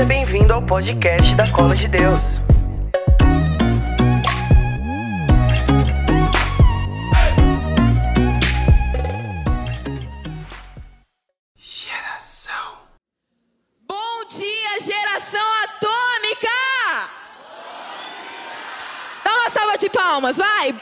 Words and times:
Seja 0.00 0.08
bem-vindo 0.08 0.50
ao 0.50 0.62
podcast 0.62 1.34
da 1.34 1.46
Cola 1.52 1.76
de 1.76 1.86
Deus. 1.86 2.40
Geração. 11.54 12.78
Bom 13.86 14.24
dia, 14.30 14.80
geração 14.80 15.46
atômica! 15.64 16.48
Dá 19.22 19.34
uma 19.34 19.50
salva 19.50 19.76
de 19.76 19.90
palmas, 19.90 20.38
vai! 20.38 20.74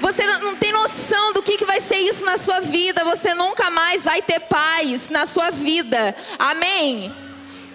Você 0.00 0.26
não 0.26 0.56
tem 0.56 0.72
noção 0.72 1.32
do 1.32 1.42
que, 1.42 1.58
que 1.58 1.64
vai 1.64 1.80
ser 1.80 1.96
isso 1.96 2.24
na 2.24 2.36
sua 2.36 2.60
vida. 2.60 3.04
Você 3.04 3.34
nunca 3.34 3.70
mais 3.70 4.04
vai 4.04 4.22
ter 4.22 4.40
paz 4.40 5.10
na 5.10 5.26
sua 5.26 5.50
vida. 5.50 6.14
Amém? 6.38 7.12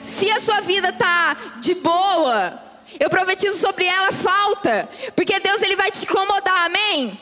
Se 0.02 0.30
a 0.32 0.40
sua 0.40 0.62
vida 0.62 0.91
tá 0.94 1.35
de 1.58 1.76
boa, 1.76 2.59
eu 2.99 3.09
profetizo 3.09 3.58
sobre 3.58 3.85
ela 3.85 4.12
falta, 4.12 4.90
porque 5.16 5.40
Deus 5.40 5.62
ele 5.62 5.76
vai 5.76 5.91
te 5.91 6.05
incomodar. 6.05 6.66
Amém? 6.66 7.20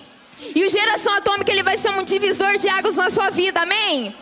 E 0.55 0.63
o 0.63 0.69
geração 0.69 1.13
atômica 1.15 1.51
ele 1.51 1.63
vai 1.63 1.77
ser 1.77 1.89
um 1.89 2.03
divisor 2.03 2.57
de 2.57 2.69
águas 2.69 2.95
na 2.95 3.09
sua 3.09 3.29
vida. 3.29 3.61
Amém? 3.61 4.15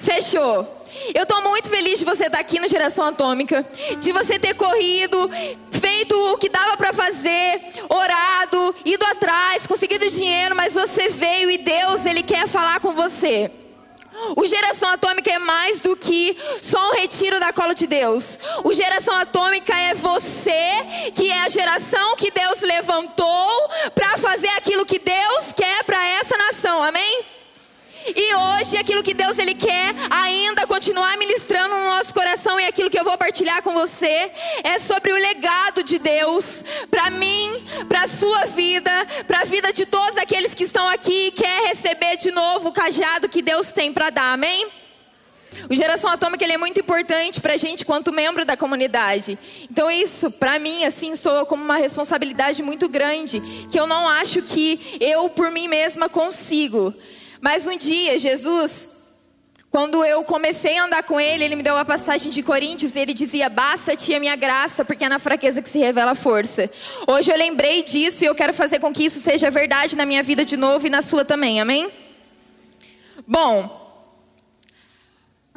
Fechou. 0.00 0.85
Eu 1.14 1.22
estou 1.22 1.42
muito 1.42 1.68
feliz 1.68 1.98
de 1.98 2.04
você 2.04 2.26
estar 2.26 2.38
aqui 2.38 2.58
no 2.58 2.68
Geração 2.68 3.06
Atômica, 3.06 3.66
de 3.98 4.12
você 4.12 4.38
ter 4.38 4.54
corrido, 4.54 5.30
feito 5.80 6.14
o 6.32 6.38
que 6.38 6.48
dava 6.48 6.76
para 6.76 6.92
fazer, 6.92 7.60
orado, 7.88 8.74
ido 8.84 9.04
atrás, 9.06 9.66
conseguido 9.66 10.08
dinheiro, 10.08 10.54
mas 10.54 10.74
você 10.74 11.08
veio 11.08 11.50
e 11.50 11.58
Deus, 11.58 12.04
ele 12.06 12.22
quer 12.22 12.48
falar 12.48 12.80
com 12.80 12.92
você. 12.92 13.50
O 14.36 14.46
Geração 14.46 14.88
Atômica 14.90 15.30
é 15.30 15.38
mais 15.38 15.80
do 15.80 15.94
que 15.96 16.36
só 16.62 16.90
um 16.90 16.94
retiro 16.94 17.38
da 17.38 17.52
cola 17.52 17.74
de 17.74 17.86
Deus. 17.86 18.38
O 18.64 18.72
Geração 18.72 19.14
Atômica 19.14 19.76
é 19.76 19.94
você, 19.94 21.10
que 21.14 21.30
é 21.30 21.40
a 21.42 21.48
geração 21.48 22.16
que 22.16 22.30
Deus 22.30 22.60
levantou 22.62 23.68
para 23.94 24.16
fazer 24.16 24.48
aquilo 24.48 24.86
que 24.86 24.98
Deus 24.98 25.52
quer 25.54 25.84
para 25.84 26.02
essa 26.08 26.36
nação. 26.36 26.82
Amém? 26.82 27.24
E 28.14 28.34
hoje 28.34 28.76
aquilo 28.76 29.02
que 29.02 29.14
Deus 29.14 29.38
ele 29.38 29.54
quer 29.54 29.94
ainda 30.10 30.66
continuar 30.66 31.16
ministrando 31.18 31.74
no 31.74 31.86
nosso 31.86 32.14
coração 32.14 32.60
e 32.60 32.64
aquilo 32.64 32.90
que 32.90 32.98
eu 32.98 33.04
vou 33.04 33.18
partilhar 33.18 33.62
com 33.62 33.72
você 33.72 34.30
é 34.62 34.78
sobre 34.78 35.12
o 35.12 35.16
legado 35.16 35.82
de 35.82 35.98
Deus 35.98 36.62
para 36.90 37.10
mim, 37.10 37.64
para 37.88 38.06
sua 38.06 38.44
vida, 38.44 38.90
para 39.26 39.40
a 39.40 39.44
vida 39.44 39.72
de 39.72 39.86
todos 39.86 40.16
aqueles 40.16 40.54
que 40.54 40.64
estão 40.64 40.86
aqui 40.88 41.28
e 41.28 41.30
quer 41.32 41.68
receber 41.68 42.16
de 42.16 42.30
novo 42.30 42.68
o 42.68 42.72
cajado 42.72 43.28
que 43.28 43.42
Deus 43.42 43.72
tem 43.72 43.92
para 43.92 44.10
dar. 44.10 44.32
Amém? 44.32 44.68
O 45.70 45.74
Geração 45.74 46.10
Atômica 46.10 46.44
ele 46.44 46.52
é 46.52 46.58
muito 46.58 46.78
importante 46.80 47.40
para 47.40 47.54
a 47.54 47.56
gente 47.56 47.84
quanto 47.84 48.12
membro 48.12 48.44
da 48.44 48.56
comunidade. 48.56 49.38
Então 49.70 49.90
isso, 49.90 50.30
para 50.30 50.58
mim, 50.58 50.84
assim, 50.84 51.16
soa 51.16 51.46
como 51.46 51.64
uma 51.64 51.76
responsabilidade 51.76 52.62
muito 52.62 52.88
grande, 52.88 53.40
que 53.70 53.78
eu 53.78 53.86
não 53.86 54.08
acho 54.08 54.42
que 54.42 54.98
eu 55.00 55.28
por 55.30 55.50
mim 55.50 55.66
mesma 55.66 56.08
consigo. 56.08 56.94
Mas 57.46 57.64
um 57.64 57.76
dia, 57.76 58.18
Jesus, 58.18 58.90
quando 59.70 60.04
eu 60.04 60.24
comecei 60.24 60.78
a 60.78 60.84
andar 60.84 61.04
com 61.04 61.20
ele, 61.20 61.44
ele 61.44 61.54
me 61.54 61.62
deu 61.62 61.76
a 61.76 61.84
passagem 61.84 62.28
de 62.28 62.42
Coríntios 62.42 62.96
e 62.96 62.98
ele 62.98 63.14
dizia: 63.14 63.48
Basta-te 63.48 64.12
a 64.12 64.18
minha 64.18 64.34
graça, 64.34 64.84
porque 64.84 65.04
é 65.04 65.08
na 65.08 65.20
fraqueza 65.20 65.62
que 65.62 65.70
se 65.70 65.78
revela 65.78 66.10
a 66.10 66.14
força. 66.16 66.68
Hoje 67.06 67.30
eu 67.30 67.36
lembrei 67.36 67.84
disso 67.84 68.24
e 68.24 68.26
eu 68.26 68.34
quero 68.34 68.52
fazer 68.52 68.80
com 68.80 68.92
que 68.92 69.04
isso 69.04 69.20
seja 69.20 69.48
verdade 69.48 69.94
na 69.94 70.04
minha 70.04 70.24
vida 70.24 70.44
de 70.44 70.56
novo 70.56 70.88
e 70.88 70.90
na 70.90 71.02
sua 71.02 71.24
também, 71.24 71.60
amém? 71.60 71.88
Bom, 73.24 74.02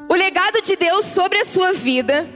o 0.08 0.14
legado 0.14 0.62
de 0.62 0.76
Deus 0.76 1.08
sobre 1.08 1.40
a 1.40 1.44
sua 1.44 1.74
vida, 1.74 2.28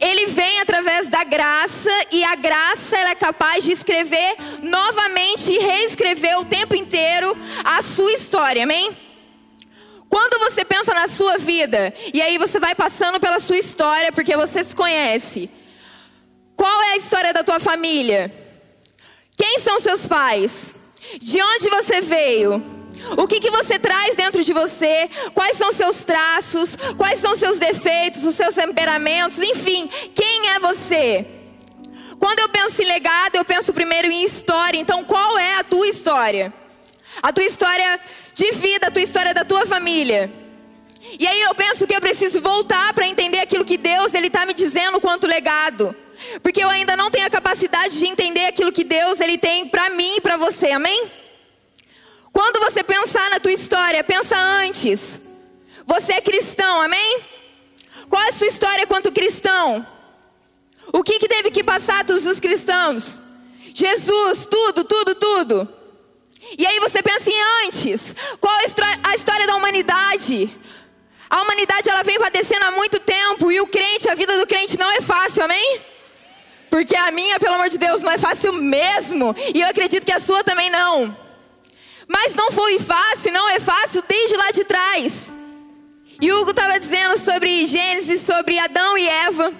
ele 0.00 0.26
vem 0.26 0.60
através 0.60 1.08
da 1.08 1.24
graça 1.24 1.90
e 2.12 2.22
a 2.22 2.34
graça 2.36 2.96
ela 2.96 3.10
é 3.10 3.14
capaz 3.14 3.64
de 3.64 3.72
escrever 3.72 4.36
novamente 4.62 5.52
e 5.52 5.58
reescrever 5.58 6.38
o 6.38 6.44
tempo 6.44 6.74
inteiro 6.76 7.36
a 7.64 7.82
sua 7.82 8.12
história, 8.12 8.62
amém? 8.62 8.96
Quando 10.08 10.38
você 10.38 10.64
pensa 10.64 10.94
na 10.94 11.06
sua 11.06 11.36
vida 11.36 11.92
e 12.14 12.22
aí 12.22 12.38
você 12.38 12.58
vai 12.58 12.74
passando 12.74 13.20
pela 13.20 13.40
sua 13.40 13.58
história 13.58 14.12
porque 14.12 14.36
você 14.36 14.62
se 14.64 14.74
conhece. 14.74 15.50
Qual 16.56 16.82
é 16.82 16.92
a 16.92 16.96
história 16.96 17.32
da 17.32 17.44
tua 17.44 17.60
família? 17.60 18.32
Quem 19.36 19.58
são 19.58 19.78
seus 19.78 20.06
pais? 20.06 20.74
De 21.20 21.40
onde 21.42 21.68
você 21.70 22.00
veio? 22.00 22.77
O 23.16 23.26
que, 23.26 23.40
que 23.40 23.50
você 23.50 23.78
traz 23.78 24.16
dentro 24.16 24.42
de 24.42 24.52
você? 24.52 25.08
Quais 25.34 25.56
são 25.56 25.72
seus 25.72 26.04
traços? 26.04 26.76
Quais 26.96 27.20
são 27.20 27.34
seus 27.34 27.58
defeitos, 27.58 28.24
os 28.24 28.34
seus 28.34 28.54
temperamentos? 28.54 29.38
Enfim, 29.38 29.88
quem 30.14 30.50
é 30.50 30.58
você? 30.58 31.26
Quando 32.18 32.40
eu 32.40 32.48
penso 32.48 32.82
em 32.82 32.86
legado, 32.86 33.36
eu 33.36 33.44
penso 33.44 33.72
primeiro 33.72 34.08
em 34.08 34.24
história. 34.24 34.78
Então, 34.78 35.04
qual 35.04 35.38
é 35.38 35.56
a 35.56 35.64
tua 35.64 35.86
história? 35.86 36.52
A 37.22 37.32
tua 37.32 37.44
história 37.44 38.00
de 38.34 38.50
vida, 38.52 38.88
a 38.88 38.90
tua 38.90 39.02
história 39.02 39.32
da 39.32 39.44
tua 39.44 39.64
família. 39.66 40.30
E 41.18 41.26
aí 41.26 41.40
eu 41.40 41.54
penso 41.54 41.86
que 41.86 41.94
eu 41.94 42.00
preciso 42.00 42.40
voltar 42.40 42.92
para 42.92 43.06
entender 43.06 43.38
aquilo 43.38 43.64
que 43.64 43.76
Deus 43.76 44.14
ele 44.14 44.26
está 44.26 44.44
me 44.44 44.52
dizendo 44.52 45.00
quanto 45.00 45.26
legado. 45.26 45.94
Porque 46.42 46.62
eu 46.62 46.68
ainda 46.68 46.96
não 46.96 47.10
tenho 47.10 47.26
a 47.26 47.30
capacidade 47.30 47.98
de 47.98 48.06
entender 48.06 48.46
aquilo 48.46 48.72
que 48.72 48.84
Deus 48.84 49.20
ele 49.20 49.38
tem 49.38 49.68
para 49.68 49.90
mim 49.90 50.16
e 50.16 50.20
para 50.20 50.36
você. 50.36 50.72
Amém? 50.72 51.10
Quando 52.38 52.60
você 52.60 52.84
pensar 52.84 53.28
na 53.30 53.40
tua 53.40 53.50
história, 53.50 54.04
pensa 54.04 54.36
antes. 54.38 55.20
Você 55.84 56.12
é 56.12 56.20
cristão, 56.20 56.80
amém? 56.80 57.20
Qual 58.08 58.22
é 58.22 58.28
a 58.28 58.32
sua 58.32 58.46
história 58.46 58.86
quanto 58.86 59.10
cristão? 59.10 59.84
O 60.92 61.02
que, 61.02 61.18
que 61.18 61.26
teve 61.26 61.50
que 61.50 61.64
passar 61.64 62.06
todos 62.06 62.26
os 62.26 62.38
cristãos? 62.38 63.20
Jesus, 63.74 64.46
tudo, 64.46 64.84
tudo, 64.84 65.16
tudo. 65.16 65.68
E 66.56 66.64
aí 66.64 66.78
você 66.78 67.02
pensa 67.02 67.28
em 67.28 67.66
antes. 67.66 68.14
Qual 68.38 68.54
é 68.60 68.66
a 69.02 69.16
história 69.16 69.44
da 69.44 69.56
humanidade? 69.56 70.48
A 71.28 71.42
humanidade 71.42 71.90
ela 71.90 72.04
vem 72.04 72.20
padecendo 72.20 72.66
há 72.66 72.70
muito 72.70 73.00
tempo 73.00 73.50
e 73.50 73.60
o 73.60 73.66
crente, 73.66 74.08
a 74.08 74.14
vida 74.14 74.38
do 74.38 74.46
crente 74.46 74.78
não 74.78 74.92
é 74.92 75.00
fácil, 75.00 75.42
amém? 75.42 75.80
Porque 76.70 76.94
a 76.94 77.10
minha, 77.10 77.40
pelo 77.40 77.56
amor 77.56 77.68
de 77.68 77.78
Deus, 77.78 78.00
não 78.00 78.12
é 78.12 78.16
fácil 78.16 78.52
mesmo. 78.52 79.34
E 79.52 79.60
eu 79.60 79.66
acredito 79.66 80.06
que 80.06 80.12
a 80.12 80.20
sua 80.20 80.44
também 80.44 80.70
não. 80.70 81.26
Mas 82.08 82.34
não 82.34 82.50
foi 82.50 82.78
fácil, 82.78 83.32
não 83.32 83.48
é 83.50 83.60
fácil 83.60 84.02
desde 84.08 84.34
lá 84.34 84.50
de 84.50 84.64
trás. 84.64 85.32
E 86.20 86.32
Hugo 86.32 86.50
estava 86.50 86.80
dizendo 86.80 87.16
sobre 87.18 87.66
Gênesis, 87.66 88.22
sobre 88.22 88.58
Adão 88.58 88.96
e 88.96 89.06
Eva. 89.06 89.52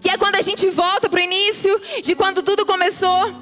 Que 0.00 0.08
é 0.08 0.16
quando 0.16 0.36
a 0.36 0.40
gente 0.40 0.70
volta 0.70 1.08
para 1.08 1.20
o 1.20 1.22
início 1.22 1.78
de 2.02 2.14
quando 2.14 2.42
tudo 2.42 2.64
começou. 2.64 3.34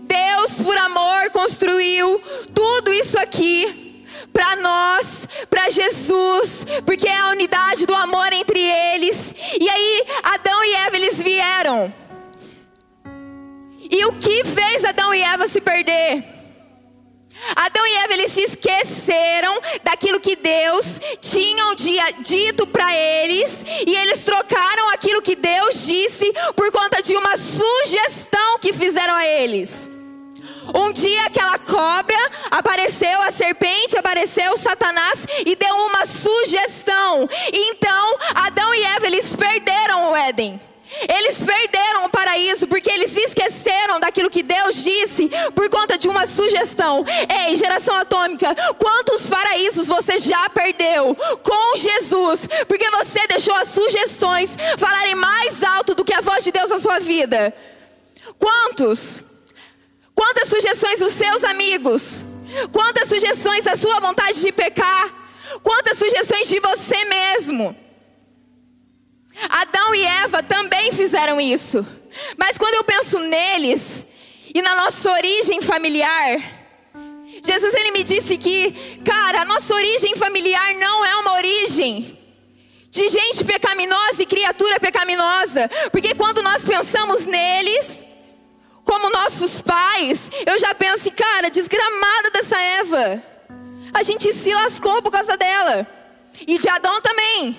Deus, 0.00 0.60
por 0.62 0.76
amor, 0.76 1.30
construiu 1.30 2.20
tudo 2.54 2.92
isso 2.92 3.18
aqui 3.18 4.04
para 4.32 4.56
nós, 4.56 5.26
para 5.48 5.68
Jesus, 5.70 6.64
porque 6.86 7.08
é 7.08 7.18
a 7.18 7.30
unidade 7.30 7.86
do 7.86 7.94
amor 7.94 8.32
entre 8.32 8.60
eles. 8.60 9.34
E 9.60 9.68
aí, 9.68 10.04
Adão 10.22 10.64
e 10.64 10.74
Eva, 10.74 10.96
eles 10.96 11.20
vieram. 11.20 11.92
E 13.90 14.04
o 14.04 14.12
que 14.12 14.44
fez 14.44 14.84
Adão 14.84 15.12
e 15.12 15.20
Eva 15.20 15.48
se 15.48 15.60
perder? 15.60 16.39
Adão 17.56 17.86
e 17.86 17.94
Eva 17.96 18.12
eles 18.12 18.32
se 18.32 18.42
esqueceram 18.42 19.60
daquilo 19.82 20.20
que 20.20 20.36
Deus 20.36 21.00
tinha 21.20 21.66
um 21.66 21.74
dia 21.74 22.04
dito 22.20 22.66
para 22.66 22.94
eles 22.94 23.64
e 23.86 23.94
eles 23.94 24.24
trocaram 24.24 24.90
aquilo 24.90 25.22
que 25.22 25.36
Deus 25.36 25.86
disse 25.86 26.32
por 26.54 26.70
conta 26.70 27.02
de 27.02 27.16
uma 27.16 27.36
sugestão 27.36 28.58
que 28.58 28.72
fizeram 28.72 29.14
a 29.14 29.26
eles. 29.26 29.90
Um 30.74 30.92
dia 30.92 31.24
aquela 31.24 31.58
cobra 31.58 32.16
apareceu, 32.50 33.20
a 33.22 33.30
serpente 33.30 33.96
apareceu, 33.96 34.56
Satanás 34.56 35.26
e 35.44 35.56
deu 35.56 35.74
uma 35.74 36.06
sugestão. 36.06 37.28
Então 37.52 38.18
Adão 38.34 38.74
e 38.74 38.82
Eva 38.84 39.06
eles 39.06 39.34
perderam 39.34 40.12
o 40.12 40.16
Éden. 40.16 40.69
Eles 41.08 41.40
perderam 41.40 42.04
o 42.04 42.08
paraíso 42.08 42.66
porque 42.66 42.90
eles 42.90 43.16
esqueceram 43.16 44.00
daquilo 44.00 44.30
que 44.30 44.42
Deus 44.42 44.82
disse 44.82 45.30
por 45.54 45.68
conta 45.68 45.96
de 45.96 46.08
uma 46.08 46.26
sugestão. 46.26 47.04
Ei, 47.28 47.56
geração 47.56 47.94
atômica, 47.94 48.54
quantos 48.76 49.26
paraísos 49.26 49.86
você 49.86 50.18
já 50.18 50.48
perdeu 50.50 51.14
com 51.42 51.76
Jesus? 51.76 52.48
Porque 52.66 52.90
você 52.90 53.26
deixou 53.28 53.54
as 53.54 53.68
sugestões 53.68 54.50
falarem 54.78 55.14
mais 55.14 55.62
alto 55.62 55.94
do 55.94 56.04
que 56.04 56.14
a 56.14 56.20
voz 56.20 56.42
de 56.42 56.50
Deus 56.50 56.70
na 56.70 56.78
sua 56.78 56.98
vida. 56.98 57.54
Quantos? 58.38 59.22
Quantas 60.14 60.48
sugestões 60.48 61.00
os 61.00 61.12
seus 61.12 61.44
amigos? 61.44 62.24
Quantas 62.72 63.08
sugestões 63.08 63.66
a 63.66 63.76
sua 63.76 64.00
vontade 64.00 64.40
de 64.40 64.50
pecar? 64.50 65.08
Quantas 65.62 65.98
sugestões 65.98 66.48
de 66.48 66.58
você 66.58 67.04
mesmo? 67.04 67.76
Adão 69.48 69.94
e 69.94 70.04
Eva 70.04 70.42
também 70.42 70.92
fizeram 70.92 71.40
isso. 71.40 71.86
Mas 72.36 72.58
quando 72.58 72.74
eu 72.74 72.84
penso 72.84 73.18
neles 73.18 74.04
e 74.54 74.60
na 74.60 74.74
nossa 74.74 75.10
origem 75.12 75.60
familiar, 75.60 76.40
Jesus 77.44 77.74
ele 77.74 77.92
me 77.92 78.04
disse 78.04 78.36
que, 78.36 79.00
cara, 79.04 79.42
a 79.42 79.44
nossa 79.44 79.74
origem 79.74 80.16
familiar 80.16 80.74
não 80.74 81.04
é 81.04 81.16
uma 81.16 81.34
origem 81.34 82.18
de 82.90 83.08
gente 83.08 83.44
pecaminosa 83.44 84.22
e 84.22 84.26
criatura 84.26 84.80
pecaminosa, 84.80 85.70
porque 85.92 86.14
quando 86.14 86.42
nós 86.42 86.64
pensamos 86.64 87.24
neles, 87.24 88.04
como 88.84 89.10
nossos 89.10 89.60
pais, 89.60 90.28
eu 90.44 90.58
já 90.58 90.74
penso, 90.74 91.10
cara, 91.12 91.48
desgramada 91.48 92.30
dessa 92.32 92.60
Eva. 92.60 93.22
A 93.94 94.02
gente 94.02 94.32
se 94.32 94.52
lascou 94.52 95.00
por 95.00 95.12
causa 95.12 95.36
dela. 95.36 95.86
E 96.46 96.58
de 96.58 96.68
Adão 96.68 97.00
também. 97.00 97.56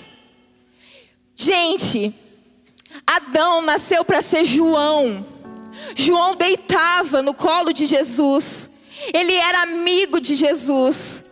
Gente, 1.43 2.13
Adão 3.05 3.63
nasceu 3.63 4.05
para 4.05 4.21
ser 4.21 4.45
João. 4.45 5.25
João 5.95 6.35
deitava 6.35 7.23
no 7.23 7.33
colo 7.33 7.73
de 7.73 7.87
Jesus. 7.87 8.69
Ele 9.11 9.33
era 9.33 9.63
amigo 9.63 10.21
de 10.21 10.35
Jesus. 10.35 11.23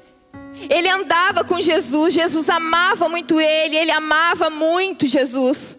Ele 0.67 0.89
andava 0.89 1.44
com 1.44 1.61
Jesus. 1.61 2.11
Jesus 2.11 2.50
amava 2.50 3.07
muito 3.07 3.39
ele. 3.39 3.77
Ele 3.77 3.91
amava 3.91 4.50
muito 4.50 5.06
Jesus. 5.06 5.77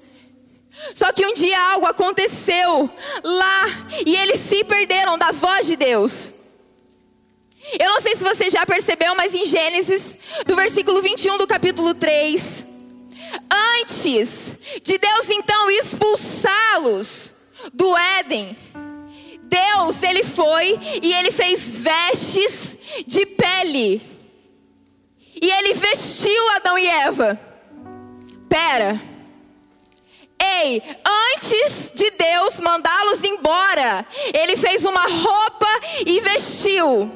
Só 0.94 1.12
que 1.12 1.26
um 1.26 1.34
dia 1.34 1.60
algo 1.72 1.86
aconteceu 1.86 2.88
lá 3.24 3.64
e 4.06 4.14
eles 4.14 4.38
se 4.38 4.62
perderam 4.62 5.18
da 5.18 5.32
voz 5.32 5.66
de 5.66 5.74
Deus. 5.74 6.32
Eu 7.80 7.88
não 7.88 8.00
sei 8.00 8.14
se 8.14 8.22
você 8.22 8.48
já 8.48 8.64
percebeu, 8.64 9.12
mas 9.16 9.34
em 9.34 9.44
Gênesis, 9.44 10.16
do 10.46 10.54
versículo 10.54 11.02
21 11.02 11.36
do 11.36 11.48
capítulo 11.48 11.94
3, 11.94 12.69
antes 13.80 14.56
de 14.82 14.98
Deus 14.98 15.30
então 15.30 15.70
expulsá-los 15.70 17.34
do 17.72 17.96
Éden, 17.96 18.56
Deus, 19.50 20.02
ele 20.02 20.22
foi 20.22 20.78
e 21.02 21.12
ele 21.12 21.32
fez 21.32 21.78
vestes 21.78 22.78
de 23.06 23.26
pele. 23.26 24.00
E 25.42 25.50
ele 25.50 25.74
vestiu 25.74 26.50
Adão 26.50 26.78
e 26.78 26.86
Eva. 26.86 27.40
Pera. 28.48 29.00
Ei, 30.38 30.82
antes 31.34 31.92
de 31.94 32.10
Deus 32.12 32.60
mandá-los 32.60 33.22
embora, 33.24 34.06
ele 34.32 34.56
fez 34.56 34.84
uma 34.84 35.06
roupa 35.06 35.68
e 36.06 36.20
vestiu. 36.20 37.10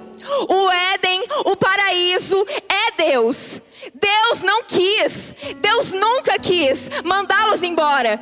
O 0.49 0.71
Éden, 0.71 1.23
o 1.44 1.56
paraíso 1.56 2.47
é 2.69 2.93
Deus. 2.93 3.61
Deus 3.94 4.43
não 4.43 4.65
quis, 4.65 5.35
Deus 5.61 5.93
nunca 5.93 6.38
quis 6.38 6.88
mandá-los 7.05 7.62
embora. 7.62 8.21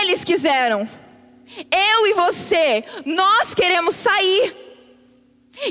Eles 0.00 0.22
quiseram. 0.22 0.88
Eu 1.70 2.06
e 2.06 2.12
você, 2.14 2.84
nós 3.04 3.54
queremos 3.54 3.94
sair. 3.96 4.56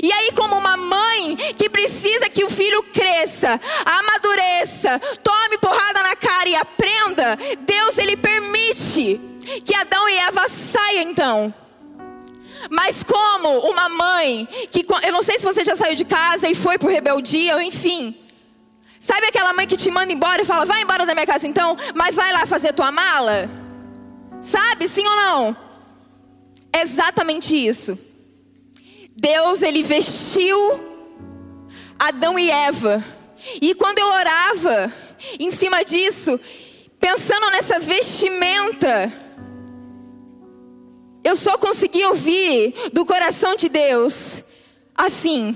E 0.02 0.12
aí, 0.12 0.30
como 0.32 0.56
uma 0.56 0.76
mãe 0.76 1.36
que 1.56 1.68
precisa 1.68 2.28
que 2.28 2.44
o 2.44 2.50
filho 2.50 2.82
cresça, 2.92 3.60
amadureça, 3.84 5.00
tome 5.22 5.58
porrada 5.58 6.02
na 6.02 6.14
cara 6.14 6.48
e 6.48 6.54
aprenda, 6.54 7.36
Deus 7.60 7.98
ele 7.98 8.16
permite 8.16 9.18
que 9.64 9.74
Adão 9.74 10.08
e 10.08 10.16
Eva 10.18 10.48
saiam 10.48 11.02
então. 11.02 11.54
Mas 12.70 13.02
como 13.02 13.58
uma 13.68 13.88
mãe 13.88 14.48
que 14.70 14.86
eu 15.02 15.12
não 15.12 15.22
sei 15.22 15.38
se 15.38 15.44
você 15.44 15.64
já 15.64 15.74
saiu 15.74 15.96
de 15.96 16.04
casa 16.04 16.48
e 16.48 16.54
foi 16.54 16.78
por 16.78 16.88
rebeldia 16.88 17.56
ou 17.56 17.60
enfim, 17.60 18.16
sabe 19.00 19.26
aquela 19.26 19.52
mãe 19.52 19.66
que 19.66 19.76
te 19.76 19.90
manda 19.90 20.12
embora 20.12 20.42
e 20.42 20.44
fala: 20.44 20.64
"Vai 20.64 20.80
embora 20.82 21.04
da 21.04 21.12
minha 21.12 21.26
casa 21.26 21.48
então, 21.48 21.76
mas 21.96 22.14
vai 22.14 22.32
lá 22.32 22.46
fazer 22.46 22.72
tua 22.72 22.92
mala"? 22.92 23.50
Sabe, 24.40 24.88
sim 24.88 25.06
ou 25.06 25.16
não? 25.16 25.56
É 26.72 26.82
exatamente 26.82 27.54
isso. 27.54 27.98
Deus 29.16 29.60
ele 29.60 29.82
vestiu 29.82 30.58
Adão 31.98 32.38
e 32.38 32.50
Eva. 32.50 33.04
E 33.60 33.74
quando 33.74 33.98
eu 33.98 34.06
orava 34.06 34.92
em 35.38 35.50
cima 35.50 35.84
disso, 35.84 36.38
pensando 36.98 37.50
nessa 37.50 37.78
vestimenta, 37.78 39.12
eu 41.22 41.36
só 41.36 41.58
consegui 41.58 42.04
ouvir 42.04 42.74
do 42.92 43.04
coração 43.04 43.54
de 43.56 43.68
Deus 43.68 44.42
assim: 44.96 45.54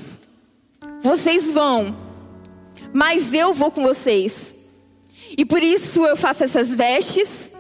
vocês 1.01 1.53
vão, 1.53 1.97
mas 2.93 3.33
eu 3.33 3.53
vou 3.53 3.71
com 3.71 3.83
vocês. 3.83 4.55
E 5.37 5.45
por 5.45 5.63
isso 5.63 6.05
eu 6.07 6.17
faço 6.17 6.45
essas 6.45 6.75
vestes, 6.75 7.51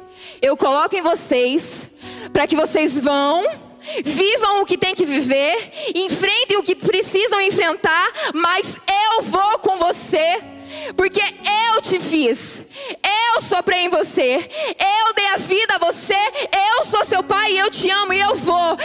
eu 0.40 0.56
coloco 0.56 0.94
em 0.94 1.02
vocês, 1.02 1.88
para 2.32 2.46
que 2.46 2.54
vocês 2.54 2.98
vão, 3.00 3.44
vivam 4.04 4.62
o 4.62 4.66
que 4.66 4.78
tem 4.78 4.94
que 4.94 5.04
viver, 5.04 5.56
enfrentem 5.94 6.56
o 6.56 6.62
que 6.62 6.76
precisam 6.76 7.40
enfrentar, 7.40 8.12
mas 8.32 8.76
eu 9.16 9.22
vou 9.22 9.58
com 9.58 9.76
você. 9.76 10.53
Porque 10.96 11.20
eu 11.20 11.80
te 11.80 12.00
fiz, 12.00 12.64
eu 13.34 13.42
soprei 13.42 13.80
em 13.80 13.88
você, 13.88 14.36
eu 14.36 15.14
dei 15.14 15.26
a 15.26 15.36
vida 15.36 15.74
a 15.74 15.78
você, 15.78 16.16
eu 16.76 16.84
sou 16.84 17.04
seu 17.04 17.22
pai 17.22 17.52
e 17.52 17.58
eu 17.58 17.70
te 17.70 17.90
amo 17.90 18.12
e 18.12 18.20
eu 18.20 18.34
vou. 18.34 18.76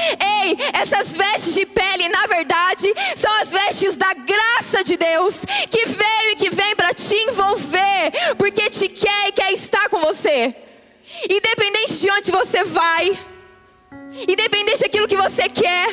Ei, 0.43 0.57
essas 0.73 1.15
vestes 1.15 1.53
de 1.53 1.65
pele, 1.65 2.09
na 2.09 2.25
verdade, 2.27 2.93
são 3.15 3.31
as 3.41 3.51
vestes 3.51 3.95
da 3.95 4.13
graça 4.13 4.83
de 4.83 4.97
Deus 4.97 5.35
que 5.69 5.85
veio 5.85 6.31
e 6.31 6.35
que 6.35 6.49
vem 6.49 6.75
para 6.75 6.93
te 6.93 7.15
envolver, 7.15 8.35
porque 8.37 8.69
te 8.69 8.89
quer 8.89 9.29
e 9.29 9.31
quer 9.31 9.51
estar 9.53 9.89
com 9.89 9.99
você. 9.99 10.55
Independente 11.29 11.99
de 11.99 12.11
onde 12.11 12.31
você 12.31 12.63
vai, 12.63 13.17
Independente 14.27 14.81
daquilo 14.81 15.07
que 15.07 15.15
você 15.15 15.47
quer, 15.47 15.87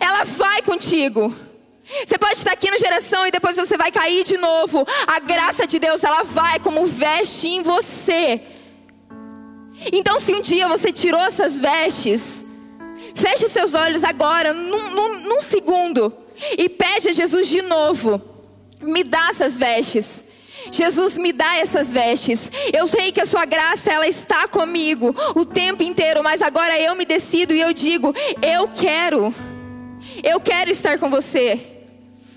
ela 0.00 0.24
vai 0.24 0.62
contigo. 0.62 1.34
Você 2.06 2.16
pode 2.18 2.34
estar 2.34 2.52
aqui 2.52 2.70
no 2.70 2.78
geração 2.78 3.26
e 3.26 3.30
depois 3.30 3.56
você 3.56 3.76
vai 3.76 3.90
cair 3.90 4.24
de 4.24 4.36
novo. 4.36 4.86
A 5.06 5.18
graça 5.18 5.66
de 5.66 5.78
Deus, 5.78 6.04
ela 6.04 6.22
vai 6.22 6.60
como 6.60 6.86
veste 6.86 7.48
em 7.48 7.62
você. 7.62 8.40
Então, 9.92 10.20
se 10.20 10.32
um 10.32 10.40
dia 10.40 10.68
você 10.68 10.92
tirou 10.92 11.20
essas 11.20 11.60
vestes, 11.60 12.44
feche 13.14 13.46
os 13.46 13.52
seus 13.52 13.74
olhos 13.74 14.04
agora, 14.04 14.52
num, 14.52 14.90
num, 14.90 15.20
num 15.20 15.40
segundo, 15.40 16.12
e 16.56 16.68
pede 16.68 17.08
a 17.08 17.12
Jesus 17.12 17.48
de 17.48 17.62
novo: 17.62 18.20
me 18.80 19.02
dá 19.02 19.28
essas 19.30 19.58
vestes. 19.58 20.24
Jesus 20.70 21.16
me 21.16 21.32
dá 21.32 21.56
essas 21.56 21.92
vestes. 21.92 22.52
Eu 22.72 22.86
sei 22.86 23.10
que 23.10 23.20
a 23.20 23.26
sua 23.26 23.46
graça 23.46 23.90
ela 23.90 24.06
está 24.06 24.46
comigo 24.46 25.14
o 25.34 25.44
tempo 25.44 25.82
inteiro, 25.82 26.22
mas 26.22 26.42
agora 26.42 26.78
eu 26.78 26.94
me 26.94 27.04
decido 27.04 27.52
e 27.52 27.60
eu 27.60 27.72
digo: 27.72 28.14
eu 28.42 28.68
quero. 28.68 29.34
Eu 30.22 30.40
quero 30.40 30.70
estar 30.70 30.98
com 30.98 31.10
você. 31.10 31.69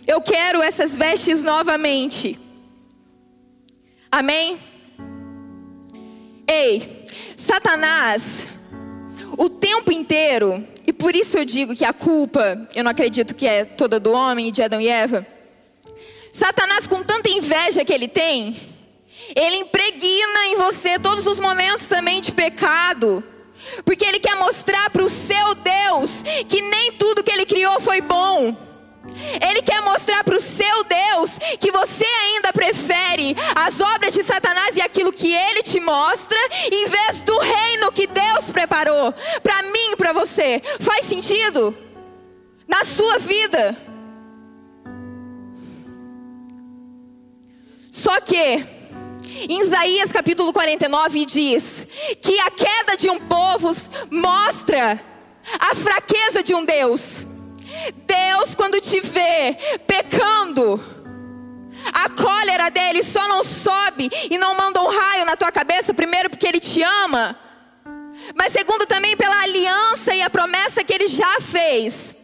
Eu 0.06 0.22
quero 0.22 0.62
essas 0.62 0.98
vestes 0.98 1.44
novamente. 1.44 2.40
Amém? 4.12 4.60
Ei, 6.48 7.06
Satanás, 7.38 8.48
o 9.38 9.50
tempo 9.50 9.92
inteiro, 9.92 10.68
e 10.86 10.92
por 10.92 11.16
isso 11.16 11.38
eu 11.38 11.46
digo 11.46 11.76
que 11.76 11.86
a 11.86 11.94
culpa, 11.94 12.68
eu 12.76 12.84
não 12.84 12.92
acredito 12.92 13.34
que 13.34 13.48
é 13.48 13.66
toda 13.66 14.00
do 14.00 14.12
homem, 14.12 14.52
de 14.52 14.62
Adão 14.62 14.80
e 14.82 14.88
Eva. 14.88 15.26
Satanás, 16.32 16.86
com 16.86 17.02
tanta 17.04 17.30
inveja 17.30 17.86
que 17.86 17.94
ele 17.94 18.08
tem, 18.08 18.60
ele 19.36 19.58
impregna 19.58 20.48
em 20.48 20.58
você 20.58 21.00
todos 21.00 21.26
os 21.26 21.40
momentos 21.40 21.86
também 21.86 22.22
de 22.22 22.32
pecado. 22.32 23.24
Porque 23.86 24.04
ele 24.04 24.20
quer 24.20 24.36
mostrar 24.36 24.90
para 24.90 25.04
o 25.04 25.10
seu 25.10 25.56
Deus 25.56 26.24
que 26.50 26.62
nem 26.62 26.92
tudo 26.94 27.24
que 27.24 27.32
ele 27.32 27.46
criou 27.46 27.80
foi 27.80 28.02
bom. 28.02 28.73
Ele 29.06 29.62
quer 29.62 29.82
mostrar 29.82 30.24
para 30.24 30.36
o 30.36 30.40
seu 30.40 30.84
Deus 30.86 31.38
que 31.60 31.72
você 31.72 32.06
ainda 32.06 32.54
prefere 32.54 33.36
as 33.54 33.82
obras 33.82 34.14
de 34.14 34.24
Satanás 34.24 34.78
e 34.78 34.82
aquilo 34.82 35.12
que 35.12 35.34
ele 35.34 35.62
te 35.62 35.80
mostra, 35.80 36.38
em 36.72 36.88
vez 36.88 37.22
do 37.24 37.38
reino 37.38 37.92
que 37.92 38.08
Deus 38.08 38.50
preparou 38.52 39.14
para 39.42 39.62
mim 39.64 39.92
e 39.92 39.96
para 39.98 40.14
você. 40.14 40.62
Faz 40.80 41.06
sentido? 41.06 41.76
Na 42.66 42.86
sua 42.86 43.20
vida. 43.20 43.78
Só 47.92 48.22
que, 48.22 48.66
em 49.50 49.62
Isaías 49.62 50.12
capítulo 50.12 50.54
49 50.54 51.26
diz 51.26 51.86
que 52.22 52.40
a 52.40 52.50
queda 52.50 52.96
de 52.98 53.10
um 53.10 53.20
povo 53.20 53.76
mostra 54.10 55.00
a 55.60 55.76
fraqueza 55.76 56.42
de 56.42 56.56
um 56.56 56.64
Deus. 56.64 57.33
Deus, 58.06 58.56
quando 58.56 58.80
te 58.80 59.00
vê 59.02 59.58
pecando, 59.86 60.82
a 61.94 62.10
cólera 62.10 62.70
dele 62.70 63.04
só 63.04 63.28
não 63.28 63.44
sobe 63.44 64.10
e 64.30 64.38
não 64.38 64.56
manda 64.56 64.82
um 64.82 64.88
raio 64.88 65.26
na 65.26 65.36
tua 65.36 65.52
cabeça, 65.52 65.94
primeiro 65.94 66.30
porque 66.30 66.48
ele 66.48 66.60
te 66.60 66.82
ama, 66.82 67.38
mas 68.36 68.54
segundo 68.54 68.86
também 68.86 69.18
pela 69.18 69.42
aliança 69.42 70.14
e 70.14 70.22
a 70.22 70.30
promessa 70.30 70.84
que 70.84 70.94
ele 70.94 71.08
já 71.08 71.40
fez. 71.42 72.16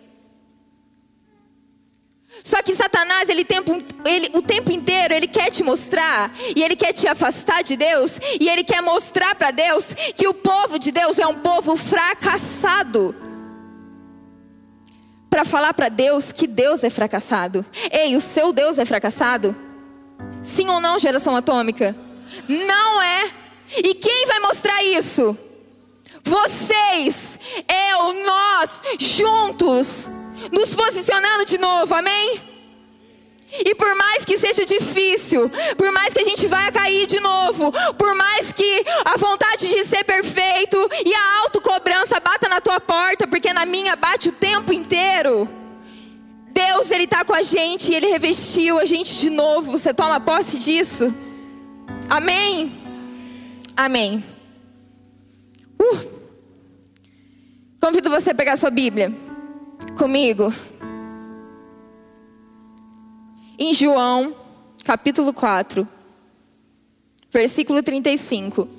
Só 2.44 2.62
que 2.62 2.74
Satanás, 2.74 3.28
ele, 3.28 3.44
tempo, 3.44 3.78
ele, 4.06 4.32
o 4.34 4.42
tempo 4.42 4.72
inteiro, 4.72 5.14
ele 5.14 5.28
quer 5.28 5.52
te 5.52 5.62
mostrar, 5.62 6.32
e 6.56 6.64
ele 6.64 6.76
quer 6.76 6.94
te 6.94 7.08
afastar 7.08 7.64
de 7.64 7.76
Deus, 7.76 8.18
e 8.40 8.48
ele 8.48 8.64
quer 8.64 8.82
mostrar 8.82 9.36
para 9.36 9.52
Deus 9.52 9.94
que 10.16 10.28
o 10.28 10.34
povo 10.34 10.80
de 10.80 10.92
Deus 10.92 11.20
é 11.20 11.28
um 11.28 11.36
povo 11.36 11.76
fracassado. 11.76 13.29
Para 15.30 15.46
falar 15.46 15.74
para 15.74 15.90
Deus 15.90 16.32
que 16.32 16.48
Deus 16.48 16.84
é 16.84 16.90
fracassado. 16.90 17.66
Ei, 17.92 18.16
o 18.16 18.22
seu 18.22 18.52
Deus 18.52 18.80
é 18.80 18.86
fracassado? 18.86 19.56
Sim 20.42 20.70
ou 20.70 20.80
não, 20.80 20.98
geração 21.00 21.36
atômica? 21.36 21.96
Não 22.48 23.02
é. 23.02 23.32
E 23.78 23.94
quem 23.94 24.26
vai 24.26 24.40
mostrar 24.40 24.84
isso? 24.84 25.38
Vocês, 26.24 27.40
eu, 27.68 28.26
nós, 28.26 28.82
juntos, 29.00 30.10
nos 30.52 30.74
posicionando 30.76 31.46
de 31.46 31.58
novo, 31.58 31.94
amém? 31.94 32.49
E 33.52 33.74
por 33.74 33.96
mais 33.96 34.24
que 34.24 34.38
seja 34.38 34.64
difícil, 34.64 35.50
por 35.76 35.92
mais 35.92 36.14
que 36.14 36.22
a 36.22 36.24
gente 36.24 36.46
vá 36.46 36.72
cair 36.72 37.08
de 37.08 37.20
novo, 37.20 37.72
por 37.98 38.14
mais 38.14 38.52
que 38.52 38.86
a 39.04 39.18
vontade 39.18 39.68
de 39.68 39.84
ser 39.86 40.04
perfeito 40.04 40.78
e 41.04 41.14
a 41.14 41.40
autocobrança 41.44 42.20
bata 42.20 42.48
na 42.48 42.62
tua 42.62 42.80
porta, 42.80 43.28
porque 43.28 43.52
na 43.52 43.66
minha 43.66 43.96
bate 43.96 44.30
o 44.30 44.32
tempo 44.32 44.72
inteiro. 44.72 45.50
Deus, 46.52 46.92
Ele 46.92 47.06
está 47.06 47.26
com 47.26 47.34
a 47.34 47.42
gente 47.42 47.92
e 47.92 47.96
Ele 47.96 48.08
revestiu 48.08 48.80
a 48.80 48.86
gente 48.86 49.16
de 49.16 49.30
novo. 49.30 49.72
Você 49.72 49.94
toma 49.94 50.20
posse 50.20 50.60
disso? 50.60 51.14
Amém? 52.08 52.72
Amém. 53.76 54.24
Uh. 55.82 56.20
Convido 57.82 58.10
você 58.10 58.32
a 58.32 58.36
pegar 58.36 58.58
sua 58.58 58.70
Bíblia 58.70 59.12
comigo 59.98 60.54
em 63.60 63.74
João, 63.74 64.34
capítulo 64.86 65.34
4, 65.34 65.86
versículo 67.30 67.84
35. 67.84 68.70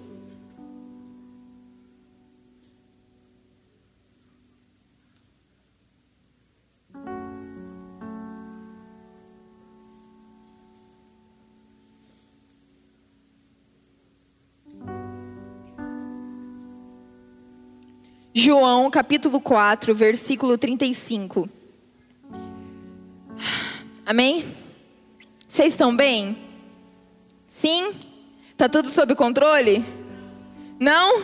João 18.33 18.91
capítulo 18.91 19.43
4, 19.43 19.95
versículo 19.95 20.57
35. 20.57 21.47
Amém? 24.07 24.70
Vocês 25.61 25.75
estão 25.75 25.95
bem? 25.95 26.39
Sim? 27.47 27.93
Tá 28.57 28.67
tudo 28.67 28.89
sob 28.89 29.15
controle? 29.15 29.85
Não? 30.81 31.23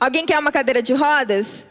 Alguém 0.00 0.24
quer 0.24 0.38
uma 0.38 0.50
cadeira 0.50 0.80
de 0.80 0.94
rodas? 0.94 1.66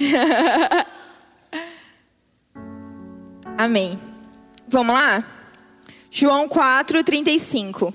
Amém. 3.58 4.00
Vamos 4.66 4.94
lá? 4.94 5.22
João 6.10 6.48
4, 6.48 7.04
35. 7.04 7.92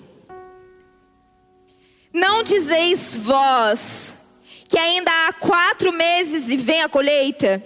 Não 2.14 2.44
dizeis 2.44 3.18
vós 3.18 4.16
que 4.68 4.78
ainda 4.78 5.10
há 5.10 5.34
quatro 5.34 5.92
meses 5.92 6.50
e 6.50 6.56
vem 6.56 6.84
a 6.84 6.88
colheita? 6.88 7.64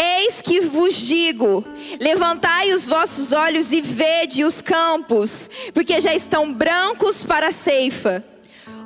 Eis 0.00 0.40
que 0.40 0.60
vos 0.60 0.94
digo: 0.94 1.64
levantai 1.98 2.72
os 2.72 2.86
vossos 2.86 3.32
olhos 3.32 3.72
e 3.72 3.80
vede 3.80 4.44
os 4.44 4.62
campos, 4.62 5.50
porque 5.74 6.00
já 6.00 6.14
estão 6.14 6.52
brancos 6.52 7.24
para 7.24 7.48
a 7.48 7.52
ceifa. 7.52 8.24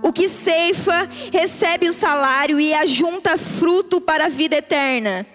O 0.02 0.12
que 0.12 0.28
ceifa 0.28 1.08
recebe 1.30 1.88
o 1.88 1.92
salário 1.92 2.58
e 2.58 2.72
ajunta 2.72 3.36
fruto 3.36 4.00
para 4.00 4.24
a 4.26 4.28
vida 4.28 4.56
eterna. 4.56 5.26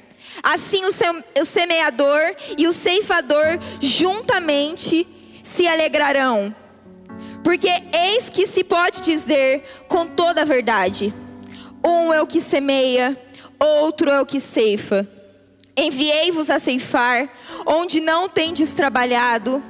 Assim 0.42 0.82
o 0.86 1.46
semeador 1.46 2.36
e 2.58 2.68
o 2.68 2.74
ceifador 2.74 3.60
juntamente 3.80 5.08
se 5.44 5.68
alegrarão. 5.68 6.54
Porque 7.44 7.70
eis 7.94 8.30
que 8.30 8.46
se 8.46 8.64
pode 8.64 9.02
dizer 9.02 9.64
com 9.88 10.06
toda 10.06 10.42
a 10.42 10.46
verdade: 10.46 11.14
um 11.86 12.12
é 12.12 12.22
o 12.22 12.28
que 12.28 12.42
semeia, 12.42 13.18
outro 13.60 14.10
é 14.10 14.20
o 14.20 14.26
que 14.26 14.40
ceifa. 14.40 15.08
Enviei-vos 15.78 16.50
a 16.50 16.58
ceifar, 16.58 17.30
onde 17.66 18.02
não 18.02 18.28
tendes 18.28 18.72
trabalhado, 18.72 19.64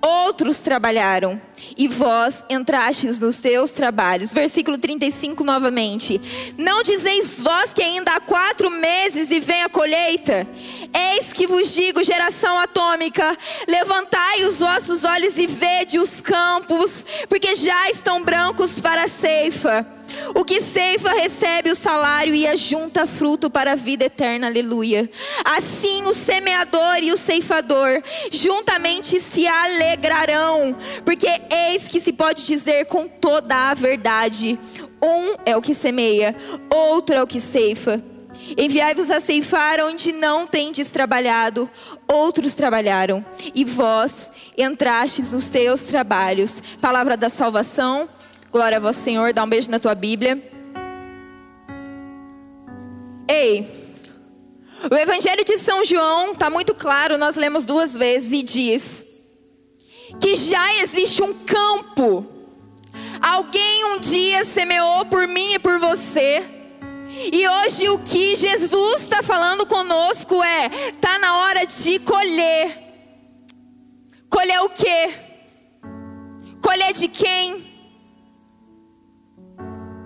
outros 0.00 0.58
trabalharam, 0.58 1.40
e 1.78 1.88
vós 1.88 2.44
entrastes 2.50 3.18
nos 3.18 3.36
seus 3.36 3.70
trabalhos. 3.70 4.32
Versículo 4.32 4.76
35 4.76 5.42
novamente. 5.44 6.20
Não 6.58 6.82
dizeis 6.82 7.40
vós 7.40 7.72
que 7.72 7.82
ainda 7.82 8.12
há 8.12 8.20
quatro 8.20 8.70
meses 8.70 9.30
e 9.30 9.40
vem 9.40 9.62
a 9.62 9.68
colheita? 9.68 10.46
Eis 10.92 11.32
que 11.32 11.46
vos 11.46 11.74
digo, 11.74 12.02
geração 12.02 12.58
atômica: 12.58 13.36
levantai 13.66 14.44
os 14.44 14.60
vossos 14.60 15.04
olhos 15.04 15.38
e 15.38 15.46
vede 15.46 15.98
os 15.98 16.20
campos, 16.20 17.04
porque 17.28 17.54
já 17.54 17.90
estão 17.90 18.22
brancos 18.22 18.78
para 18.80 19.04
a 19.04 19.08
ceifa. 19.08 19.86
O 20.34 20.44
que 20.44 20.60
ceifa 20.60 21.12
recebe 21.12 21.70
o 21.70 21.74
salário 21.74 22.34
e 22.34 22.46
ajunta 22.46 23.06
fruto 23.06 23.48
para 23.48 23.72
a 23.72 23.76
vida 23.76 24.04
eterna. 24.04 24.46
Aleluia. 24.46 25.10
Assim 25.44 26.02
o 26.04 26.14
semeador 26.14 26.98
e 27.02 27.12
o 27.12 27.16
ceifador 27.16 28.02
juntamente 28.30 29.20
se 29.20 29.46
alegrarão, 29.46 30.76
porque 31.04 31.28
eis 31.50 31.88
que 31.88 32.00
se 32.00 32.12
pode 32.12 32.44
dizer 32.44 32.86
com 32.86 33.06
toda 33.06 33.70
a 33.70 33.74
verdade: 33.74 34.58
um 35.02 35.36
é 35.44 35.56
o 35.56 35.62
que 35.62 35.74
semeia, 35.74 36.34
outro 36.70 37.14
é 37.14 37.22
o 37.22 37.26
que 37.26 37.40
ceifa. 37.40 38.02
Enviai-vos 38.58 39.10
a 39.10 39.20
ceifar 39.20 39.80
onde 39.80 40.12
não 40.12 40.46
tendes 40.46 40.90
trabalhado, 40.90 41.68
outros 42.06 42.54
trabalharam, 42.54 43.24
e 43.54 43.64
vós 43.64 44.30
entrastes 44.56 45.32
nos 45.32 45.48
teus 45.48 45.82
trabalhos. 45.82 46.62
Palavra 46.80 47.16
da 47.16 47.28
salvação. 47.28 48.08
Glória 48.54 48.76
a 48.76 48.80
vós, 48.80 48.94
Senhor. 48.94 49.32
Dá 49.32 49.42
um 49.42 49.48
beijo 49.48 49.68
na 49.68 49.80
tua 49.80 49.96
Bíblia. 49.96 50.40
Ei, 53.26 53.68
o 54.88 54.94
Evangelho 54.94 55.44
de 55.44 55.58
São 55.58 55.84
João 55.84 56.30
está 56.30 56.48
muito 56.48 56.72
claro, 56.72 57.18
nós 57.18 57.34
lemos 57.34 57.66
duas 57.66 57.96
vezes 57.96 58.30
e 58.30 58.42
diz 58.44 59.06
que 60.20 60.36
já 60.36 60.72
existe 60.80 61.20
um 61.20 61.34
campo. 61.34 62.24
Alguém 63.20 63.86
um 63.86 63.98
dia 63.98 64.44
semeou 64.44 65.04
por 65.06 65.26
mim 65.26 65.54
e 65.54 65.58
por 65.58 65.80
você. 65.80 66.44
E 67.32 67.48
hoje 67.48 67.88
o 67.88 67.98
que 67.98 68.36
Jesus 68.36 69.00
está 69.00 69.20
falando 69.20 69.66
conosco 69.66 70.40
é: 70.44 70.68
tá 71.00 71.18
na 71.18 71.38
hora 71.38 71.64
de 71.64 71.98
colher. 71.98 72.78
Colher 74.30 74.60
o 74.60 74.68
quê? 74.68 75.12
Colher 76.62 76.92
de 76.92 77.08
quem? 77.08 77.73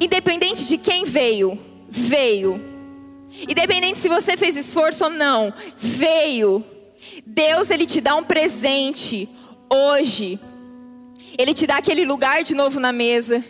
Independente 0.00 0.66
de 0.66 0.78
quem 0.78 1.04
veio, 1.04 1.58
veio. 1.88 2.60
Independente 3.48 3.98
se 3.98 4.08
você 4.08 4.36
fez 4.36 4.56
esforço 4.56 5.04
ou 5.04 5.10
não, 5.10 5.52
veio. 5.76 6.64
Deus 7.26 7.70
ele 7.70 7.84
te 7.84 8.00
dá 8.00 8.14
um 8.14 8.24
presente 8.24 9.28
hoje. 9.68 10.38
Ele 11.36 11.52
te 11.52 11.66
dá 11.66 11.76
aquele 11.76 12.04
lugar 12.04 12.42
de 12.42 12.54
novo 12.54 12.78
na 12.78 12.92
mesa. 12.92 13.44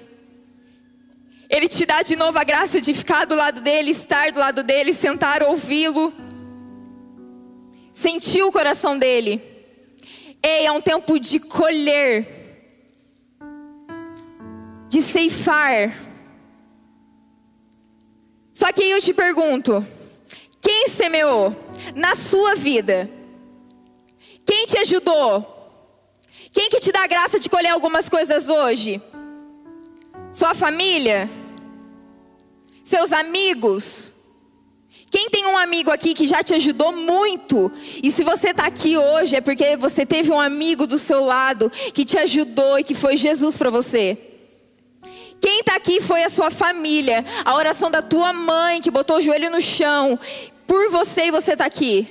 Ele 1.50 1.68
te 1.68 1.86
dá 1.86 2.02
de 2.02 2.16
novo 2.16 2.38
a 2.38 2.44
graça 2.44 2.80
de 2.80 2.92
ficar 2.92 3.24
do 3.24 3.34
lado 3.34 3.60
dele, 3.60 3.90
estar 3.90 4.32
do 4.32 4.38
lado 4.38 4.62
dele, 4.62 4.92
sentar, 4.92 5.42
ouvi-lo. 5.42 6.12
Sentir 7.92 8.42
o 8.42 8.52
coração 8.52 8.98
dele. 8.98 9.40
Ei, 10.42 10.66
é 10.66 10.72
um 10.72 10.80
tempo 10.80 11.18
de 11.18 11.40
colher, 11.40 12.26
de 14.88 15.02
ceifar 15.02 16.07
só 18.58 18.72
que 18.72 18.82
eu 18.82 19.00
te 19.00 19.14
pergunto: 19.14 19.86
quem 20.60 20.88
semeou 20.88 21.54
na 21.94 22.16
sua 22.16 22.56
vida? 22.56 23.08
Quem 24.44 24.66
te 24.66 24.76
ajudou? 24.78 25.46
Quem 26.52 26.68
que 26.68 26.80
te 26.80 26.90
dá 26.90 27.04
a 27.04 27.06
graça 27.06 27.38
de 27.38 27.48
colher 27.48 27.68
algumas 27.68 28.08
coisas 28.08 28.48
hoje? 28.48 29.00
Sua 30.32 30.56
família? 30.56 31.30
Seus 32.82 33.12
amigos? 33.12 34.12
Quem 35.08 35.30
tem 35.30 35.46
um 35.46 35.56
amigo 35.56 35.92
aqui 35.92 36.12
que 36.12 36.26
já 36.26 36.42
te 36.42 36.52
ajudou 36.54 36.90
muito? 36.92 37.70
E 38.02 38.10
se 38.10 38.24
você 38.24 38.48
está 38.48 38.66
aqui 38.66 38.98
hoje 38.98 39.36
é 39.36 39.40
porque 39.40 39.76
você 39.76 40.04
teve 40.04 40.32
um 40.32 40.40
amigo 40.40 40.84
do 40.84 40.98
seu 40.98 41.24
lado 41.24 41.70
que 41.94 42.04
te 42.04 42.18
ajudou 42.18 42.76
e 42.76 42.82
que 42.82 42.96
foi 42.96 43.16
Jesus 43.16 43.56
para 43.56 43.70
você. 43.70 44.27
Está 45.68 45.76
aqui 45.76 46.00
foi 46.00 46.24
a 46.24 46.30
sua 46.30 46.50
família, 46.50 47.22
a 47.44 47.54
oração 47.54 47.90
da 47.90 48.00
tua 48.00 48.32
mãe 48.32 48.80
que 48.80 48.90
botou 48.90 49.18
o 49.18 49.20
joelho 49.20 49.50
no 49.50 49.60
chão 49.60 50.18
por 50.66 50.88
você 50.88 51.26
e 51.26 51.30
você 51.30 51.52
está 51.52 51.66
aqui. 51.66 52.08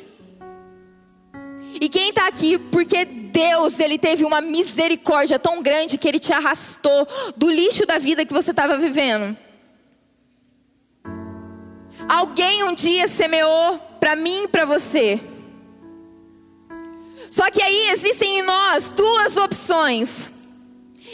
E 1.81 1.89
quem 1.89 2.09
está 2.09 2.27
aqui 2.27 2.59
porque 2.59 3.03
Deus 3.03 3.79
ele 3.79 3.97
teve 3.97 4.23
uma 4.23 4.41
misericórdia 4.41 5.39
tão 5.39 5.63
grande 5.63 5.97
que 5.97 6.07
ele 6.07 6.19
te 6.19 6.31
arrastou 6.31 7.07
do 7.35 7.49
lixo 7.49 7.83
da 7.83 7.97
vida 7.97 8.23
que 8.23 8.31
você 8.31 8.51
estava 8.51 8.77
vivendo. 8.77 9.35
Alguém 12.07 12.63
um 12.63 12.75
dia 12.75 13.07
semeou 13.07 13.79
para 13.99 14.15
mim 14.15 14.43
e 14.43 14.47
para 14.49 14.65
você. 14.65 15.19
Só 17.31 17.49
que 17.49 17.63
aí 17.63 17.89
existem 17.89 18.37
em 18.37 18.43
nós 18.43 18.91
duas 18.91 19.35
opções. 19.35 20.36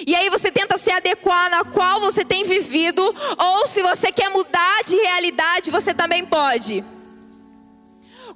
E 0.05 0.15
aí 0.15 0.29
você 0.29 0.51
tenta 0.51 0.77
se 0.77 0.91
adequar 0.91 1.49
na 1.49 1.63
qual 1.63 1.99
você 1.99 2.25
tem 2.25 2.43
vivido, 2.43 3.03
ou 3.37 3.67
se 3.67 3.81
você 3.81 4.11
quer 4.11 4.29
mudar 4.29 4.83
de 4.83 4.95
realidade, 4.95 5.71
você 5.71 5.93
também 5.93 6.25
pode. 6.25 6.83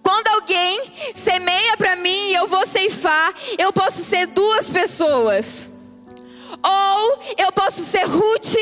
Quando 0.02 0.28
alguém 0.28 0.82
semeia 1.16 1.76
para 1.76 1.96
mim 1.96 2.30
e 2.30 2.36
eu 2.36 2.48
vou 2.48 2.66
ceifar, 2.66 3.34
eu 3.58 3.74
posso 3.74 4.04
ser 4.04 4.28
duas 4.28 4.70
pessoas. 4.70 5.70
Ou 6.64 7.20
eu 7.38 7.52
posso 7.52 7.84
ser 7.84 8.06
Ruth, 8.06 8.56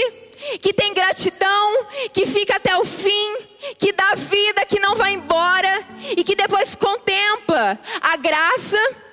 que 0.62 0.74
tem 0.74 0.94
gratidão, 0.94 1.86
que 2.14 2.26
fica 2.26 2.56
até 2.56 2.78
o 2.78 2.86
fim, 2.86 3.38
que 3.78 3.92
dá 3.92 4.14
vida, 4.16 4.66
que 4.66 4.80
não 4.80 4.96
vai 4.96 5.14
embora 5.14 5.84
e 6.18 6.24
que 6.24 6.36
depois 6.36 6.76
contempla 6.76 7.80
a 8.02 8.18
graça. 8.18 9.05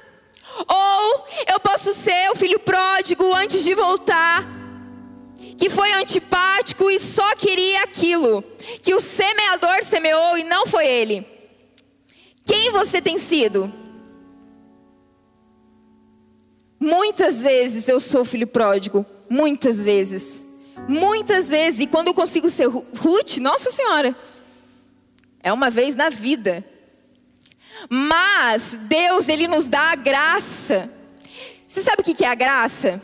Ou 0.68 1.26
eu 1.46 1.60
posso 1.60 1.92
ser 1.92 2.30
o 2.30 2.36
filho 2.36 2.58
pródigo 2.58 3.32
antes 3.34 3.62
de 3.62 3.74
voltar, 3.74 4.44
que 5.58 5.70
foi 5.70 5.92
antipático 5.92 6.90
e 6.90 6.98
só 7.00 7.34
queria 7.36 7.82
aquilo 7.82 8.42
que 8.82 8.94
o 8.94 9.00
semeador 9.00 9.82
semeou 9.82 10.36
e 10.36 10.44
não 10.44 10.66
foi 10.66 10.86
ele. 10.86 11.26
Quem 12.44 12.70
você 12.70 13.00
tem 13.00 13.18
sido? 13.18 13.72
Muitas 16.78 17.42
vezes 17.42 17.88
eu 17.88 18.00
sou 18.00 18.24
filho 18.24 18.46
pródigo, 18.46 19.06
muitas 19.30 19.84
vezes. 19.84 20.44
Muitas 20.88 21.48
vezes, 21.48 21.80
e 21.80 21.86
quando 21.86 22.08
eu 22.08 22.14
consigo 22.14 22.50
ser 22.50 22.66
Ruth, 22.66 23.36
nossa 23.38 23.70
senhora, 23.70 24.16
é 25.42 25.52
uma 25.52 25.70
vez 25.70 25.94
na 25.94 26.08
vida. 26.08 26.64
Mas 27.88 28.78
Deus, 28.82 29.28
Ele 29.28 29.46
nos 29.46 29.68
dá 29.68 29.92
a 29.92 29.96
graça. 29.96 30.90
Você 31.66 31.82
sabe 31.82 32.02
o 32.02 32.04
que 32.04 32.24
é 32.24 32.28
a 32.28 32.34
graça? 32.34 33.00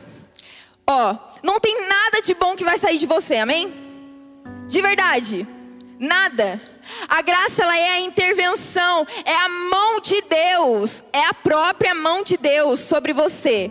Ó, 0.87 1.17
não 1.43 1.61
tem 1.61 1.87
nada 1.87 2.23
de 2.23 2.35
bom 2.35 2.55
que 2.55 2.65
vai 2.65 2.79
sair 2.79 2.99
de 2.99 3.07
você, 3.07 3.37
amém? 3.37 3.73
De 4.69 4.81
verdade, 4.83 5.47
nada. 5.99 6.61
A 7.09 7.21
graça 7.23 7.63
ela 7.63 7.79
é 7.79 7.91
a 7.91 8.01
intervenção, 8.01 9.07
é 9.25 9.35
a 9.35 9.49
mão 9.49 10.01
de 10.01 10.21
Deus, 10.23 11.05
é 11.13 11.25
a 11.27 11.35
própria 11.35 11.95
mão 11.95 12.23
de 12.23 12.37
Deus 12.37 12.81
sobre 12.81 13.13
você. 13.13 13.71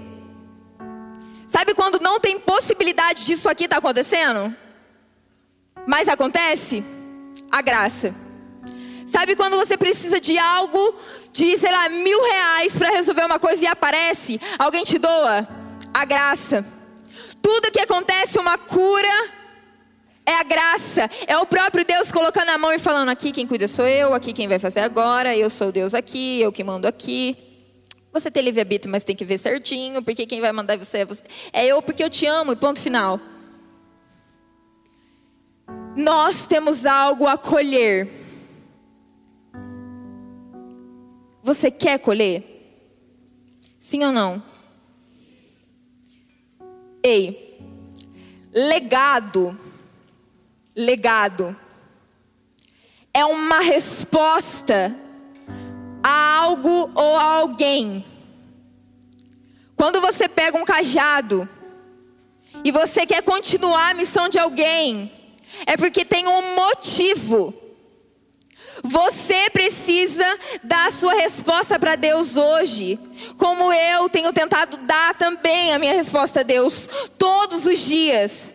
Sabe 1.47 1.73
quando 1.73 1.99
não 1.99 2.19
tem 2.19 2.39
possibilidade 2.39 3.25
disso 3.25 3.49
aqui 3.49 3.63
estar 3.63 3.77
tá 3.77 3.79
acontecendo? 3.79 4.55
Mas 5.87 6.09
acontece? 6.09 6.83
A 7.49 7.61
graça. 7.61 8.13
Sabe 9.07 9.37
quando 9.37 9.55
você 9.55 9.77
precisa 9.77 10.19
de 10.19 10.37
algo, 10.37 10.93
de, 11.31 11.57
sei 11.57 11.71
lá, 11.71 11.87
mil 11.87 12.21
reais 12.21 12.75
para 12.75 12.89
resolver 12.89 13.25
uma 13.25 13.39
coisa 13.39 13.63
e 13.63 13.67
aparece? 13.67 14.39
Alguém 14.59 14.83
te 14.83 14.99
doa? 14.99 15.47
A 15.93 16.03
graça. 16.03 16.65
Tudo 17.41 17.71
que 17.71 17.79
acontece, 17.79 18.37
uma 18.37 18.57
cura, 18.57 19.29
é 20.25 20.33
a 20.33 20.43
graça, 20.43 21.09
é 21.25 21.37
o 21.37 21.45
próprio 21.45 21.85
Deus 21.85 22.11
colocando 22.11 22.49
a 22.49 22.57
mão 22.57 22.73
e 22.73 22.77
falando: 22.77 23.07
aqui 23.07 23.31
quem 23.31 23.47
cuida 23.47 23.65
sou 23.65 23.87
eu, 23.87 24.13
aqui 24.13 24.33
quem 24.33 24.45
vai 24.45 24.59
fazer 24.59 24.81
agora, 24.81 25.35
eu 25.35 25.49
sou 25.49 25.71
Deus 25.71 25.93
aqui, 25.93 26.41
eu 26.41 26.51
que 26.51 26.63
mando 26.63 26.85
aqui. 26.85 27.37
Você 28.11 28.29
tem 28.29 28.43
livre-arbítrio, 28.43 28.91
mas 28.91 29.05
tem 29.05 29.15
que 29.15 29.23
ver 29.23 29.37
certinho, 29.37 30.03
porque 30.03 30.25
quem 30.25 30.41
vai 30.41 30.51
mandar 30.51 30.77
você 30.77 30.99
é 30.99 31.05
você. 31.05 31.23
É 31.53 31.65
eu 31.65 31.81
porque 31.81 32.03
eu 32.03 32.09
te 32.09 32.25
amo, 32.25 32.51
e 32.51 32.55
ponto 32.57 32.81
final. 32.81 33.21
Nós 35.95 36.45
temos 36.45 36.85
algo 36.85 37.25
a 37.25 37.37
colher. 37.37 38.26
Você 41.47 41.71
quer 41.71 41.97
colher? 41.99 42.43
Sim 43.79 44.03
ou 44.03 44.11
não? 44.11 44.43
Ei, 47.01 47.57
legado 48.53 49.57
legado. 50.77 51.57
É 53.11 53.25
uma 53.25 53.61
resposta 53.61 54.95
a 56.03 56.35
algo 56.35 56.91
ou 56.93 57.17
a 57.17 57.23
alguém. 57.23 58.05
Quando 59.75 59.99
você 59.99 60.29
pega 60.29 60.57
um 60.57 60.65
cajado 60.65 61.49
e 62.63 62.71
você 62.71 63.07
quer 63.07 63.23
continuar 63.23 63.89
a 63.89 63.93
missão 63.95 64.29
de 64.29 64.37
alguém, 64.37 65.11
é 65.65 65.75
porque 65.75 66.05
tem 66.05 66.27
um 66.27 66.55
motivo. 66.55 67.66
Você 68.87 69.49
precisa 69.49 70.25
dar 70.63 70.87
a 70.87 70.91
sua 70.91 71.13
resposta 71.13 71.77
para 71.77 71.95
Deus 71.95 72.37
hoje, 72.37 72.97
como 73.37 73.73
eu 73.73 74.07
tenho 74.07 74.31
tentado 74.31 74.77
dar 74.77 75.13
também 75.15 75.73
a 75.73 75.79
minha 75.79 75.93
resposta 75.93 76.39
a 76.39 76.43
Deus 76.43 76.87
todos 77.17 77.65
os 77.65 77.79
dias. 77.79 78.53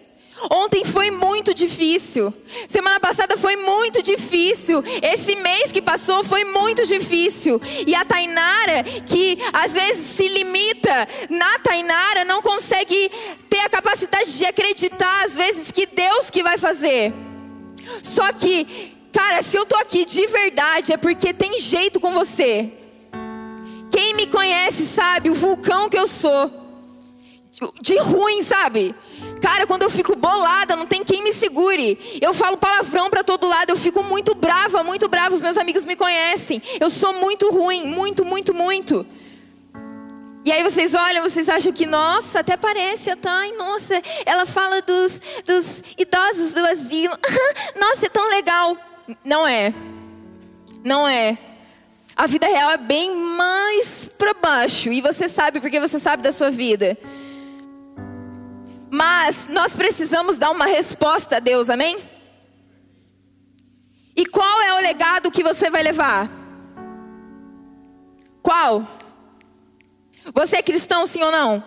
Ontem 0.51 0.85
foi 0.85 1.11
muito 1.11 1.53
difícil. 1.53 2.33
Semana 2.67 2.99
passada 2.99 3.37
foi 3.37 3.57
muito 3.57 4.03
difícil. 4.03 4.83
Esse 5.03 5.37
mês 5.37 5.71
que 5.71 5.83
passou 5.83 6.25
foi 6.25 6.45
muito 6.45 6.85
difícil. 6.87 7.61
E 7.87 7.95
a 7.95 8.05
Tainara, 8.05 8.83
que 9.07 9.39
às 9.53 9.73
vezes 9.73 10.17
se 10.17 10.27
limita 10.27 11.09
na 11.29 11.59
Tainara, 11.59 12.25
não 12.25 12.41
consegue 12.41 13.11
ter 13.49 13.61
a 13.61 13.69
capacidade 13.69 14.37
de 14.37 14.45
acreditar, 14.47 15.25
às 15.27 15.37
vezes, 15.37 15.71
que 15.71 15.87
Deus 15.87 16.31
que 16.31 16.43
vai 16.43 16.59
fazer. 16.59 17.13
Só 18.03 18.33
que, 18.33 18.97
cara, 19.13 19.43
se 19.43 19.57
eu 19.57 19.67
tô 19.67 19.77
aqui 19.77 20.05
de 20.05 20.27
verdade, 20.27 20.93
é 20.93 20.97
porque 20.97 21.33
tem 21.33 21.61
jeito 21.61 22.01
com 22.01 22.11
você. 22.13 22.73
Quem 23.91 24.15
me 24.15 24.27
conhece 24.27 24.87
sabe 24.87 25.29
o 25.29 25.35
vulcão 25.35 25.89
que 25.89 25.99
eu 25.99 26.09
sou. 26.09 26.51
De 27.81 27.97
ruim, 27.99 28.43
sabe? 28.43 28.95
Cara, 29.41 29.67
quando 29.67 29.83
eu 29.83 29.91
fico 29.91 30.17
bolada, 30.17 30.75
não 30.75 30.87
tem 30.87 31.05
quem 31.05 31.23
me 31.23 31.33
segure. 31.33 32.19
Eu 32.21 32.33
falo 32.33 32.57
palavrão 32.57 33.11
para 33.11 33.23
todo 33.23 33.47
lado, 33.47 33.71
eu 33.71 33.77
fico 33.77 34.03
muito 34.03 34.35
brava, 34.35 34.83
muito 34.83 35.09
brava. 35.09 35.35
Os 35.35 35.43
meus 35.43 35.59
amigos 35.59 35.85
me 35.85 35.95
conhecem. 35.95 36.63
Eu 36.81 36.89
sou 36.89 37.13
muito 37.13 37.51
ruim, 37.51 37.85
muito, 37.85 38.25
muito, 38.25 38.55
muito. 38.55 39.07
E 40.45 40.51
aí 40.51 40.63
vocês 40.63 40.95
olham, 40.95 41.23
vocês 41.23 41.49
acham 41.49 41.73
que, 41.73 41.87
nossa, 41.87 42.41
até 42.41 42.57
parece, 42.57 43.15
tá? 43.17 43.31
Ai, 43.31 43.53
nossa, 43.53 44.03
ela 44.27 44.45
fala 44.45 44.81
dos, 44.83 45.21
dos 45.45 45.83
idosos 45.97 46.55
do 46.55 46.65
asilo. 46.67 47.17
nossa, 47.79 48.07
é 48.07 48.09
tão 48.09 48.29
legal. 48.29 48.77
Não 49.25 49.47
é. 49.47 49.73
Não 50.85 51.07
é. 51.07 51.39
A 52.17 52.27
vida 52.27 52.47
real 52.47 52.71
é 52.71 52.77
bem 52.77 53.17
mais 53.17 54.09
para 54.19 54.35
baixo. 54.35 54.93
E 54.93 55.01
você 55.01 55.29
sabe 55.29 55.61
porque 55.61 55.81
você 55.81 55.99
sabe 55.99 56.23
da 56.23 56.33
sua 56.33 56.51
vida. 56.51 56.97
Mas 58.91 59.49
nós 59.49 59.75
precisamos 59.75 60.37
dar 60.37 60.51
uma 60.51 60.67
resposta 60.67 61.37
a 61.37 61.41
Deus, 61.41 61.71
amém? 61.71 61.97
E 64.15 64.27
qual 64.27 64.61
é 64.61 64.75
o 64.75 64.83
legado 64.83 65.31
que 65.31 65.43
você 65.43 65.71
vai 65.71 65.83
levar? 65.83 66.29
Qual? 68.43 68.87
Você 70.35 70.57
é 70.57 70.63
cristão, 70.63 71.07
sim 71.07 71.23
ou 71.23 71.33
não? 71.33 71.65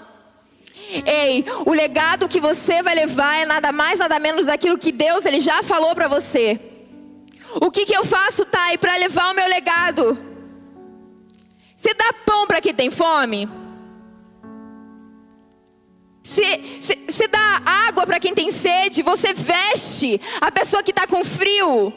Ei, 1.05 1.43
o 1.65 1.73
legado 1.73 2.29
que 2.29 2.39
você 2.39 2.83
vai 2.83 2.93
levar 2.93 3.37
é 3.37 3.45
nada 3.45 3.71
mais, 3.71 3.97
nada 3.97 4.19
menos 4.19 4.45
daquilo 4.45 4.77
que 4.77 4.91
Deus 4.91 5.25
ele 5.25 5.39
já 5.39 5.63
falou 5.63 5.95
para 5.95 6.07
você. 6.07 6.74
O 7.61 7.71
que, 7.71 7.85
que 7.85 7.95
eu 7.95 8.03
faço, 8.03 8.45
Thay, 8.45 8.77
para 8.77 8.97
levar 8.97 9.31
o 9.31 9.35
meu 9.35 9.47
legado? 9.47 10.17
Você 11.75 11.93
dá 11.93 12.11
pão 12.25 12.47
para 12.47 12.59
quem 12.59 12.73
tem 12.73 12.91
fome? 12.91 13.47
Você 16.23 17.27
dá 17.27 17.61
água 17.65 18.05
para 18.05 18.19
quem 18.19 18.33
tem 18.33 18.51
sede, 18.51 19.01
você 19.01 19.33
veste 19.33 20.19
a 20.41 20.51
pessoa 20.51 20.83
que 20.83 20.91
está 20.91 21.07
com 21.07 21.23
frio. 21.23 21.93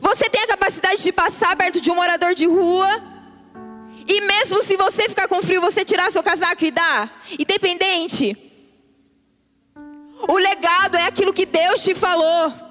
Você 0.00 0.30
tem 0.30 0.42
a 0.42 0.48
capacidade 0.48 1.02
de 1.02 1.12
passar 1.12 1.54
perto 1.56 1.80
de 1.80 1.90
um 1.90 1.96
morador 1.96 2.34
de 2.34 2.46
rua. 2.46 2.88
E 4.06 4.20
mesmo 4.22 4.62
se 4.62 4.76
você 4.76 5.08
ficar 5.08 5.28
com 5.28 5.42
frio, 5.42 5.60
você 5.60 5.84
tirar 5.84 6.10
seu 6.10 6.22
casaco 6.22 6.64
e 6.64 6.70
dar, 6.70 7.24
independente. 7.38 8.36
O 10.28 10.38
legado 10.38 10.96
é 10.96 11.04
aquilo 11.04 11.32
que 11.32 11.44
Deus 11.44 11.82
te 11.82 11.94
falou. 11.94 12.65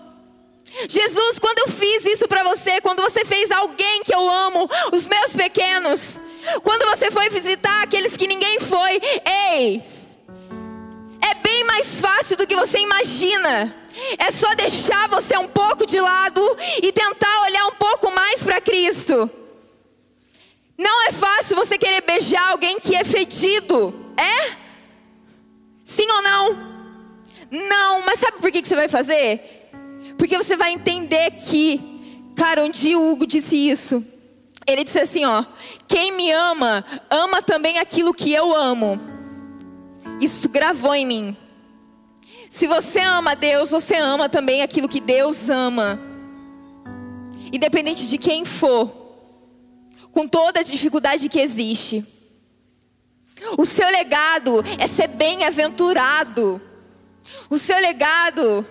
Jesus, 0.89 1.39
quando 1.39 1.59
eu 1.59 1.67
fiz 1.69 2.05
isso 2.05 2.27
para 2.27 2.43
você, 2.43 2.81
quando 2.81 3.01
você 3.01 3.23
fez 3.23 3.49
alguém 3.51 4.03
que 4.03 4.13
eu 4.13 4.29
amo, 4.29 4.69
os 4.91 5.07
meus 5.07 5.33
pequenos, 5.33 6.19
quando 6.63 6.85
você 6.85 7.09
foi 7.09 7.29
visitar 7.29 7.83
aqueles 7.83 8.17
que 8.17 8.27
ninguém 8.27 8.59
foi, 8.59 9.01
ei, 9.25 9.81
é 11.21 11.35
bem 11.35 11.63
mais 11.63 11.99
fácil 12.01 12.37
do 12.37 12.45
que 12.45 12.55
você 12.55 12.79
imagina. 12.79 13.73
É 14.17 14.29
só 14.29 14.53
deixar 14.55 15.07
você 15.07 15.37
um 15.37 15.47
pouco 15.47 15.85
de 15.85 15.99
lado 15.99 16.41
e 16.83 16.91
tentar 16.91 17.43
olhar 17.43 17.65
um 17.67 17.75
pouco 17.75 18.11
mais 18.11 18.43
para 18.43 18.59
Cristo. 18.59 19.29
Não 20.77 21.07
é 21.07 21.11
fácil 21.13 21.55
você 21.55 21.77
querer 21.77 22.01
beijar 22.01 22.51
alguém 22.51 22.77
que 22.77 22.93
é 22.93 23.05
fedido, 23.05 23.93
é? 24.17 24.55
Sim 25.85 26.11
ou 26.11 26.21
não? 26.21 26.75
Não, 27.49 28.01
mas 28.05 28.19
sabe 28.19 28.39
por 28.39 28.51
que 28.51 28.65
você 28.65 28.75
vai 28.75 28.89
fazer? 28.89 29.54
Porque 30.17 30.37
você 30.37 30.55
vai 30.55 30.71
entender 30.71 31.31
que 31.31 31.95
Cara, 32.35 32.63
um 32.63 32.69
dia 32.69 32.99
o 32.99 33.11
Hugo 33.11 33.25
disse 33.25 33.55
isso. 33.55 34.05
Ele 34.67 34.83
disse 34.83 34.99
assim, 34.99 35.25
ó: 35.25 35.45
"Quem 35.87 36.11
me 36.11 36.31
ama, 36.31 36.83
ama 37.09 37.41
também 37.41 37.79
aquilo 37.79 38.13
que 38.13 38.31
eu 38.33 38.53
amo". 38.53 38.99
Isso 40.19 40.49
gravou 40.49 40.93
em 40.93 41.05
mim. 41.05 41.37
Se 42.49 42.67
você 42.67 42.99
ama 42.99 43.35
Deus, 43.35 43.71
você 43.71 43.95
ama 43.95 44.27
também 44.27 44.61
aquilo 44.61 44.89
que 44.89 44.99
Deus 44.99 45.49
ama. 45.49 45.99
Independente 47.51 48.09
de 48.09 48.17
quem 48.17 48.43
for, 48.43 48.91
com 50.11 50.27
toda 50.27 50.59
a 50.59 50.63
dificuldade 50.63 51.29
que 51.29 51.39
existe. 51.39 52.05
O 53.57 53.65
seu 53.65 53.87
legado 53.89 54.63
é 54.77 54.87
ser 54.87 55.07
bem-aventurado. 55.07 56.61
O 57.49 57.57
seu 57.57 57.77
legado 57.79 58.65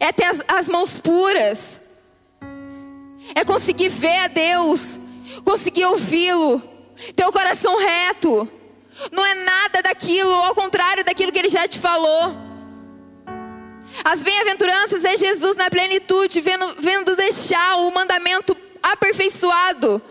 é 0.00 0.12
ter 0.12 0.24
as, 0.24 0.42
as 0.48 0.68
mãos 0.68 0.98
puras. 0.98 1.80
É 3.34 3.44
conseguir 3.44 3.88
ver 3.88 4.18
a 4.18 4.28
Deus, 4.28 5.00
conseguir 5.44 5.84
ouvi-lo, 5.86 6.62
ter 7.14 7.26
o 7.26 7.32
coração 7.32 7.78
reto. 7.78 8.48
Não 9.10 9.24
é 9.24 9.34
nada 9.34 9.82
daquilo, 9.82 10.30
ao 10.30 10.54
contrário 10.54 11.04
daquilo 11.04 11.32
que 11.32 11.38
ele 11.38 11.48
já 11.48 11.66
te 11.66 11.78
falou. 11.78 12.34
As 14.02 14.22
bem-aventuranças 14.22 15.04
é 15.04 15.16
Jesus 15.16 15.56
na 15.56 15.70
plenitude, 15.70 16.40
vendo, 16.40 16.76
vendo 16.80 17.16
deixar 17.16 17.76
o 17.76 17.90
mandamento 17.92 18.56
aperfeiçoado. 18.82 20.02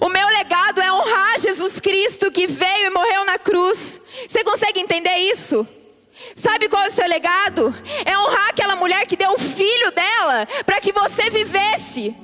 O 0.00 0.08
meu 0.08 0.26
legado 0.28 0.80
é 0.80 0.92
honrar 0.92 1.38
Jesus 1.38 1.80
Cristo 1.80 2.30
que 2.30 2.46
veio 2.46 2.86
e 2.86 2.90
morreu 2.90 3.24
na 3.24 3.38
cruz. 3.38 4.00
Você 4.28 4.44
consegue 4.44 4.80
entender 4.80 5.16
isso? 5.16 5.66
Sabe 6.34 6.68
qual 6.68 6.84
é 6.84 6.88
o 6.88 6.92
seu 6.92 7.06
legado? 7.06 7.74
É 8.04 8.16
honrar 8.18 8.48
aquela 8.48 8.76
mulher 8.76 9.06
que 9.06 9.16
deu 9.16 9.32
o 9.32 9.38
filho 9.38 9.90
dela 9.92 10.46
para 10.64 10.80
que 10.80 10.92
você 10.92 11.30
vivesse. 11.30 12.14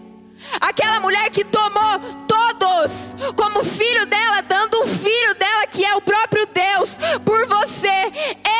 Aquela 0.61 1.01
mulher 1.01 1.31
que 1.31 1.45
tomou 1.45 1.99
todos 2.29 3.17
como 3.37 3.65
filho 3.65 4.07
dela, 4.07 4.43
dando 4.43 4.83
o 4.83 4.87
filho 4.87 5.35
dela, 5.35 5.67
que 5.67 5.85
é 5.85 5.97
o 5.97 6.01
próprio 6.01 6.47
Deus, 6.47 6.99
por 7.25 7.47
você. 7.47 8.13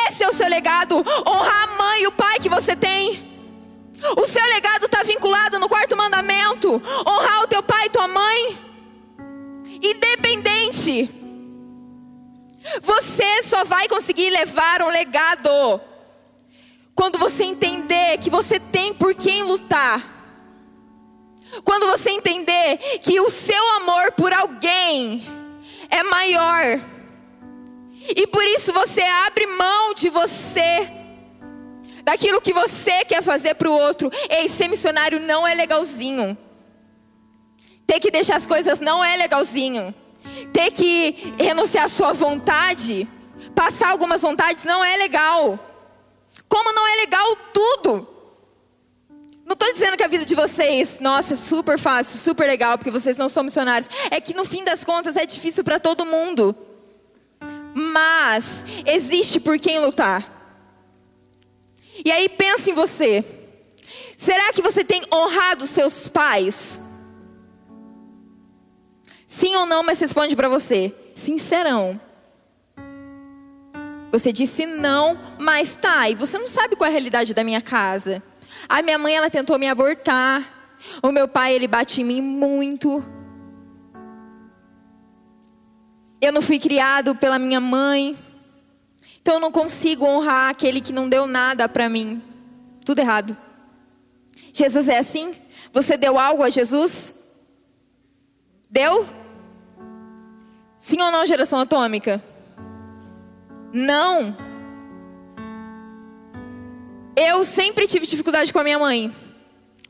Esse 0.07 0.23
é 0.23 0.27
o 0.27 0.33
seu 0.33 0.47
legado. 0.47 0.97
Honrar 1.25 1.63
a 1.63 1.77
mãe 1.77 2.03
e 2.03 2.07
o 2.07 2.11
pai 2.11 2.39
que 2.39 2.49
você 2.49 2.75
tem. 2.75 3.25
O 4.15 4.25
seu 4.25 4.43
legado 4.45 4.85
está 4.85 5.03
vinculado 5.03 5.59
no 5.59 5.69
quarto 5.69 5.95
mandamento. 5.95 6.81
Honrar 7.07 7.43
o 7.43 7.47
teu 7.47 7.63
pai 7.63 7.85
e 7.85 7.89
tua 7.89 8.07
mãe. 8.07 8.57
Independente. 9.81 11.26
Você 12.81 13.43
só 13.43 13.63
vai 13.63 13.87
conseguir 13.87 14.29
levar 14.29 14.81
um 14.81 14.89
legado 14.89 15.49
quando 16.95 17.17
você 17.19 17.43
entender 17.43 18.17
que 18.17 18.29
você 18.29 18.59
tem 18.59 18.93
por 18.93 19.13
quem 19.15 19.43
lutar. 19.43 20.15
Quando 21.63 21.87
você 21.87 22.11
entender 22.11 22.77
que 23.01 23.19
o 23.19 23.29
seu 23.29 23.71
amor 23.77 24.11
por 24.13 24.33
alguém 24.33 25.23
é 25.89 26.03
maior. 26.03 26.79
E 28.15 28.27
por 28.27 28.43
isso 28.43 28.71
você 28.73 29.01
abre 29.01 29.45
mão 29.45 29.93
de 29.93 30.09
você, 30.09 30.89
daquilo 32.03 32.41
que 32.41 32.53
você 32.53 33.03
quer 33.03 33.21
fazer 33.21 33.55
para 33.55 33.69
o 33.69 33.77
outro. 33.77 34.09
Ei, 34.29 34.47
ser 34.47 34.67
missionário 34.67 35.19
não 35.19 35.47
é 35.47 35.53
legalzinho. 35.53 36.37
Ter 37.85 37.99
que 37.99 38.11
deixar 38.11 38.37
as 38.37 38.45
coisas 38.45 38.79
não 38.79 39.03
é 39.03 39.15
legalzinho. 39.17 39.93
Ter 40.51 40.71
que 40.71 41.33
renunciar 41.39 41.85
à 41.85 41.87
sua 41.87 42.13
vontade, 42.13 43.07
passar 43.55 43.89
algumas 43.89 44.21
vontades 44.21 44.63
não 44.63 44.83
é 44.83 44.95
legal. 44.97 45.59
Como 46.47 46.71
não 46.73 46.87
é 46.87 46.95
legal 46.95 47.35
tudo. 47.53 48.07
Não 49.45 49.53
estou 49.53 49.71
dizendo 49.71 49.95
que 49.95 50.03
a 50.03 50.07
vida 50.07 50.25
de 50.25 50.35
vocês, 50.35 50.99
nossa, 50.99 51.33
é 51.33 51.37
super 51.37 51.79
fácil, 51.79 52.19
super 52.19 52.45
legal, 52.45 52.77
porque 52.77 52.91
vocês 52.91 53.17
não 53.17 53.29
são 53.29 53.43
missionários. 53.43 53.89
É 54.11 54.19
que 54.19 54.33
no 54.33 54.43
fim 54.43 54.63
das 54.63 54.83
contas 54.83 55.15
é 55.15 55.25
difícil 55.25 55.63
para 55.63 55.79
todo 55.79 56.05
mundo. 56.05 56.55
Mas 57.73 58.65
existe 58.85 59.39
por 59.39 59.57
quem 59.57 59.79
lutar. 59.79 60.27
E 62.03 62.11
aí 62.11 62.27
pensa 62.27 62.69
em 62.69 62.73
você. 62.73 63.23
Será 64.17 64.51
que 64.51 64.61
você 64.61 64.83
tem 64.83 65.03
honrado 65.13 65.65
seus 65.65 66.07
pais? 66.07 66.79
Sim 69.37 69.55
ou 69.55 69.67
não, 69.67 69.83
mas 69.83 69.99
responde 69.99 70.35
para 70.35 70.49
você. 70.49 70.91
Sincerão. 71.13 72.01
Você 74.11 74.33
disse 74.33 74.65
não, 74.65 75.15
mas 75.37 75.75
tá. 75.75 76.09
E 76.09 76.15
você 76.15 76.39
não 76.39 76.47
sabe 76.47 76.75
qual 76.75 76.87
é 76.87 76.89
a 76.89 76.91
realidade 76.91 77.35
da 77.35 77.43
minha 77.43 77.61
casa. 77.61 78.23
A 78.67 78.81
minha 78.81 78.97
mãe, 78.97 79.15
ela 79.15 79.29
tentou 79.29 79.59
me 79.59 79.67
abortar. 79.67 80.75
O 81.03 81.11
meu 81.11 81.27
pai, 81.27 81.53
ele 81.53 81.67
bate 81.67 82.01
em 82.01 82.03
mim 82.03 82.19
muito. 82.19 83.05
Eu 86.19 86.31
não 86.31 86.41
fui 86.41 86.57
criado 86.57 87.13
pela 87.13 87.37
minha 87.37 87.59
mãe. 87.59 88.17
Então 89.21 89.35
eu 89.35 89.39
não 89.39 89.51
consigo 89.51 90.03
honrar 90.03 90.49
aquele 90.49 90.81
que 90.81 90.91
não 90.91 91.07
deu 91.07 91.27
nada 91.27 91.69
para 91.69 91.87
mim. 91.87 92.23
Tudo 92.83 92.97
errado. 93.01 93.37
Jesus 94.51 94.89
é 94.89 94.97
assim? 94.97 95.35
Você 95.71 95.95
deu 95.95 96.17
algo 96.17 96.41
a 96.41 96.49
Jesus? 96.49 97.13
Deu? 98.67 99.16
Sim 100.77 101.01
ou 101.01 101.11
não, 101.11 101.25
geração 101.25 101.59
atômica? 101.59 102.21
Não. 103.73 104.35
Eu 107.15 107.43
sempre 107.43 107.87
tive 107.87 108.05
dificuldade 108.05 108.53
com 108.53 108.59
a 108.59 108.63
minha 108.63 108.77
mãe. 108.77 109.11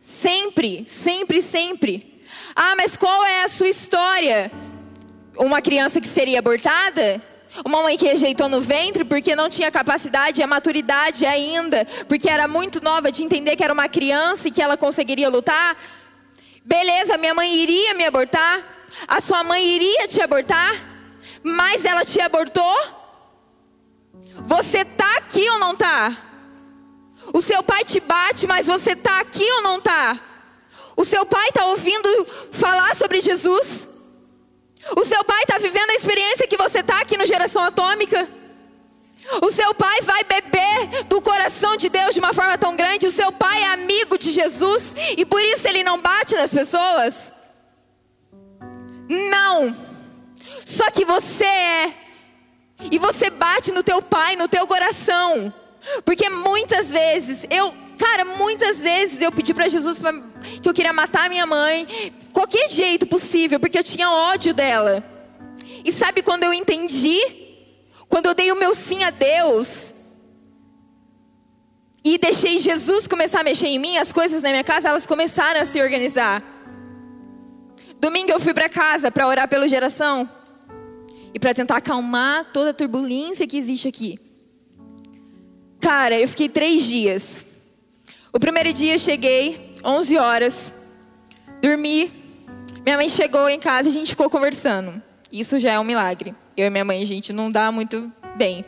Sempre, 0.01 0.85
sempre, 0.87 1.41
sempre. 1.41 2.21
Ah, 2.55 2.75
mas 2.77 2.95
qual 2.95 3.25
é 3.25 3.43
a 3.43 3.47
sua 3.49 3.67
história? 3.67 4.49
Uma 5.37 5.61
criança 5.61 5.99
que 5.99 6.07
seria 6.07 6.39
abortada? 6.39 7.21
Uma 7.65 7.83
mãe 7.83 7.97
que 7.97 8.05
rejeitou 8.05 8.47
no 8.47 8.61
ventre 8.61 9.03
porque 9.03 9.35
não 9.35 9.49
tinha 9.49 9.69
capacidade 9.69 10.39
e 10.39 10.43
a 10.43 10.47
maturidade 10.47 11.25
ainda, 11.25 11.85
porque 12.07 12.29
era 12.29 12.47
muito 12.47 12.81
nova 12.81 13.11
de 13.11 13.23
entender 13.23 13.55
que 13.55 13.63
era 13.63 13.73
uma 13.73 13.89
criança 13.89 14.47
e 14.47 14.51
que 14.51 14.61
ela 14.61 14.77
conseguiria 14.77 15.29
lutar? 15.29 15.75
Beleza, 16.63 17.17
minha 17.17 17.33
mãe 17.33 17.53
iria 17.53 17.93
me 17.93 18.05
abortar? 18.05 18.76
A 19.07 19.19
sua 19.19 19.43
mãe 19.43 19.63
iria 19.65 20.07
te 20.07 20.21
abortar? 20.21 20.73
Mas 21.43 21.85
ela 21.85 22.03
te 22.03 22.19
abortou? 22.19 22.75
Você 24.45 24.85
tá 24.85 25.17
aqui 25.17 25.49
ou 25.49 25.59
não 25.59 25.75
tá? 25.75 26.15
O 27.33 27.41
seu 27.41 27.61
pai 27.63 27.83
te 27.83 27.99
bate, 27.99 28.47
mas 28.47 28.67
você 28.67 28.91
está 28.91 29.19
aqui 29.19 29.43
ou 29.53 29.61
não 29.61 29.77
está? 29.77 30.19
O 30.95 31.03
seu 31.03 31.25
pai 31.25 31.49
está 31.49 31.65
ouvindo 31.65 32.09
falar 32.51 32.95
sobre 32.95 33.19
Jesus? 33.21 33.87
O 34.95 35.03
seu 35.03 35.23
pai 35.23 35.43
está 35.43 35.57
vivendo 35.57 35.89
a 35.89 35.95
experiência 35.95 36.47
que 36.47 36.57
você 36.57 36.79
está 36.79 37.01
aqui 37.01 37.17
no 37.17 37.25
Geração 37.25 37.63
Atômica? 37.63 38.27
O 39.41 39.51
seu 39.51 39.73
pai 39.73 40.01
vai 40.01 40.23
beber 40.23 41.03
do 41.05 41.21
coração 41.21 41.75
de 41.75 41.89
Deus 41.89 42.13
de 42.13 42.19
uma 42.19 42.33
forma 42.33 42.57
tão 42.57 42.75
grande? 42.75 43.07
O 43.07 43.11
seu 43.11 43.31
pai 43.31 43.61
é 43.61 43.67
amigo 43.67 44.17
de 44.17 44.31
Jesus 44.31 44.95
e 45.17 45.25
por 45.25 45.41
isso 45.41 45.67
ele 45.67 45.83
não 45.83 46.01
bate 46.01 46.33
nas 46.35 46.53
pessoas? 46.53 47.33
Não. 49.07 49.75
Só 50.65 50.89
que 50.91 51.05
você 51.05 51.45
é. 51.45 51.93
E 52.91 52.99
você 52.99 53.29
bate 53.29 53.71
no 53.71 53.83
teu 53.83 54.01
pai, 54.01 54.35
no 54.35 54.47
teu 54.47 54.67
coração. 54.67 55.53
Porque 56.05 56.29
muitas 56.29 56.91
vezes, 56.91 57.45
eu, 57.49 57.73
cara, 57.97 58.25
muitas 58.25 58.79
vezes 58.81 59.21
eu 59.21 59.31
pedi 59.31 59.53
para 59.53 59.69
Jesus 59.69 59.97
pra, 59.99 60.13
que 60.61 60.67
eu 60.67 60.73
queria 60.73 60.93
matar 60.93 61.29
minha 61.29 61.45
mãe, 61.45 61.87
qualquer 62.33 62.69
jeito 62.69 63.05
possível, 63.07 63.59
porque 63.59 63.77
eu 63.77 63.83
tinha 63.83 64.11
ódio 64.11 64.53
dela. 64.53 65.03
E 65.83 65.91
sabe 65.91 66.21
quando 66.21 66.43
eu 66.43 66.53
entendi? 66.53 67.19
Quando 68.09 68.27
eu 68.27 68.33
dei 68.33 68.51
o 68.51 68.55
meu 68.55 68.73
sim 68.73 69.03
a 69.03 69.09
Deus 69.09 69.93
e 72.03 72.17
deixei 72.17 72.57
Jesus 72.57 73.07
começar 73.07 73.41
a 73.41 73.43
mexer 73.43 73.67
em 73.67 73.79
mim, 73.79 73.97
as 73.97 74.13
coisas 74.13 74.41
na 74.41 74.49
minha 74.49 74.63
casa, 74.63 74.89
elas 74.89 75.05
começaram 75.05 75.61
a 75.61 75.65
se 75.65 75.81
organizar. 75.81 76.41
Domingo 77.99 78.31
eu 78.31 78.39
fui 78.39 78.53
para 78.53 78.69
casa 78.69 79.11
para 79.11 79.27
orar 79.27 79.47
pela 79.47 79.67
geração 79.67 80.29
e 81.33 81.39
para 81.39 81.53
tentar 81.53 81.77
acalmar 81.77 82.45
toda 82.45 82.69
a 82.69 82.73
turbulência 82.73 83.47
que 83.47 83.57
existe 83.57 83.87
aqui. 83.87 84.19
Cara, 85.79 86.17
eu 86.17 86.27
fiquei 86.27 86.49
três 86.49 86.83
dias. 86.83 87.45
O 88.33 88.39
primeiro 88.39 88.71
dia 88.73 88.93
eu 88.93 88.99
cheguei, 88.99 89.73
11 89.83 90.17
horas, 90.17 90.73
dormi. 91.61 92.11
Minha 92.83 92.97
mãe 92.97 93.09
chegou 93.09 93.49
em 93.49 93.59
casa 93.59 93.87
e 93.87 93.91
a 93.91 93.93
gente 93.93 94.11
ficou 94.11 94.29
conversando. 94.29 95.01
Isso 95.31 95.59
já 95.59 95.71
é 95.73 95.79
um 95.79 95.83
milagre. 95.83 96.35
Eu 96.55 96.67
e 96.67 96.69
minha 96.69 96.85
mãe, 96.85 97.01
a 97.01 97.05
gente 97.05 97.33
não 97.33 97.51
dá 97.51 97.71
muito 97.71 98.11
bem. 98.35 98.65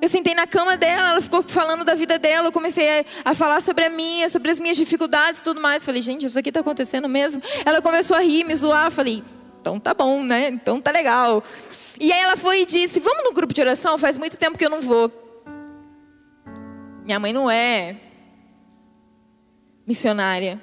Eu 0.00 0.08
sentei 0.08 0.34
na 0.34 0.46
cama 0.46 0.76
dela, 0.76 1.10
ela 1.10 1.20
ficou 1.20 1.42
falando 1.42 1.84
da 1.84 1.94
vida 1.94 2.18
dela. 2.18 2.48
Eu 2.48 2.52
comecei 2.52 3.00
a, 3.00 3.04
a 3.26 3.34
falar 3.34 3.60
sobre 3.60 3.84
a 3.84 3.90
minha, 3.90 4.28
sobre 4.28 4.50
as 4.50 4.58
minhas 4.58 4.76
dificuldades 4.76 5.40
e 5.40 5.44
tudo 5.44 5.60
mais. 5.60 5.84
Falei, 5.84 6.00
gente, 6.00 6.24
isso 6.24 6.38
aqui 6.38 6.48
está 6.48 6.60
acontecendo 6.60 7.08
mesmo. 7.08 7.42
Ela 7.64 7.82
começou 7.82 8.16
a 8.16 8.20
rir, 8.20 8.44
me 8.44 8.54
zoar. 8.54 8.90
Falei, 8.90 9.22
então 9.60 9.78
tá 9.78 9.92
bom, 9.92 10.22
né? 10.22 10.48
Então 10.48 10.80
tá 10.80 10.90
legal. 10.90 11.44
E 12.00 12.10
aí 12.10 12.20
ela 12.20 12.36
foi 12.36 12.62
e 12.62 12.66
disse: 12.66 12.98
Vamos 12.98 13.24
no 13.24 13.32
grupo 13.32 13.52
de 13.52 13.60
oração? 13.60 13.98
Faz 13.98 14.16
muito 14.16 14.38
tempo 14.38 14.56
que 14.56 14.64
eu 14.64 14.70
não 14.70 14.80
vou. 14.80 15.12
Minha 17.04 17.20
mãe 17.20 17.32
não 17.32 17.50
é 17.50 17.96
missionária. 19.86 20.60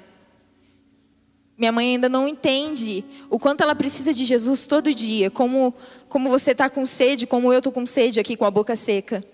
Minha 1.56 1.72
mãe 1.72 1.94
ainda 1.94 2.08
não 2.08 2.26
entende 2.26 3.04
o 3.28 3.38
quanto 3.38 3.62
ela 3.62 3.74
precisa 3.74 4.14
de 4.14 4.24
Jesus 4.24 4.66
todo 4.66 4.94
dia, 4.94 5.28
como, 5.28 5.74
como 6.08 6.28
você 6.28 6.52
está 6.52 6.68
com 6.70 6.84
sede, 6.86 7.26
como 7.26 7.52
eu 7.52 7.58
estou 7.58 7.72
com 7.72 7.84
sede 7.84 8.18
aqui 8.18 8.36
com 8.36 8.44
a 8.44 8.50
boca 8.50 8.74
seca. 8.74 9.24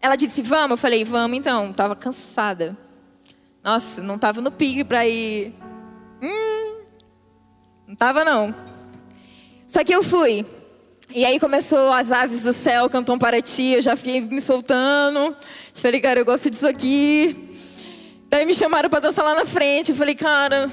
Ela 0.00 0.16
disse, 0.16 0.42
vamos? 0.42 0.72
Eu 0.72 0.76
falei, 0.76 1.04
vamos 1.04 1.38
então. 1.38 1.70
Estava 1.70 1.96
cansada. 1.96 2.76
Nossa, 3.62 4.02
não 4.02 4.16
estava 4.16 4.40
no 4.40 4.50
pique 4.50 4.84
para 4.84 5.06
ir. 5.06 5.54
Hum, 6.22 6.82
não 7.86 7.94
estava 7.94 8.24
não. 8.24 8.54
Só 9.66 9.82
que 9.82 9.94
eu 9.94 10.02
fui. 10.02 10.44
E 11.10 11.24
aí 11.24 11.40
começou 11.40 11.92
as 11.92 12.12
aves 12.12 12.42
do 12.42 12.52
céu 12.52 12.90
cantam 12.90 13.18
para 13.18 13.40
ti. 13.40 13.72
Eu 13.72 13.82
já 13.82 13.96
fiquei 13.96 14.20
me 14.20 14.40
soltando. 14.40 15.34
Falei, 15.72 16.00
cara, 16.00 16.20
eu 16.20 16.24
gosto 16.24 16.50
disso 16.50 16.66
aqui. 16.66 17.50
Daí 18.28 18.44
me 18.44 18.54
chamaram 18.54 18.90
para 18.90 19.00
dançar 19.00 19.24
lá 19.24 19.34
na 19.34 19.46
frente. 19.46 19.92
Eu 19.92 19.96
falei, 19.96 20.14
cara, 20.14 20.70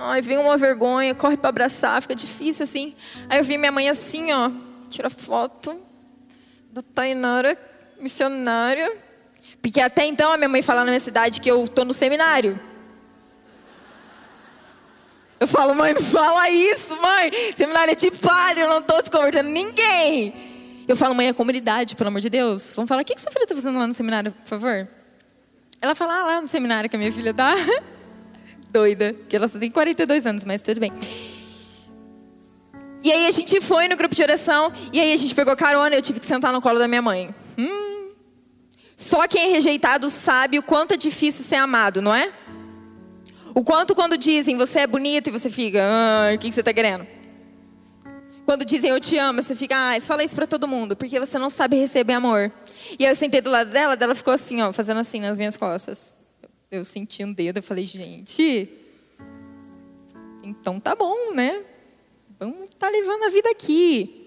ai, 0.00 0.22
vem 0.22 0.38
uma 0.38 0.56
vergonha, 0.56 1.14
corre 1.14 1.36
para 1.36 1.50
abraçar, 1.50 2.00
fica 2.00 2.14
difícil 2.14 2.64
assim. 2.64 2.94
Aí 3.28 3.38
eu 3.38 3.44
vi 3.44 3.58
minha 3.58 3.70
mãe 3.70 3.88
assim, 3.88 4.32
ó, 4.32 4.50
tira 4.88 5.10
foto 5.10 5.80
da 6.72 6.82
Tainara, 6.82 7.58
missionária. 8.00 8.90
Porque 9.60 9.80
até 9.80 10.06
então 10.06 10.32
a 10.32 10.36
minha 10.36 10.48
mãe 10.48 10.62
fala 10.62 10.80
na 10.84 10.90
minha 10.90 11.00
cidade 11.00 11.40
que 11.40 11.50
eu 11.50 11.68
tô 11.68 11.84
no 11.84 11.92
seminário. 11.92 12.58
Eu 15.38 15.46
falo, 15.46 15.74
mãe, 15.74 15.92
não 15.92 16.02
fala 16.02 16.48
isso, 16.50 16.96
mãe. 17.00 17.30
Seminário 17.56 17.92
é 17.92 17.94
de 17.94 18.10
padre, 18.10 18.62
eu 18.62 18.68
não 18.68 18.82
tô 18.82 19.00
desconvertendo 19.00 19.48
ninguém. 19.48 20.34
Eu 20.88 20.96
falo, 20.96 21.14
mãe, 21.14 21.28
é 21.28 21.32
comunidade, 21.32 21.94
pelo 21.94 22.08
amor 22.08 22.20
de 22.20 22.30
Deus. 22.30 22.72
Vamos 22.74 22.88
falar, 22.88 23.02
o 23.02 23.04
que, 23.04 23.14
que 23.14 23.20
sua 23.20 23.30
filha 23.30 23.44
está 23.44 23.54
fazendo 23.54 23.78
lá 23.78 23.86
no 23.86 23.94
seminário, 23.94 24.32
por 24.32 24.48
favor? 24.48 24.88
Ela 25.80 25.94
fala 25.94 26.20
ah, 26.20 26.26
lá 26.26 26.40
no 26.40 26.46
seminário 26.46 26.88
que 26.88 26.96
a 26.96 26.98
minha 26.98 27.12
filha 27.12 27.32
tá 27.32 27.54
doida, 28.70 29.14
que 29.28 29.36
ela 29.36 29.48
só 29.48 29.58
tem 29.58 29.70
42 29.70 30.26
anos, 30.26 30.44
mas 30.44 30.62
tudo 30.62 30.80
bem. 30.80 30.92
E 33.02 33.10
aí 33.10 33.26
a 33.26 33.30
gente 33.30 33.60
foi 33.60 33.88
no 33.88 33.96
grupo 33.96 34.14
de 34.14 34.22
oração 34.22 34.70
e 34.92 35.00
aí 35.00 35.12
a 35.12 35.16
gente 35.16 35.34
pegou 35.34 35.56
carona, 35.56 35.94
eu 35.94 36.02
tive 36.02 36.20
que 36.20 36.26
sentar 36.26 36.52
no 36.52 36.60
colo 36.60 36.78
da 36.78 36.86
minha 36.86 37.00
mãe. 37.00 37.34
Hum. 37.58 38.10
Só 38.94 39.26
quem 39.26 39.48
é 39.48 39.52
rejeitado 39.52 40.10
sabe 40.10 40.58
o 40.58 40.62
quanto 40.62 40.92
é 40.92 40.96
difícil 40.96 41.42
ser 41.44 41.56
amado, 41.56 42.02
não 42.02 42.14
é? 42.14 42.30
O 43.54 43.64
quanto 43.64 43.94
quando 43.94 44.18
dizem 44.18 44.56
você 44.56 44.80
é 44.80 44.86
bonita 44.86 45.30
e 45.30 45.32
você 45.32 45.48
fica, 45.48 45.80
ah, 45.82 46.34
o 46.34 46.38
que, 46.38 46.52
você 46.52 46.60
está 46.60 46.72
querendo? 46.72 47.06
Quando 48.44 48.64
dizem 48.64 48.90
eu 48.90 49.00
te 49.00 49.16
amo, 49.16 49.42
você 49.42 49.54
fica, 49.54 49.74
ah, 49.74 50.00
fala 50.02 50.22
isso 50.22 50.34
para 50.34 50.46
todo 50.46 50.68
mundo, 50.68 50.94
porque 50.94 51.18
você 51.18 51.38
não 51.38 51.48
sabe 51.48 51.76
receber 51.76 52.12
amor. 52.12 52.52
E 52.98 53.06
aí 53.06 53.10
eu 53.10 53.14
sentei 53.14 53.40
do 53.40 53.50
lado 53.50 53.70
dela, 53.70 53.96
dela 53.96 54.14
ficou 54.14 54.34
assim, 54.34 54.60
ó, 54.60 54.72
fazendo 54.72 55.00
assim 55.00 55.20
nas 55.20 55.38
minhas 55.38 55.56
costas. 55.56 56.14
Eu 56.70 56.84
senti 56.84 57.24
um 57.24 57.32
dedo, 57.32 57.56
eu 57.56 57.62
falei, 57.64 57.84
gente, 57.84 58.68
então 60.40 60.78
tá 60.78 60.94
bom, 60.94 61.32
né? 61.34 61.64
Vamos 62.38 62.68
tá 62.78 62.88
levando 62.88 63.24
a 63.24 63.28
vida 63.28 63.50
aqui. 63.50 64.24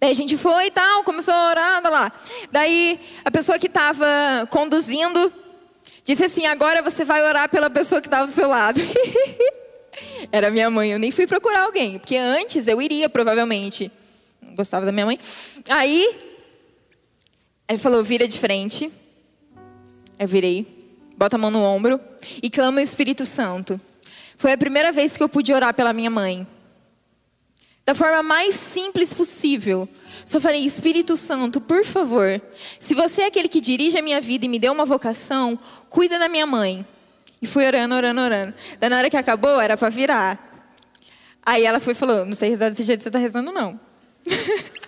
Daí 0.00 0.10
a 0.10 0.14
gente 0.14 0.38
foi 0.38 0.68
e 0.68 0.70
tal, 0.70 1.04
começou 1.04 1.34
a 1.34 1.50
orar, 1.50 1.82
lá. 1.82 2.12
Daí 2.50 2.98
a 3.22 3.30
pessoa 3.30 3.58
que 3.58 3.66
estava 3.66 4.06
conduzindo 4.50 5.30
disse 6.04 6.24
assim: 6.24 6.46
agora 6.46 6.80
você 6.80 7.04
vai 7.04 7.22
orar 7.22 7.50
pela 7.50 7.68
pessoa 7.68 8.00
que 8.00 8.06
estava 8.06 8.26
do 8.26 8.32
seu 8.32 8.48
lado. 8.48 8.80
Era 10.32 10.50
minha 10.50 10.70
mãe, 10.70 10.92
eu 10.92 10.98
nem 10.98 11.10
fui 11.10 11.26
procurar 11.26 11.64
alguém, 11.64 11.98
porque 11.98 12.16
antes 12.16 12.66
eu 12.66 12.80
iria 12.80 13.10
provavelmente. 13.10 13.92
Não 14.40 14.54
gostava 14.54 14.86
da 14.86 14.92
minha 14.92 15.04
mãe. 15.04 15.18
Aí 15.68 16.16
ele 17.68 17.78
falou: 17.78 18.02
vira 18.02 18.26
de 18.26 18.38
frente. 18.38 18.90
Eu 20.18 20.26
virei, 20.26 20.77
bota 21.18 21.36
a 21.36 21.38
mão 21.38 21.50
no 21.50 21.60
ombro 21.60 22.00
e 22.40 22.48
clama 22.48 22.78
o 22.78 22.80
Espírito 22.80 23.24
Santo. 23.24 23.80
Foi 24.36 24.52
a 24.52 24.56
primeira 24.56 24.92
vez 24.92 25.16
que 25.16 25.22
eu 25.22 25.28
pude 25.28 25.52
orar 25.52 25.74
pela 25.74 25.92
minha 25.92 26.08
mãe. 26.08 26.46
Da 27.84 27.92
forma 27.92 28.22
mais 28.22 28.54
simples 28.54 29.12
possível. 29.12 29.88
Só 30.24 30.38
falei, 30.38 30.64
Espírito 30.64 31.16
Santo, 31.16 31.60
por 31.60 31.84
favor, 31.84 32.40
se 32.78 32.94
você 32.94 33.22
é 33.22 33.26
aquele 33.26 33.48
que 33.48 33.60
dirige 33.60 33.98
a 33.98 34.02
minha 34.02 34.20
vida 34.20 34.44
e 34.44 34.48
me 34.48 34.60
deu 34.60 34.72
uma 34.72 34.84
vocação, 34.84 35.58
cuida 35.90 36.20
da 36.20 36.28
minha 36.28 36.46
mãe. 36.46 36.86
E 37.42 37.46
fui 37.48 37.66
orando, 37.66 37.96
orando, 37.96 38.20
orando. 38.20 38.54
Daí 38.78 38.88
na 38.88 38.98
hora 38.98 39.10
que 39.10 39.16
acabou, 39.16 39.60
era 39.60 39.76
para 39.76 39.88
virar. 39.88 40.38
Aí 41.44 41.64
ela 41.64 41.80
foi 41.80 41.94
e 41.94 41.96
falou, 41.96 42.24
não 42.24 42.34
sei 42.34 42.50
rezar 42.50 42.68
desse 42.68 42.84
jeito 42.84 42.98
que 42.98 43.02
você 43.02 43.08
está 43.08 43.18
rezando, 43.18 43.50
não. 43.50 43.80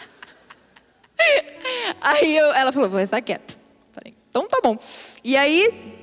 Aí 2.00 2.36
eu, 2.36 2.52
ela 2.52 2.70
falou, 2.70 2.88
vou 2.88 2.98
rezar 3.00 3.20
quieto. 3.20 3.58
Falei, 3.92 4.14
então 4.30 4.46
tá 4.46 4.60
bom. 4.62 4.78
E 5.24 5.36
aí, 5.36 5.99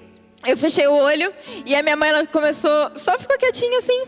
eu 0.48 0.56
fechei 0.56 0.88
o 0.88 0.94
olho 0.94 1.34
e 1.66 1.76
a 1.76 1.84
minha 1.84 1.98
mãe 1.98 2.10
ela 2.10 2.26
começou, 2.26 2.92
só 2.96 3.20
ficou 3.20 3.38
quietinha 3.38 3.80
assim. 3.80 4.06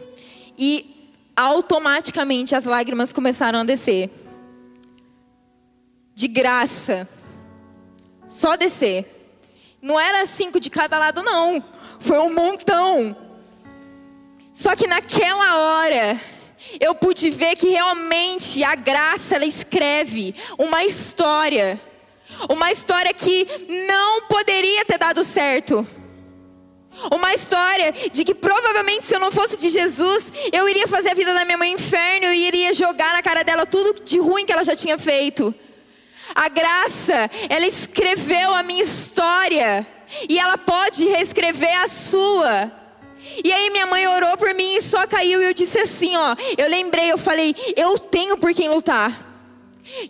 E 0.58 1.12
automaticamente 1.36 2.56
as 2.56 2.64
lágrimas 2.64 3.12
começaram 3.12 3.60
a 3.60 3.64
descer. 3.66 4.10
De 6.16 6.30
graça. 6.30 7.08
Só 8.26 8.56
descer. 8.56 9.38
Não 9.82 10.00
era 10.00 10.26
cinco 10.26 10.62
de 10.62 10.70
cada 10.70 10.98
lado, 10.98 11.22
não. 11.22 11.62
Foi 12.00 12.20
um 12.20 12.34
montão. 12.34 13.16
Só 14.54 14.78
que 14.78 14.88
naquela 14.88 15.58
hora, 15.58 16.20
eu 16.80 16.96
pude 16.96 17.30
ver 17.30 17.58
que 17.58 17.68
realmente 17.68 18.64
a 18.64 18.76
graça 18.76 19.36
ela 19.36 19.46
escreve 19.46 20.34
uma 20.58 20.86
história, 20.86 21.80
uma 22.50 22.72
história 22.72 23.14
que 23.14 23.46
não 23.88 24.22
poderia 24.28 24.86
ter 24.86 24.98
dado 24.98 25.24
certo. 25.24 25.86
Uma 27.12 27.34
história 27.34 27.94
de 28.12 28.26
que 28.26 28.34
provavelmente 28.34 29.06
se 29.06 29.16
eu 29.16 29.20
não 29.20 29.32
fosse 29.32 29.56
de 29.58 29.70
Jesus, 29.70 30.34
eu 30.52 30.68
iria 30.68 30.88
fazer 30.88 31.12
a 31.12 31.14
vida 31.14 31.34
da 31.34 31.46
minha 31.46 31.58
mãe 31.58 31.72
inferno 31.72 32.34
e 32.34 32.48
iria 32.48 32.74
jogar 32.74 33.14
na 33.14 33.22
cara 33.22 33.44
dela 33.44 33.66
tudo 33.66 34.04
de 34.04 34.20
ruim 34.20 34.46
que 34.46 34.52
ela 34.52 34.64
já 34.64 34.76
tinha 34.76 34.98
feito. 34.98 35.54
A 36.36 36.50
graça, 36.50 37.30
ela 37.48 37.66
escreveu 37.66 38.54
a 38.54 38.64
minha 38.64 38.84
história 38.84 39.88
e 40.28 40.38
ela 40.38 40.58
pode 40.58 41.06
reescrever 41.06 41.82
a 41.82 41.88
sua. 41.88 42.72
E 43.44 43.52
aí 43.52 43.70
minha 43.70 43.86
mãe 43.86 44.08
orou 44.08 44.36
por 44.38 44.54
mim 44.54 44.76
e 44.76 44.82
só 44.82 45.06
caiu 45.08 45.42
e 45.42 45.46
eu 45.46 45.54
disse 45.54 45.80
assim, 45.80 46.16
ó, 46.16 46.36
eu 46.58 46.70
lembrei, 46.70 47.12
eu 47.12 47.18
falei, 47.18 47.56
eu 47.76 47.98
tenho 47.98 48.38
por 48.38 48.54
quem 48.54 48.70
lutar. 48.70 49.29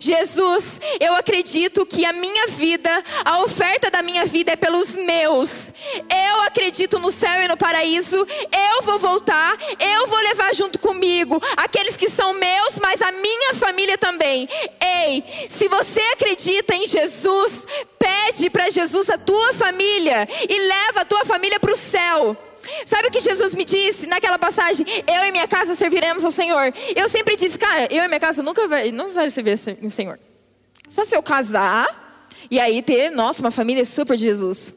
Jesus, 0.00 0.80
eu 0.98 1.14
acredito 1.14 1.86
que 1.86 2.04
a 2.04 2.12
minha 2.12 2.46
vida, 2.48 2.90
a 3.24 3.42
oferta 3.42 3.90
da 3.90 4.02
minha 4.02 4.24
vida 4.26 4.52
é 4.52 4.56
pelos 4.56 4.96
meus. 4.96 5.72
Eu 6.08 6.40
acredito 6.42 6.98
no 6.98 7.10
céu 7.10 7.42
e 7.42 7.48
no 7.48 7.56
paraíso. 7.56 8.16
Eu 8.16 8.82
vou 8.82 8.98
voltar, 8.98 9.56
eu 9.78 10.06
vou 10.06 10.18
levar 10.18 10.54
junto 10.54 10.78
comigo 10.78 11.40
aqueles 11.56 11.96
que 11.96 12.10
são 12.10 12.34
meus, 12.34 12.78
mas 12.78 13.00
a 13.02 13.12
minha 13.12 13.54
família 13.54 13.96
também. 13.98 14.48
Ei, 14.80 15.24
se 15.48 15.68
você 15.68 16.00
acredita 16.12 16.74
em 16.74 16.86
Jesus, 16.86 17.66
pede 17.98 18.50
para 18.50 18.70
Jesus 18.70 19.10
a 19.10 19.18
tua 19.18 19.52
família 19.54 20.28
e 20.48 20.58
leva 20.58 21.00
a 21.00 21.04
tua 21.04 21.24
família 21.24 21.58
para 21.58 21.72
o 21.72 21.76
céu. 21.76 22.36
Sabe 22.86 23.08
o 23.08 23.10
que 23.10 23.20
Jesus 23.20 23.54
me 23.54 23.64
disse 23.64 24.06
naquela 24.06 24.38
passagem? 24.38 24.86
Eu 25.06 25.24
e 25.24 25.32
minha 25.32 25.48
casa 25.48 25.74
serviremos 25.74 26.24
ao 26.24 26.30
Senhor. 26.30 26.72
Eu 26.94 27.08
sempre 27.08 27.36
disse, 27.36 27.58
cara, 27.58 27.88
eu 27.90 28.04
e 28.04 28.08
minha 28.08 28.20
casa 28.20 28.42
nunca 28.42 28.66
vai, 28.68 28.90
não 28.90 29.12
vai 29.12 29.30
servir 29.30 29.58
ao 29.82 29.90
Senhor. 29.90 30.18
Só 30.88 31.04
se 31.04 31.16
eu 31.16 31.22
casar 31.22 32.26
e 32.50 32.58
aí 32.58 32.82
ter, 32.82 33.10
nossa, 33.10 33.40
uma 33.40 33.50
família 33.50 33.84
super 33.84 34.16
de 34.16 34.24
Jesus. 34.24 34.74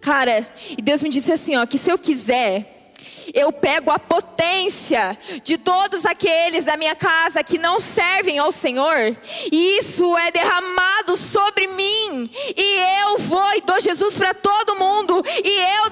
Cara, 0.00 0.46
e 0.76 0.82
Deus 0.82 1.02
me 1.02 1.08
disse 1.08 1.32
assim, 1.32 1.56
ó, 1.56 1.66
que 1.66 1.78
se 1.78 1.90
eu 1.90 1.98
quiser, 1.98 2.92
eu 3.32 3.52
pego 3.52 3.90
a 3.90 3.98
potência 3.98 5.16
de 5.42 5.56
todos 5.56 6.04
aqueles 6.04 6.64
da 6.64 6.76
minha 6.76 6.94
casa 6.94 7.42
que 7.42 7.58
não 7.58 7.80
servem 7.80 8.38
ao 8.38 8.52
Senhor, 8.52 9.16
e 9.50 9.78
isso 9.78 10.16
é 10.18 10.30
derramado 10.30 11.16
sobre 11.16 11.66
mim, 11.68 12.30
e 12.56 13.02
eu 13.02 13.18
vou 13.18 13.52
e 13.54 13.60
dou 13.62 13.80
Jesus 13.80 14.16
para 14.16 14.34
todo 14.34 14.76
mundo, 14.76 15.24
e 15.42 15.82
eu 15.82 15.90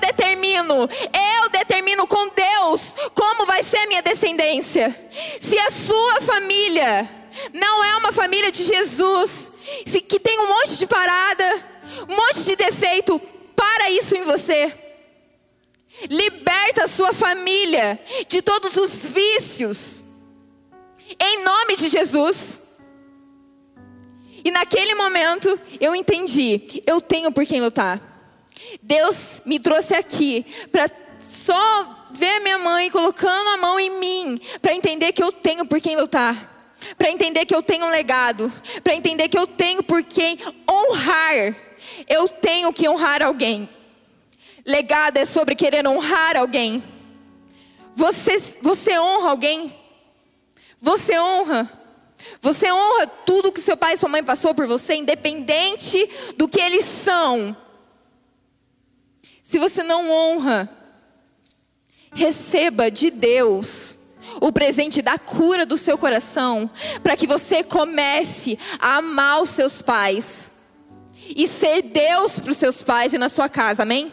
determino, 0.53 0.89
eu 1.13 1.49
determino 1.49 2.07
com 2.07 2.29
Deus 2.29 2.95
como 3.15 3.47
vai 3.47 3.63
ser 3.63 3.79
a 3.79 3.87
minha 3.87 4.03
descendência. 4.03 4.95
Se 5.41 5.59
a 5.59 5.71
sua 5.71 6.21
família 6.21 7.09
não 7.55 7.83
é 7.83 7.97
uma 7.97 8.13
família 8.13 8.53
de 8.53 8.63
Jesus, 8.63 9.51
que 10.09 10.21
tem 10.21 10.39
um 10.39 10.49
monte 10.49 10.77
de 10.77 10.87
parada, 10.87 11.45
um 12.09 12.17
monte 12.17 12.45
de 12.45 12.57
defeito, 12.57 13.19
para 13.57 13.91
isso 13.91 14.15
em 14.17 14.25
você. 14.25 14.73
Liberta 16.11 16.85
a 16.85 16.89
sua 16.89 17.13
família 17.13 17.99
de 18.29 18.43
todos 18.43 18.77
os 18.77 19.07
vícios. 19.07 20.03
Em 21.19 21.43
nome 21.43 21.77
de 21.77 21.89
Jesus. 21.89 22.61
E 24.45 24.51
naquele 24.51 24.95
momento 24.95 25.59
eu 25.81 25.95
entendi, 25.95 26.83
eu 26.87 27.01
tenho 27.01 27.31
por 27.31 27.47
quem 27.47 27.61
lutar. 27.61 28.12
Deus 28.83 29.43
me 29.45 29.59
trouxe 29.59 29.95
aqui 29.95 30.45
para 30.71 30.91
só 31.21 32.09
ver 32.13 32.41
minha 32.41 32.59
mãe 32.59 32.91
colocando 32.91 33.49
a 33.49 33.57
mão 33.57 33.79
em 33.81 33.91
mim, 33.99 34.41
para 34.61 34.75
entender 34.75 35.13
que 35.13 35.23
eu 35.23 35.33
tenho 35.33 35.65
por 35.67 35.81
quem 35.81 35.97
lutar. 35.97 36.51
Para 36.99 37.11
entender 37.11 37.47
que 37.47 37.55
eu 37.55 37.63
tenho 37.63 37.87
um 37.87 37.91
legado, 37.91 38.53
para 38.83 38.95
entender 38.95 39.29
que 39.29 39.39
eu 39.39 39.47
tenho 39.47 39.83
por 39.83 40.03
quem 40.03 40.39
honrar. 40.69 41.55
Eu 42.09 42.29
tenho 42.29 42.73
que 42.73 42.89
honrar 42.89 43.23
alguém. 43.23 43.69
Legado 44.65 45.17
é 45.17 45.25
sobre 45.25 45.55
querer 45.55 45.87
honrar 45.87 46.37
alguém. 46.37 46.83
Você, 47.95 48.39
você 48.61 48.99
honra 48.99 49.31
alguém? 49.31 49.75
Você 50.81 51.19
honra? 51.19 51.71
Você 52.41 52.71
honra 52.73 53.07
tudo 53.07 53.53
que 53.53 53.61
seu 53.61 53.77
pai 53.77 53.95
e 53.95 53.97
sua 53.97 54.09
mãe 54.09 54.23
passou 54.23 54.55
por 54.55 54.67
você, 54.67 54.95
independente 54.95 56.09
do 56.37 56.49
que 56.49 56.61
eles 56.61 56.85
são. 56.85 57.57
Se 59.53 59.59
você 59.59 59.83
não 59.83 60.11
honra, 60.11 60.67
receba 62.15 62.91
de 62.91 63.11
Deus 63.11 63.99
o 64.41 64.51
presente 64.51 65.03
da 65.03 65.19
cura 65.19 65.67
do 65.67 65.77
seu 65.77 65.99
coração, 65.99 66.71
para 67.03 67.19
que 67.19 67.27
você 67.27 67.63
comece 67.63 68.59
a 68.81 68.97
amar 68.97 69.43
os 69.43 69.51
seus 69.51 69.83
pais 69.83 70.51
e 71.37 71.47
ser 71.47 71.83
Deus 71.83 72.41
para 72.41 72.51
os 72.51 72.57
seus 72.57 72.83
pais 72.83 73.13
e 73.13 73.19
na 73.19 73.29
sua 73.29 73.47
casa, 73.47 73.83
amém? 73.83 74.11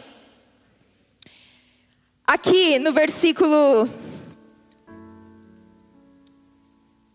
Aqui 2.26 2.78
no 2.78 2.92
versículo 2.92 3.88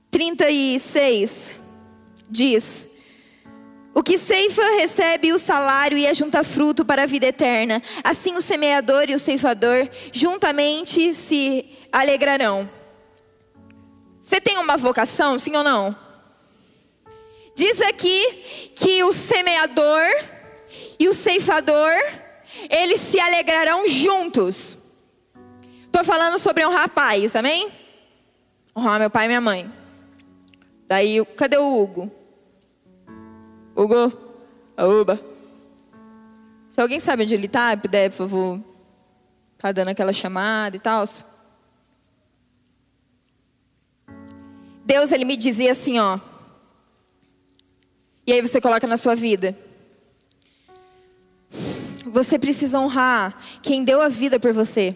36 0.10 1.52
diz: 2.28 2.88
O 3.98 4.04
que 4.04 4.18
ceifa 4.18 4.62
recebe 4.76 5.32
o 5.32 5.40
salário 5.40 5.98
e 5.98 6.06
ajunta 6.06 6.44
fruto 6.44 6.84
para 6.84 7.04
a 7.04 7.06
vida 7.06 7.28
eterna. 7.28 7.82
Assim 8.04 8.36
o 8.36 8.42
semeador 8.42 9.10
e 9.10 9.16
o 9.16 9.20
ceifador 9.20 9.88
juntamente 10.12 11.14
se 11.14 11.66
alegrarão. 11.94 12.70
Você 14.20 14.42
tem 14.42 14.58
uma 14.58 14.76
vocação, 14.76 15.40
sim 15.40 15.56
ou 15.56 15.64
não? 15.64 15.96
Diz 17.56 17.80
aqui 17.80 18.72
que 18.76 19.02
o 19.02 19.14
semeador 19.14 20.04
e 21.00 21.08
o 21.08 21.14
ceifador, 21.14 21.94
eles 22.70 23.00
se 23.00 23.18
alegrarão 23.18 23.88
juntos. 23.88 24.78
Estou 25.86 26.04
falando 26.04 26.38
sobre 26.38 26.66
honrar 26.66 26.90
pais, 26.90 27.34
amém? 27.34 27.72
Honrar 28.76 29.00
meu 29.00 29.10
pai 29.10 29.24
e 29.24 29.28
minha 29.30 29.40
mãe. 29.40 29.72
Daí, 30.86 31.24
cadê 31.38 31.58
o 31.58 31.82
Hugo? 31.82 32.12
Hugo? 33.76 34.12
Uba. 34.78 35.20
Se 36.72 36.80
alguém 36.80 37.00
sabe 37.00 37.24
onde 37.24 37.34
ele 37.34 37.46
está, 37.46 37.76
puder, 37.76 38.10
por 38.10 38.18
favor, 38.18 38.64
tá 39.58 39.72
dando 39.72 39.90
aquela 39.90 40.14
chamada 40.14 40.76
e 40.76 40.80
tal. 40.80 41.04
Deus, 44.86 45.12
ele 45.12 45.26
me 45.26 45.36
dizia 45.36 45.72
assim, 45.72 46.00
ó. 46.00 46.20
E 48.26 48.32
aí 48.32 48.42
você 48.42 48.62
coloca 48.62 48.88
na 48.88 48.98
sua 48.98 49.16
vida. 49.16 49.56
Você 52.06 52.40
precisa 52.40 52.80
honrar 52.80 53.38
quem 53.62 53.84
deu 53.84 54.02
a 54.02 54.08
vida 54.08 54.40
por 54.40 54.54
você. 54.54 54.96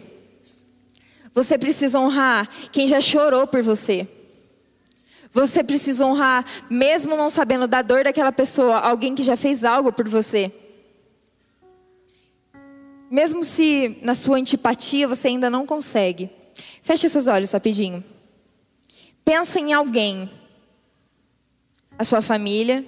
Você 1.34 1.58
precisa 1.58 2.00
honrar 2.00 2.50
quem 2.72 2.88
já 2.88 3.02
chorou 3.02 3.46
por 3.46 3.62
você. 3.62 4.08
Você 5.32 5.64
precisa 5.64 6.06
honrar, 6.06 6.44
mesmo 6.70 7.16
não 7.16 7.30
sabendo 7.30 7.68
da 7.68 7.82
dor 7.82 8.04
daquela 8.04 8.32
pessoa, 8.32 8.80
alguém 8.80 9.14
que 9.14 9.24
já 9.24 9.38
fez 9.38 9.64
algo 9.64 9.94
por 9.94 10.08
você. 10.08 10.52
Mesmo 13.10 13.44
se 13.44 14.00
na 14.02 14.16
sua 14.16 14.38
antipatia 14.38 15.08
você 15.08 15.28
ainda 15.28 15.50
não 15.50 15.66
consegue. 15.66 16.30
Feche 16.82 17.08
seus 17.08 17.28
olhos 17.28 17.52
rapidinho. 17.52 18.04
Pensa 19.24 19.60
em 19.60 19.74
alguém, 19.74 20.30
a 21.98 22.04
sua 22.04 22.22
família, 22.22 22.84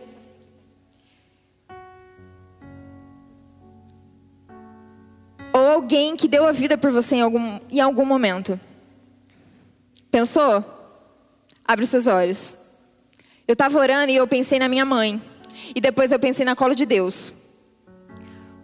ou 5.53 5.67
alguém 5.67 6.15
que 6.15 6.27
deu 6.27 6.47
a 6.47 6.51
vida 6.51 6.77
por 6.77 6.91
você 6.91 7.15
em 7.17 7.21
algum, 7.21 7.59
em 7.69 7.79
algum 7.79 8.05
momento. 8.05 8.59
Pensou? 10.09 10.80
Abre 11.71 11.85
os 11.85 11.89
seus 11.89 12.05
olhos. 12.05 12.57
Eu 13.47 13.53
estava 13.53 13.79
orando 13.79 14.11
e 14.11 14.15
eu 14.17 14.27
pensei 14.27 14.59
na 14.59 14.67
minha 14.67 14.83
mãe. 14.83 15.21
E 15.73 15.79
depois 15.79 16.11
eu 16.11 16.19
pensei 16.19 16.45
na 16.45 16.53
cola 16.53 16.75
de 16.75 16.85
Deus. 16.85 17.33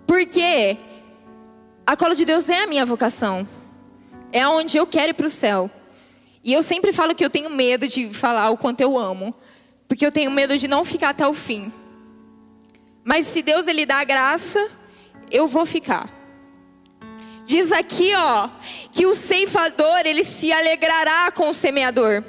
Porque 0.05 0.75
a 1.85 1.95
cola 1.95 2.13
de 2.13 2.25
Deus 2.25 2.49
é 2.49 2.63
a 2.63 2.67
minha 2.67 2.85
vocação. 2.85 3.47
É 4.29 4.45
onde 4.45 4.75
eu 4.75 4.85
quero 4.85 5.11
ir 5.11 5.13
para 5.13 5.25
o 5.25 5.29
céu. 5.29 5.71
E 6.43 6.51
eu 6.51 6.61
sempre 6.61 6.91
falo 6.91 7.15
que 7.15 7.23
eu 7.23 7.29
tenho 7.29 7.49
medo 7.49 7.87
de 7.87 8.13
falar 8.13 8.49
o 8.49 8.57
quanto 8.57 8.81
eu 8.81 8.97
amo, 8.97 9.33
porque 9.87 10.05
eu 10.05 10.11
tenho 10.11 10.29
medo 10.29 10.57
de 10.57 10.67
não 10.67 10.83
ficar 10.83 11.11
até 11.11 11.25
o 11.25 11.33
fim. 11.33 11.71
Mas 13.05 13.25
se 13.27 13.41
Deus 13.41 13.67
ele 13.67 13.85
dá 13.85 14.01
a 14.01 14.03
graça, 14.03 14.69
eu 15.31 15.47
vou 15.47 15.65
ficar. 15.65 16.13
Diz 17.45 17.71
aqui, 17.71 18.13
ó, 18.13 18.49
que 18.91 19.05
o 19.05 19.15
ceifador 19.15 20.01
ele 20.03 20.25
se 20.25 20.51
alegrará 20.51 21.31
com 21.31 21.51
o 21.51 21.53
semeador. 21.53 22.21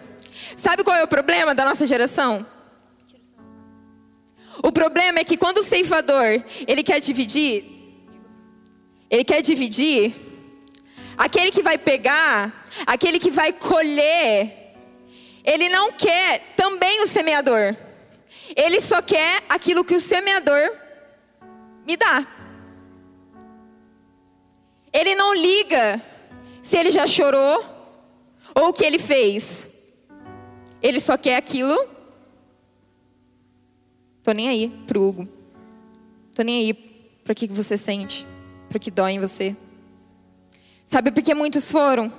Sabe 0.58 0.82
qual 0.82 0.96
é 0.96 1.04
o 1.04 1.08
problema 1.08 1.54
da 1.54 1.64
nossa 1.64 1.86
geração? 1.86 2.44
O 4.60 4.72
problema 4.72 5.20
é 5.20 5.24
que 5.24 5.36
quando 5.36 5.58
o 5.58 5.62
ceifador 5.62 6.42
ele 6.66 6.82
quer 6.82 6.98
dividir, 6.98 7.64
ele 9.08 9.22
quer 9.22 9.40
dividir, 9.40 10.16
aquele 11.16 11.52
que 11.52 11.62
vai 11.62 11.78
pegar 11.78 12.58
aquele 12.84 13.20
que 13.20 13.30
vai 13.30 13.52
colher, 13.52 14.74
ele 15.44 15.68
não 15.68 15.92
quer 15.92 16.54
também 16.56 17.02
o 17.02 17.06
semeador. 17.06 17.76
Ele 18.56 18.80
só 18.80 19.00
quer 19.00 19.44
aquilo 19.48 19.84
que 19.84 19.94
o 19.94 20.00
semeador 20.00 20.74
me 21.86 21.96
dá. 21.96 22.26
Ele 24.92 25.14
não 25.14 25.34
liga 25.34 26.02
se 26.62 26.76
ele 26.76 26.90
já 26.90 27.06
chorou 27.06 27.64
ou 28.56 28.70
o 28.70 28.72
que 28.72 28.84
ele 28.84 28.98
fez. 28.98 29.77
Ele 30.82 31.00
só 31.00 31.16
quer 31.16 31.36
aquilo. 31.36 31.76
Tô 34.22 34.32
nem 34.32 34.48
aí 34.48 34.68
pro 34.86 35.02
Hugo. 35.02 35.28
Tô 36.34 36.42
nem 36.42 36.58
aí 36.58 36.74
para 36.74 37.32
o 37.32 37.34
que 37.34 37.46
você 37.46 37.76
sente, 37.76 38.26
para 38.68 38.76
o 38.76 38.80
que 38.80 38.90
dói 38.90 39.12
em 39.12 39.20
você. 39.20 39.56
Sabe 40.86 41.10
por 41.10 41.22
que 41.22 41.34
muitos 41.34 41.70
foram? 41.70 42.12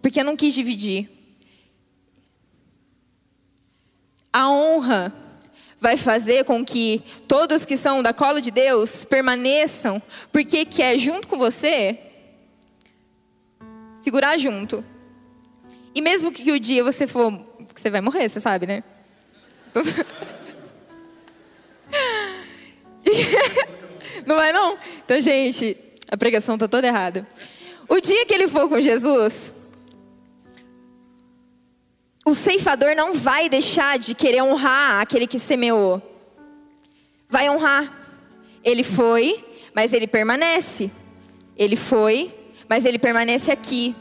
porque 0.00 0.22
não 0.22 0.36
quis 0.36 0.54
dividir. 0.54 1.10
A 4.32 4.50
honra 4.50 5.12
vai 5.80 5.96
fazer 5.96 6.44
com 6.44 6.64
que 6.64 7.02
todos 7.26 7.64
que 7.64 7.76
são 7.76 8.02
da 8.02 8.12
cola 8.12 8.40
de 8.40 8.50
Deus 8.50 9.04
permaneçam, 9.04 10.02
porque 10.32 10.64
quer 10.64 10.98
junto 10.98 11.28
com 11.28 11.38
você 11.38 11.98
segurar 14.00 14.38
junto. 14.38 14.84
E 15.94 16.00
mesmo 16.00 16.30
que 16.30 16.50
o 16.52 16.60
dia 16.60 16.84
você 16.84 17.06
for, 17.06 17.32
você 17.78 17.90
vai 17.90 18.00
morrer, 18.00 18.28
você 18.28 18.40
sabe, 18.40 18.66
né? 18.66 18.82
não 24.26 24.36
vai 24.36 24.52
não? 24.52 24.78
Então, 25.04 25.20
gente, 25.20 25.76
a 26.10 26.16
pregação 26.16 26.54
está 26.54 26.68
toda 26.68 26.86
errada. 26.86 27.26
O 27.88 28.00
dia 28.00 28.26
que 28.26 28.34
ele 28.34 28.48
for 28.48 28.68
com 28.68 28.80
Jesus, 28.80 29.52
o 32.24 32.34
ceifador 32.34 32.94
não 32.94 33.14
vai 33.14 33.48
deixar 33.48 33.98
de 33.98 34.14
querer 34.14 34.42
honrar 34.42 35.00
aquele 35.00 35.26
que 35.26 35.38
semeou. 35.38 36.02
Vai 37.28 37.48
honrar. 37.48 37.94
Ele 38.62 38.82
foi, 38.82 39.42
mas 39.74 39.92
ele 39.92 40.06
permanece. 40.06 40.90
Ele 41.56 41.76
foi, 41.76 42.34
mas 42.68 42.84
ele 42.84 42.98
permanece 42.98 43.50
aqui. 43.50 43.94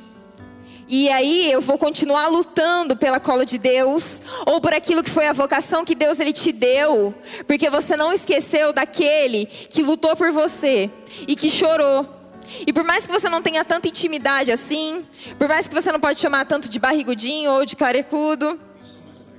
E 0.88 1.10
aí 1.10 1.52
eu 1.52 1.60
vou 1.60 1.78
continuar 1.78 2.28
lutando 2.28 2.96
pela 2.96 3.20
cola 3.20 3.46
de 3.46 3.58
Deus 3.58 4.22
ou 4.46 4.62
por 4.62 4.74
aquilo 4.74 5.04
que 5.04 5.10
foi 5.10 5.28
a 5.28 5.34
vocação 5.34 5.84
que 5.84 5.94
Deus 5.94 6.20
ele 6.20 6.32
te 6.32 6.52
deu, 6.52 7.14
porque 7.46 7.70
você 7.70 7.98
não 7.98 8.14
esqueceu 8.14 8.72
daquele 8.72 9.46
que 9.46 9.84
lutou 9.84 10.16
por 10.16 10.32
você 10.32 10.90
e 11.28 11.36
que 11.36 11.50
chorou 11.50 12.18
e 12.66 12.72
por 12.72 12.84
mais 12.84 13.06
que 13.06 13.12
você 13.12 13.30
não 13.30 13.42
tenha 13.42 13.64
tanta 13.66 13.88
intimidade 13.88 14.52
assim, 14.52 15.06
por 15.38 15.48
mais 15.48 15.68
que 15.68 15.74
você 15.74 15.92
não 15.92 16.00
pode 16.00 16.20
chamar 16.20 16.46
tanto 16.46 16.70
de 16.70 16.80
barrigudinho 16.80 17.52
ou 17.52 17.66
de 17.66 17.76
carecudo, 17.76 18.60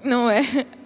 não 0.05 0.31
é. 0.31 0.43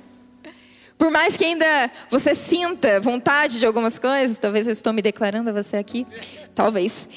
Por 0.97 1.11
mais 1.11 1.37
que 1.37 1.45
ainda 1.45 1.91
você 2.09 2.33
sinta 2.33 3.01
vontade 3.01 3.59
de 3.59 3.67
algumas 3.67 3.99
coisas, 3.99 4.39
talvez 4.39 4.69
eu 4.69 4.73
estou 4.73 4.93
me 4.93 5.03
declarando 5.03 5.51
a 5.51 5.53
você 5.53 5.77
aqui, 5.77 6.07
talvez. 6.55 7.09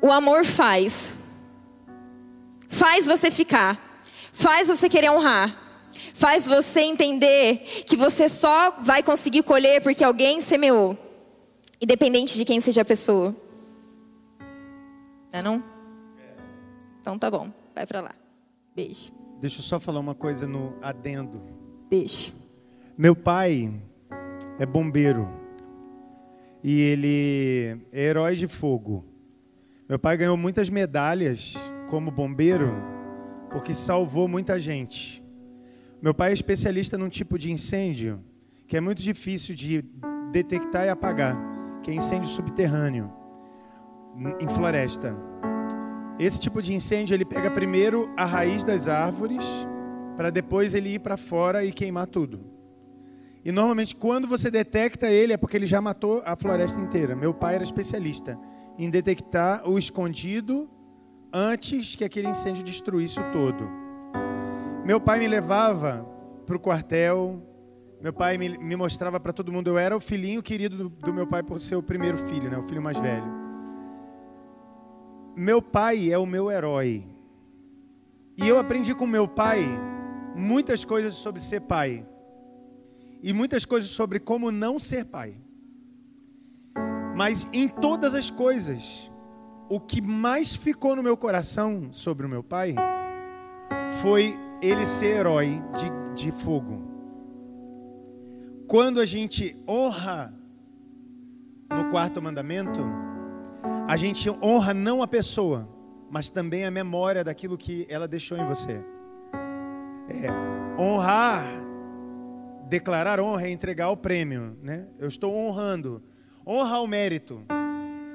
O 0.00 0.10
amor 0.10 0.42
faz. 0.42 1.14
Faz 2.76 3.06
você 3.06 3.30
ficar. 3.30 3.80
Faz 4.34 4.68
você 4.68 4.86
querer 4.86 5.10
honrar. 5.10 5.56
Faz 6.14 6.46
você 6.46 6.80
entender 6.80 7.64
que 7.86 7.96
você 7.96 8.28
só 8.28 8.70
vai 8.82 9.02
conseguir 9.02 9.42
colher 9.44 9.82
porque 9.82 10.04
alguém 10.04 10.42
semeou. 10.42 10.96
Independente 11.80 12.36
de 12.36 12.44
quem 12.44 12.60
seja 12.60 12.82
a 12.82 12.84
pessoa. 12.84 13.34
Não 15.32 15.40
é 15.40 15.42
não? 15.42 15.64
Então 17.00 17.18
tá 17.18 17.30
bom, 17.30 17.50
vai 17.74 17.86
para 17.86 18.02
lá. 18.02 18.14
Beijo. 18.74 19.10
Deixa 19.40 19.58
eu 19.58 19.62
só 19.62 19.80
falar 19.80 20.00
uma 20.00 20.14
coisa 20.14 20.46
no 20.46 20.76
adendo. 20.82 21.40
Deixa. 21.88 22.30
Meu 22.96 23.16
pai 23.16 23.72
é 24.58 24.66
bombeiro. 24.66 25.26
E 26.62 26.78
ele 26.78 27.80
é 27.90 28.02
herói 28.02 28.36
de 28.36 28.46
fogo. 28.46 29.02
Meu 29.88 29.98
pai 29.98 30.18
ganhou 30.18 30.36
muitas 30.36 30.68
medalhas 30.68 31.54
como 31.88 32.10
bombeiro 32.10 32.72
porque 33.50 33.72
salvou 33.72 34.28
muita 34.28 34.58
gente. 34.60 35.24
Meu 36.02 36.12
pai 36.12 36.30
é 36.30 36.34
especialista 36.34 36.98
num 36.98 37.08
tipo 37.08 37.38
de 37.38 37.50
incêndio 37.50 38.20
que 38.66 38.76
é 38.76 38.80
muito 38.80 39.00
difícil 39.00 39.54
de 39.54 39.84
detectar 40.32 40.86
e 40.86 40.88
apagar, 40.88 41.36
que 41.82 41.90
é 41.90 41.94
incêndio 41.94 42.28
subterrâneo 42.28 43.12
em 44.40 44.48
floresta. 44.48 45.16
Esse 46.18 46.40
tipo 46.40 46.60
de 46.60 46.74
incêndio 46.74 47.14
ele 47.14 47.24
pega 47.24 47.50
primeiro 47.50 48.12
a 48.16 48.24
raiz 48.24 48.64
das 48.64 48.88
árvores 48.88 49.44
para 50.16 50.30
depois 50.30 50.74
ele 50.74 50.94
ir 50.94 50.98
para 50.98 51.16
fora 51.16 51.64
e 51.64 51.72
queimar 51.72 52.06
tudo. 52.06 52.40
E 53.44 53.52
normalmente 53.52 53.94
quando 53.94 54.26
você 54.26 54.50
detecta 54.50 55.06
ele 55.08 55.32
é 55.32 55.36
porque 55.36 55.56
ele 55.56 55.66
já 55.66 55.80
matou 55.80 56.22
a 56.24 56.34
floresta 56.34 56.80
inteira. 56.80 57.14
Meu 57.14 57.32
pai 57.32 57.54
era 57.54 57.64
especialista 57.64 58.38
em 58.76 58.90
detectar 58.90 59.68
o 59.68 59.78
escondido 59.78 60.68
antes 61.32 61.94
que 61.94 62.04
aquele 62.04 62.28
incêndio 62.28 62.62
destruísse 62.62 63.20
o 63.20 63.32
todo. 63.32 63.68
Meu 64.84 65.00
pai 65.00 65.18
me 65.18 65.28
levava 65.28 66.06
para 66.46 66.56
o 66.56 66.60
quartel, 66.60 67.42
meu 68.00 68.12
pai 68.12 68.38
me, 68.38 68.56
me 68.58 68.76
mostrava 68.76 69.18
para 69.18 69.32
todo 69.32 69.52
mundo. 69.52 69.68
Eu 69.68 69.78
era 69.78 69.96
o 69.96 70.00
filhinho 70.00 70.42
querido 70.42 70.76
do, 70.76 70.88
do, 70.88 71.12
meu 71.12 71.26
pai 71.26 71.42
por 71.42 71.60
ser 71.60 71.76
o 71.76 71.82
primeiro 71.82 72.18
filho, 72.18 72.50
né? 72.50 72.56
o 72.56 72.62
filho 72.62 72.82
mais 72.82 72.98
velho. 72.98 73.26
Meu 75.34 75.60
pai 75.60 76.12
é 76.12 76.18
o 76.18 76.26
meu 76.26 76.50
herói. 76.50 77.04
E 78.36 78.46
eu 78.46 78.58
aprendi 78.58 78.94
com 78.94 79.06
meu 79.06 79.26
pai 79.26 79.64
muitas 80.34 80.84
coisas 80.84 81.14
sobre 81.14 81.40
ser 81.40 81.62
pai. 81.62 82.06
E 83.22 83.32
muitas 83.32 83.64
coisas 83.64 83.90
sobre 83.90 84.20
como 84.20 84.52
não 84.52 84.78
ser 84.78 85.06
pai. 85.06 85.34
Mas 87.16 87.48
em 87.52 87.66
todas 87.66 88.14
as 88.14 88.28
coisas, 88.28 89.10
o 89.68 89.80
que 89.80 90.00
mais 90.00 90.54
ficou 90.54 90.94
no 90.94 91.02
meu 91.02 91.16
coração 91.16 91.88
sobre 91.92 92.26
o 92.26 92.28
meu 92.28 92.42
pai 92.42 92.74
foi 94.00 94.34
ele 94.62 94.86
ser 94.86 95.16
herói 95.16 95.62
de, 95.76 96.24
de 96.24 96.30
fogo. 96.30 96.82
Quando 98.66 99.00
a 99.00 99.06
gente 99.06 99.56
honra 99.68 100.34
no 101.70 101.90
quarto 101.90 102.20
mandamento, 102.22 102.84
a 103.86 103.96
gente 103.96 104.28
honra 104.42 104.74
não 104.74 105.02
a 105.02 105.06
pessoa, 105.06 105.68
mas 106.10 106.30
também 106.30 106.64
a 106.64 106.70
memória 106.70 107.22
daquilo 107.22 107.56
que 107.56 107.86
ela 107.88 108.08
deixou 108.08 108.36
em 108.38 108.46
você. 108.46 108.82
É, 110.08 110.80
honrar, 110.80 111.44
declarar 112.68 113.20
honra 113.20 113.46
é 113.46 113.50
entregar 113.50 113.90
o 113.90 113.96
prêmio, 113.96 114.56
né? 114.62 114.86
Eu 114.98 115.08
estou 115.08 115.34
honrando. 115.34 116.02
Honra 116.46 116.80
o 116.80 116.86
mérito. 116.86 117.44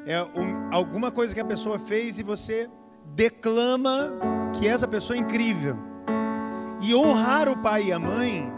É 0.05 0.21
um, 0.23 0.73
alguma 0.73 1.11
coisa 1.11 1.33
que 1.33 1.39
a 1.39 1.45
pessoa 1.45 1.77
fez 1.77 2.17
e 2.17 2.23
você 2.23 2.69
declama 3.13 4.11
que 4.53 4.67
essa 4.67 4.87
pessoa 4.87 5.17
é 5.17 5.19
incrível. 5.19 5.77
E 6.81 6.95
honrar 6.95 7.47
o 7.47 7.57
pai 7.57 7.85
e 7.85 7.91
a 7.93 7.99
mãe 7.99 8.51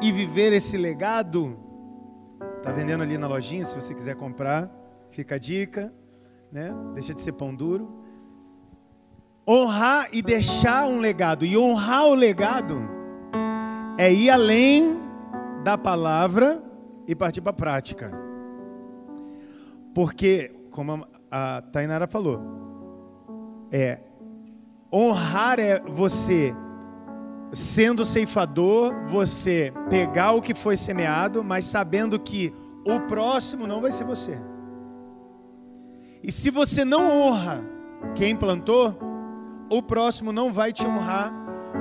e 0.00 0.12
viver 0.12 0.52
esse 0.52 0.76
legado, 0.76 1.58
tá 2.62 2.70
vendendo 2.70 3.02
ali 3.02 3.18
na 3.18 3.26
lojinha, 3.26 3.64
se 3.64 3.74
você 3.74 3.94
quiser 3.94 4.14
comprar, 4.14 4.70
fica 5.10 5.34
a 5.34 5.38
dica, 5.38 5.92
né? 6.52 6.72
Deixa 6.94 7.12
de 7.12 7.20
ser 7.20 7.32
pão 7.32 7.54
duro. 7.54 8.04
Honrar 9.48 10.08
e 10.12 10.22
deixar 10.22 10.86
um 10.86 10.98
legado, 10.98 11.44
e 11.44 11.56
honrar 11.56 12.06
o 12.06 12.14
legado 12.14 12.80
é 13.98 14.12
ir 14.12 14.28
além 14.30 15.00
da 15.64 15.78
palavra 15.78 16.62
e 17.06 17.14
partir 17.14 17.40
para 17.40 17.50
a 17.50 17.54
prática. 17.54 18.12
Porque, 19.94 20.55
como 20.76 21.08
a 21.30 21.62
Tainara 21.72 22.06
falou, 22.06 22.38
é 23.72 23.98
honrar 24.92 25.58
é 25.58 25.80
você 25.80 26.54
sendo 27.50 28.04
ceifador, 28.04 28.94
você 29.06 29.72
pegar 29.88 30.32
o 30.32 30.42
que 30.42 30.54
foi 30.54 30.76
semeado, 30.76 31.42
mas 31.42 31.64
sabendo 31.64 32.20
que 32.20 32.52
o 32.84 33.00
próximo 33.00 33.66
não 33.66 33.80
vai 33.80 33.90
ser 33.90 34.04
você. 34.04 34.38
E 36.22 36.30
se 36.30 36.50
você 36.50 36.84
não 36.84 37.10
honra 37.10 37.64
quem 38.14 38.36
plantou, 38.36 38.94
o 39.70 39.82
próximo 39.82 40.30
não 40.30 40.52
vai 40.52 40.74
te 40.74 40.86
honrar, 40.86 41.32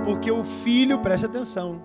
porque 0.06 0.32
o 0.32 0.46
filho, 0.46 1.00
preste 1.00 1.26
atenção, 1.26 1.82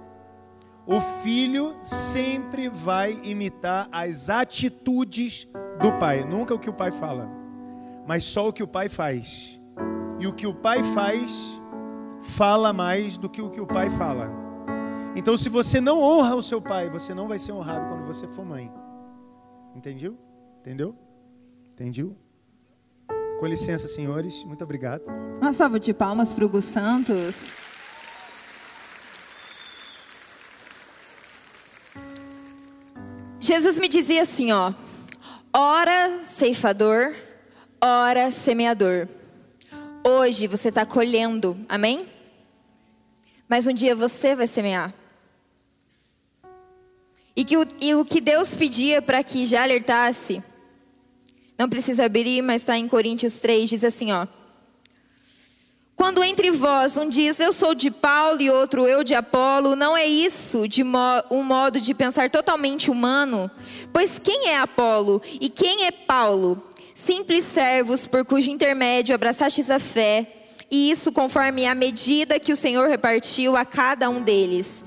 o 0.87 1.01
filho 1.23 1.77
sempre 1.83 2.69
vai 2.69 3.13
imitar 3.25 3.89
as 3.93 4.31
atitudes 4.31 5.47
do 5.81 5.93
pai, 5.99 6.25
nunca 6.25 6.55
o 6.55 6.59
que 6.59 6.71
o 6.71 6.75
pai 6.75 6.91
fala, 6.91 7.31
mas 8.07 8.25
só 8.25 8.49
o 8.49 8.53
que 8.53 8.63
o 8.63 8.69
pai 8.69 8.89
faz. 8.89 9.61
E 10.19 10.27
o 10.27 10.33
que 10.33 10.47
o 10.47 10.55
pai 10.55 10.83
faz, 10.83 11.61
fala 12.21 12.73
mais 12.73 13.17
do 13.17 13.29
que 13.29 13.41
o 13.41 13.49
que 13.49 13.61
o 13.61 13.67
pai 13.67 13.89
fala. 13.91 14.31
Então, 15.17 15.37
se 15.37 15.49
você 15.49 15.81
não 15.81 15.99
honra 15.99 16.37
o 16.37 16.43
seu 16.43 16.61
pai, 16.61 16.89
você 16.89 17.15
não 17.15 17.27
vai 17.27 17.39
ser 17.39 17.53
honrado 17.53 17.89
quando 17.89 18.07
você 18.07 18.29
for 18.29 18.45
mãe. 18.45 18.71
Entendeu? 19.75 20.17
Entendeu? 20.61 20.95
Entendeu? 21.73 22.17
Com 23.39 23.47
licença, 23.47 23.89
senhores. 23.89 24.45
Muito 24.45 24.63
obrigado. 24.63 25.05
Uma 25.41 25.53
salva 25.53 25.81
de 25.81 25.95
palmas 25.95 26.33
para 26.33 26.45
o 26.45 26.49
Gus 26.49 26.65
Santos. 26.65 27.51
Jesus 33.41 33.79
me 33.79 33.89
dizia 33.89 34.21
assim, 34.21 34.53
ó: 34.53 34.75
ora 35.53 36.23
ceifador, 36.23 37.15
ora 37.81 38.31
semeador. 38.31 39.09
Hoje 40.05 40.47
você 40.47 40.69
está 40.69 40.85
colhendo, 40.85 41.57
amém? 41.67 42.07
Mas 43.49 43.67
um 43.67 43.73
dia 43.73 43.95
você 43.97 44.35
vai 44.35 44.47
semear. 44.47 44.93
E, 47.35 47.45
que 47.45 47.57
o, 47.57 47.67
e 47.81 47.95
o 47.95 48.05
que 48.05 48.21
Deus 48.21 48.55
pedia 48.55 49.01
para 49.01 49.25
que 49.25 49.47
já 49.47 49.63
alertasse, 49.63 50.43
não 51.59 51.69
precisa 51.69 52.05
abrir, 52.05 52.43
mas 52.43 52.63
está 52.63 52.77
em 52.77 52.87
Coríntios 52.87 53.41
3, 53.41 53.71
diz 53.71 53.85
assim: 53.85 54.13
ó. 54.13 54.27
Quando 56.01 56.25
entre 56.25 56.51
vós 56.51 56.97
um 56.97 57.07
diz 57.07 57.39
eu 57.41 57.53
sou 57.53 57.75
de 57.75 57.91
Paulo 57.91 58.41
e 58.41 58.49
outro 58.49 58.87
eu 58.87 59.05
de 59.05 59.15
Apolo, 59.15 59.77
não 59.77 59.95
é 59.95 60.07
isso 60.07 60.67
de 60.67 60.83
mo 60.83 60.99
um 61.31 61.43
modo 61.43 61.79
de 61.79 61.93
pensar 61.93 62.31
totalmente 62.31 62.91
humano? 62.91 63.51
Pois 63.93 64.19
quem 64.19 64.49
é 64.49 64.57
Apolo 64.57 65.21
e 65.39 65.51
quem 65.51 65.85
é 65.85 65.91
Paulo? 65.91 66.63
simples 66.95 67.45
servos 67.45 68.07
por 68.07 68.25
cujo 68.25 68.51
intermédio 68.51 69.15
abraçastes 69.15 69.71
a 69.71 69.79
fé, 69.79 70.27
e 70.71 70.91
isso 70.91 71.13
conforme 71.13 71.67
a 71.67 71.75
medida 71.75 72.41
que 72.41 72.53
o 72.53 72.57
Senhor 72.57 72.89
repartiu 72.89 73.55
a 73.55 73.67
cada 73.67 74.09
um 74.09 74.23
deles. 74.23 74.83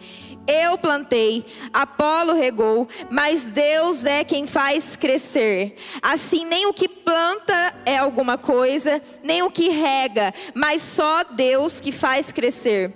Eu 0.45 0.77
plantei, 0.77 1.45
Apolo 1.71 2.33
regou, 2.33 2.87
mas 3.09 3.47
Deus 3.47 4.03
é 4.03 4.25
quem 4.25 4.45
faz 4.45 4.95
crescer. 4.95 5.77
Assim, 6.01 6.45
nem 6.45 6.65
o 6.65 6.73
que 6.73 6.89
planta 6.89 7.73
é 7.85 7.97
alguma 7.97 8.37
coisa, 8.37 9.01
nem 9.23 9.41
o 9.41 9.49
que 9.49 9.69
rega, 9.69 10.33
mas 10.53 10.81
só 10.81 11.23
Deus 11.23 11.79
que 11.79 11.93
faz 11.93 12.29
crescer. 12.31 12.93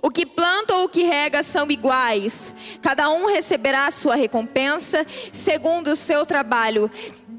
O 0.00 0.10
que 0.10 0.24
planta 0.24 0.76
ou 0.76 0.84
o 0.84 0.88
que 0.88 1.02
rega 1.02 1.42
são 1.42 1.70
iguais. 1.70 2.54
Cada 2.80 3.08
um 3.10 3.26
receberá 3.26 3.86
a 3.86 3.90
sua 3.90 4.14
recompensa 4.14 5.04
segundo 5.32 5.88
o 5.88 5.96
seu 5.96 6.24
trabalho. 6.24 6.90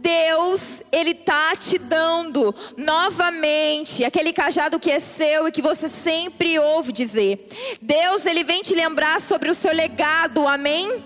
Deus, 0.01 0.81
Ele 0.91 1.13
tá 1.13 1.55
te 1.57 1.77
dando 1.77 2.55
novamente 2.77 4.05
aquele 4.05 4.31
cajado 4.31 4.79
que 4.79 4.89
é 4.89 4.99
seu 4.99 5.47
e 5.47 5.51
que 5.51 5.61
você 5.61 5.89
sempre 5.89 6.57
ouve 6.57 6.93
dizer. 6.93 7.47
Deus, 7.81 8.25
Ele 8.25 8.43
vem 8.43 8.61
te 8.61 8.73
lembrar 8.73 9.19
sobre 9.19 9.49
o 9.49 9.53
seu 9.53 9.73
legado, 9.73 10.47
amém? 10.47 11.03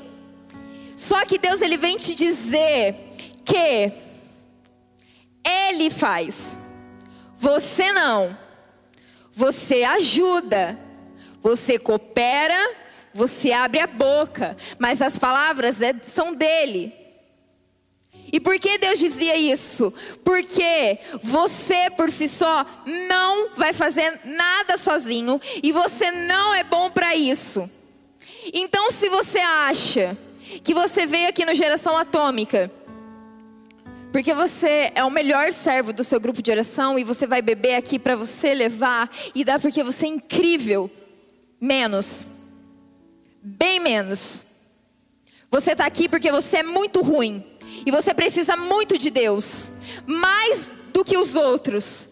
Só 0.95 1.25
que 1.25 1.39
Deus, 1.39 1.61
Ele 1.61 1.75
vem 1.75 1.97
te 1.97 2.13
dizer 2.13 2.95
que 3.43 3.91
Ele 5.43 5.89
faz, 5.89 6.57
você 7.39 7.91
não. 7.91 8.37
Você 9.35 9.83
ajuda, 9.83 10.77
você 11.41 11.79
coopera, 11.79 12.75
você 13.11 13.51
abre 13.51 13.79
a 13.79 13.87
boca, 13.87 14.55
mas 14.77 15.01
as 15.01 15.17
palavras 15.17 15.81
é, 15.81 15.95
são 16.03 16.35
dele. 16.35 17.02
E 18.33 18.39
por 18.39 18.57
que 18.57 18.79
Deus 18.79 18.97
dizia 18.97 19.37
isso? 19.37 19.93
Porque 20.23 20.97
você 21.21 21.91
por 21.95 22.09
si 22.09 22.27
só 22.27 22.65
não 23.07 23.51
vai 23.55 23.71
fazer 23.73 24.21
nada 24.25 24.75
sozinho 24.75 25.39
e 25.61 25.71
você 25.71 26.09
não 26.09 26.51
é 26.51 26.63
bom 26.63 26.89
para 26.89 27.15
isso. 27.15 27.69
Então, 28.51 28.89
se 28.89 29.07
você 29.07 29.37
acha 29.37 30.17
que 30.63 30.73
você 30.73 31.05
veio 31.05 31.29
aqui 31.29 31.45
no 31.45 31.53
Geração 31.53 31.95
Atômica, 31.95 32.71
porque 34.11 34.33
você 34.33 34.91
é 34.95 35.03
o 35.03 35.11
melhor 35.11 35.53
servo 35.53 35.93
do 35.93 36.03
seu 36.03 36.19
grupo 36.19 36.41
de 36.41 36.49
oração 36.49 36.97
e 36.97 37.03
você 37.03 37.27
vai 37.27 37.41
beber 37.41 37.75
aqui 37.75 37.99
para 37.99 38.15
você 38.15 38.55
levar 38.55 39.11
e 39.35 39.45
dar 39.45 39.59
porque 39.59 39.83
você 39.83 40.07
é 40.07 40.09
incrível, 40.09 40.89
menos, 41.61 42.25
bem 43.43 43.79
menos. 43.79 44.43
Você 45.51 45.73
está 45.73 45.85
aqui 45.85 46.09
porque 46.09 46.31
você 46.31 46.57
é 46.57 46.63
muito 46.63 46.99
ruim 47.01 47.52
E 47.85 47.91
você 47.91 48.13
precisa 48.13 48.55
muito 48.55 48.97
de 48.97 49.09
Deus, 49.09 49.71
mais 50.05 50.69
do 50.93 51.03
que 51.03 51.17
os 51.17 51.35
outros. 51.35 52.09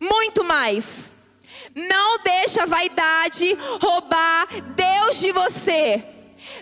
Muito 0.00 0.42
mais. 0.42 1.10
Não 1.74 2.18
deixa 2.22 2.62
a 2.62 2.66
vaidade 2.66 3.56
roubar 3.80 4.48
Deus 4.74 5.20
de 5.20 5.32
você. 5.32 6.04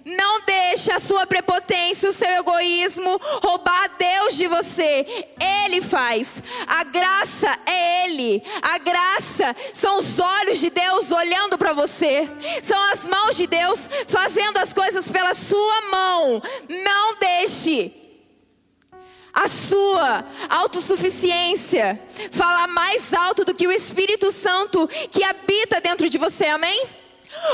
Não 0.04 0.40
deixa 0.42 0.96
a 0.96 1.00
sua 1.00 1.26
prepotência, 1.26 2.08
o 2.08 2.12
seu 2.12 2.28
egoísmo 2.28 3.20
roubar 3.42 3.90
Deus 3.96 4.36
de 4.36 4.46
você. 4.46 5.26
Ele 5.64 5.80
faz. 5.80 6.42
A 6.66 6.84
graça 6.84 7.58
é 7.64 8.04
Ele. 8.04 8.42
A 8.60 8.78
graça 8.78 9.56
são 9.72 9.98
os 9.98 10.18
olhos 10.18 10.58
de 10.58 10.68
Deus 10.68 11.10
olhando 11.10 11.56
para 11.56 11.72
você. 11.72 12.28
São 12.62 12.82
as 12.90 13.06
mãos 13.06 13.36
de 13.36 13.46
Deus 13.46 13.88
fazendo 14.08 14.58
as 14.58 14.72
coisas 14.72 15.10
pela 15.10 15.32
sua 15.32 15.82
mão. 15.90 16.42
Não 16.68 17.16
deixe 17.16 18.03
a 19.34 19.48
sua 19.48 20.24
autossuficiência 20.48 22.00
falar 22.30 22.68
mais 22.68 23.12
alto 23.12 23.44
do 23.44 23.54
que 23.54 23.66
o 23.66 23.72
Espírito 23.72 24.30
Santo 24.30 24.88
que 25.10 25.24
habita 25.24 25.80
dentro 25.80 26.08
de 26.08 26.16
você, 26.16 26.46
amém? 26.46 26.86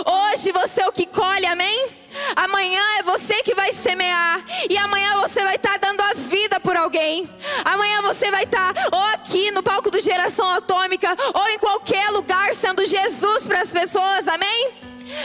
Hoje 0.05 0.53
você 0.53 0.83
é 0.83 0.89
o 0.89 0.93
que 0.93 1.07
colhe, 1.07 1.47
amém? 1.47 1.89
Amanhã 2.37 2.83
é 2.99 3.03
você 3.03 3.43
que 3.43 3.55
vai 3.55 3.73
semear. 3.73 4.45
E 4.69 4.77
amanhã 4.77 5.21
você 5.23 5.43
vai 5.43 5.57
estar 5.57 5.79
dando 5.79 6.01
a 6.03 6.13
vida 6.15 6.61
por 6.61 6.77
alguém. 6.77 7.29
Amanhã 7.65 8.03
você 8.03 8.31
vai 8.31 8.45
estar 8.45 8.75
ou 8.93 9.01
aqui 9.15 9.51
no 9.51 9.63
palco 9.63 9.91
do 9.91 10.01
Geração 10.01 10.49
Atômica, 10.51 11.17
ou 11.33 11.49
em 11.49 11.59
qualquer 11.59 12.11
lugar, 12.11 12.55
sendo 12.55 12.85
Jesus 12.85 13.45
para 13.47 13.63
as 13.63 13.73
pessoas, 13.73 14.29
amém? 14.29 14.71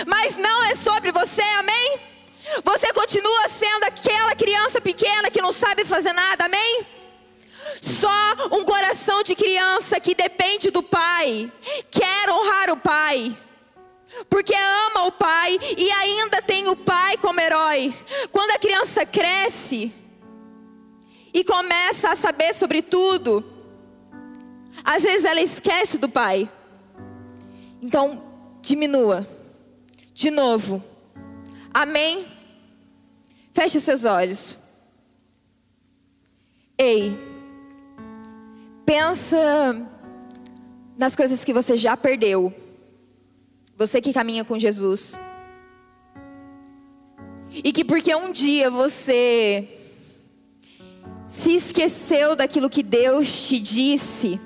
Mas 0.08 0.38
não 0.38 0.64
é 0.64 0.74
sobre 0.74 1.12
você, 1.12 1.42
amém? 1.60 2.15
Você 2.64 2.94
continua 2.94 3.48
sendo 3.48 3.84
aquela 3.86 4.36
criança 4.36 4.80
pequena 4.80 5.32
que 5.32 5.42
não 5.42 5.52
sabe 5.52 5.86
fazer 5.86 6.14
nada, 6.14 6.46
amém? 6.46 6.86
Só 7.82 8.10
um 8.52 8.64
coração 8.64 9.24
de 9.24 9.36
criança 9.36 10.00
que 10.00 10.14
depende 10.14 10.70
do 10.70 10.84
pai, 10.84 11.52
quer 11.90 12.30
honrar 12.30 12.70
o 12.72 12.78
pai 12.78 13.36
porque 14.30 14.54
ama 14.54 15.08
o 15.08 15.12
pai 15.12 15.60
e 15.78 15.92
ainda 15.92 16.42
tem 16.42 16.68
o 16.68 16.76
pai 16.76 17.18
como 17.18 17.40
herói. 17.40 17.94
Quando 18.32 18.52
a 18.52 18.60
criança 18.60 19.06
cresce 19.06 19.94
e 21.34 21.44
começa 21.44 22.12
a 22.12 22.16
saber 22.16 22.54
sobre 22.54 22.82
tudo, 22.82 23.44
às 24.84 25.04
vezes 25.04 25.26
ela 25.26 25.42
esquece 25.42 25.98
do 25.98 26.08
pai. 26.08 26.50
Então, 27.82 28.24
diminua. 28.62 29.28
De 30.14 30.32
novo. 30.32 30.82
Amém? 31.74 32.26
Feche 33.56 33.78
os 33.78 33.84
seus 33.84 34.04
olhos. 34.04 34.58
Ei, 36.78 37.18
pensa 38.86 39.82
nas 40.98 41.16
coisas 41.16 41.42
que 41.42 41.54
você 41.54 41.78
já 41.78 41.96
perdeu. 41.96 42.54
Você 43.78 44.02
que 44.02 44.12
caminha 44.12 44.44
com 44.44 44.60
Jesus. 44.60 45.18
E 47.50 47.72
que 47.72 47.86
porque 47.86 48.14
um 48.14 48.34
dia 48.34 48.70
você 48.70 49.70
se 51.26 51.56
esqueceu 51.56 52.36
daquilo 52.36 52.70
que 52.70 52.84
Deus 52.84 53.48
te 53.48 53.58
disse, 53.58 54.38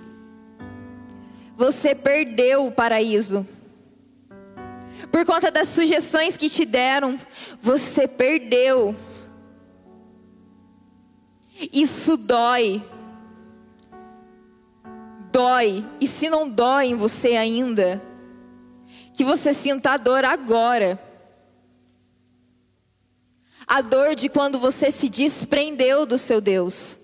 você 1.57 1.95
perdeu 1.95 2.67
o 2.67 2.71
paraíso. 2.71 3.43
Por 5.11 5.25
conta 5.25 5.49
das 5.49 5.67
sugestões 5.69 6.37
que 6.37 6.49
te 6.49 6.65
deram, 6.65 7.19
você 7.61 8.07
perdeu. 8.07 8.95
Isso 11.73 12.15
dói. 12.15 12.83
Dói. 15.31 15.85
E 15.99 16.07
se 16.07 16.29
não 16.29 16.49
dói 16.49 16.87
em 16.87 16.95
você 16.95 17.29
ainda, 17.29 18.01
que 19.13 19.23
você 19.23 19.53
sinta 19.53 19.91
a 19.91 19.97
dor 19.97 20.23
agora. 20.23 20.99
A 23.67 23.81
dor 23.81 24.15
de 24.15 24.29
quando 24.29 24.59
você 24.59 24.91
se 24.91 25.09
desprendeu 25.09 26.05
do 26.05 26.17
seu 26.17 26.39
Deus. 26.39 26.98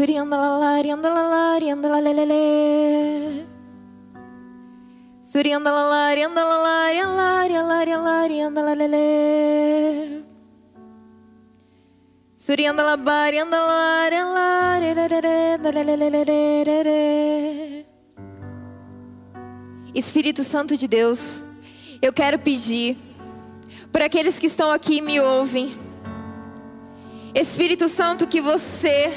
Alari, 0.00 0.88
andalalele. 1.68 3.46
Suriandalabari, 5.20 6.22
andalari, 6.22 7.00
alari, 7.00 7.54
Espírito 19.94 20.42
Santo 20.42 20.78
de 20.78 20.88
Deus, 20.88 21.42
eu 22.00 22.10
quero 22.10 22.38
pedir 22.38 22.96
para 23.92 24.06
aqueles 24.06 24.38
que 24.38 24.46
estão 24.46 24.72
aqui 24.72 24.96
e 24.96 25.02
me 25.02 25.20
ouvem, 25.20 25.74
Espírito 27.34 27.86
Santo, 27.86 28.26
que 28.26 28.40
você, 28.40 29.12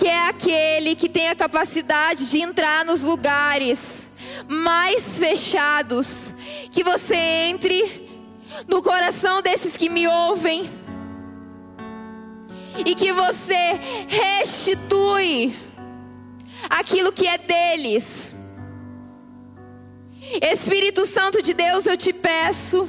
que 0.00 0.08
é 0.08 0.28
aquele 0.28 0.96
que 0.96 1.10
tem 1.10 1.28
a 1.28 1.34
capacidade 1.34 2.30
de 2.30 2.40
entrar 2.40 2.86
nos 2.86 3.02
lugares 3.02 4.08
mais 4.48 5.18
fechados, 5.18 6.32
que 6.72 6.82
você 6.82 7.14
entre 7.14 8.08
no 8.66 8.82
coração 8.82 9.42
desses 9.42 9.76
que 9.76 9.90
me 9.90 10.08
ouvem 10.08 10.64
e 12.86 12.94
que 12.94 13.12
você 13.12 13.78
restitui 14.08 15.54
aquilo 16.70 17.12
que 17.12 17.26
é 17.26 17.36
deles. 17.36 18.34
Espírito 20.40 21.04
Santo 21.04 21.42
de 21.42 21.52
Deus, 21.52 21.84
eu 21.84 21.98
te 21.98 22.14
peço, 22.14 22.88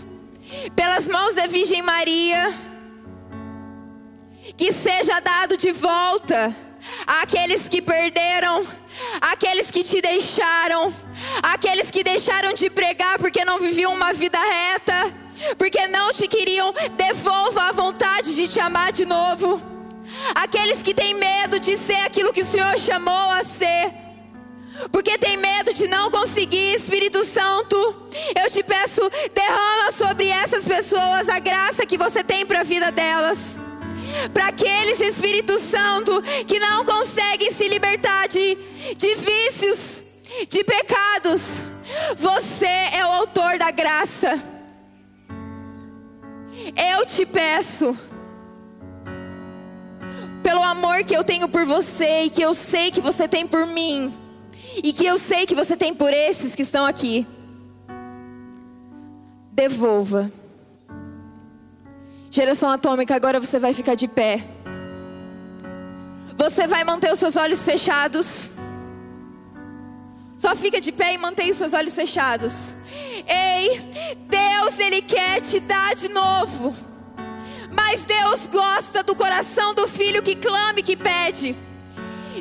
pelas 0.74 1.10
mãos 1.10 1.34
da 1.34 1.46
Virgem 1.46 1.82
Maria, 1.82 2.54
que 4.56 4.72
seja 4.72 5.20
dado 5.20 5.58
de 5.58 5.74
volta 5.74 6.56
àqueles 7.06 7.68
que 7.68 7.82
perderam, 7.82 8.66
àqueles 9.20 9.70
que 9.70 9.84
te 9.84 10.02
deixaram, 10.02 10.94
àqueles 11.42 11.92
que 11.92 12.04
deixaram 12.04 12.54
de 12.54 12.70
pregar 12.70 13.20
porque 13.20 13.46
não 13.46 13.60
viviam 13.60 13.94
uma 13.94 14.14
vida 14.14 14.40
reta, 14.40 15.14
porque 15.58 15.88
não 15.88 16.12
te 16.12 16.28
queriam, 16.28 16.74
devolva 16.96 17.64
a 17.64 17.72
vontade 17.72 18.36
de 18.36 18.48
te 18.48 18.60
amar 18.60 18.92
de 18.92 19.06
novo. 19.06 19.62
Aqueles 20.36 20.84
que 20.84 20.94
têm 20.94 21.14
medo 21.14 21.60
de 21.60 21.78
ser 21.78 22.06
aquilo 22.06 22.34
que 22.34 22.42
o 22.42 22.46
Senhor 22.46 22.78
chamou 22.78 23.30
a 23.32 23.44
ser. 23.44 23.92
Porque 24.92 25.18
tem 25.18 25.38
medo 25.38 25.74
de 25.74 25.88
não 25.88 26.10
conseguir, 26.10 26.76
Espírito 26.76 27.24
Santo. 27.24 27.76
Eu 28.36 28.50
te 28.50 28.64
peço, 28.64 29.02
derrama 29.34 29.92
sobre 29.92 30.28
essas 30.28 30.66
pessoas 30.66 31.30
a 31.30 31.40
graça 31.40 31.86
que 31.86 31.98
você 31.98 32.24
tem 32.24 32.46
para 32.46 32.62
a 32.62 32.64
vida 32.64 32.92
delas. 32.92 33.60
Para 34.34 34.48
aqueles, 34.48 35.00
Espírito 35.00 35.60
Santo, 35.60 36.22
que 36.48 36.60
não 36.60 36.86
conseguem 36.86 37.52
se 37.52 37.68
libertar 37.68 38.28
de, 38.28 38.58
de 38.98 39.16
vícios, 39.16 40.02
de 40.50 40.64
pecados. 40.64 41.62
Você 42.18 42.66
é 42.66 43.06
o 43.06 43.12
autor 43.12 43.58
da 43.58 43.72
graça. 43.72 44.42
Eu 46.76 47.06
te 47.06 47.26
peço 47.26 47.98
pelo 50.44 50.64
amor 50.64 51.04
que 51.04 51.16
eu 51.16 51.24
tenho 51.24 51.48
por 51.48 51.66
você 51.66 52.24
e 52.24 52.30
que 52.30 52.42
eu 52.42 52.54
sei 52.54 52.92
que 52.92 53.02
você 53.02 53.28
tem 53.28 53.48
por 53.48 53.66
mim, 53.66 54.14
e 54.84 54.92
que 54.92 55.06
eu 55.06 55.18
sei 55.18 55.46
que 55.46 55.56
você 55.56 55.76
tem 55.76 55.94
por 55.94 56.14
esses 56.14 56.56
que 56.56 56.62
estão 56.62 56.86
aqui. 56.86 57.26
Devolva. 59.52 60.32
Geração 62.34 62.70
atômica, 62.70 63.14
agora 63.14 63.42
você 63.42 63.60
vai 63.60 63.74
ficar 63.74 63.94
de 63.94 64.08
pé. 64.08 64.42
Você 66.38 66.66
vai 66.66 66.82
manter 66.86 67.12
os 67.12 67.20
seus 67.20 67.36
olhos 67.36 67.66
fechados. 67.66 68.50
Só 70.38 70.56
fica 70.56 70.80
de 70.80 70.94
pé 70.94 71.14
e 71.14 71.18
mantenha 71.18 71.52
os 71.52 71.58
seus 71.58 71.74
olhos 71.74 71.94
fechados. 71.94 72.74
Ei, 73.28 73.82
Deus, 74.30 74.80
Ele 74.80 75.02
quer 75.02 75.42
te 75.42 75.60
dar 75.60 75.94
de 75.94 76.08
novo. 76.08 76.74
Mas 77.70 78.06
Deus 78.06 78.48
gosta 78.48 79.04
do 79.04 79.14
coração 79.14 79.74
do 79.74 79.86
filho 79.86 80.24
que 80.24 80.34
clama 80.34 80.80
e 80.80 80.84
que 80.84 80.96
pede. 80.96 81.54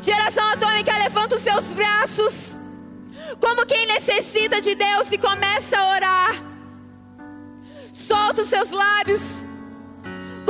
Geração 0.00 0.46
atômica, 0.50 0.96
levanta 0.98 1.34
os 1.34 1.42
seus 1.42 1.72
braços. 1.72 2.54
Como 3.40 3.66
quem 3.66 3.86
necessita 3.86 4.60
de 4.60 4.76
Deus 4.76 5.10
e 5.10 5.18
começa 5.18 5.76
a 5.76 5.90
orar. 5.90 6.42
Solta 7.92 8.42
os 8.42 8.48
seus 8.48 8.70
lábios. 8.70 9.49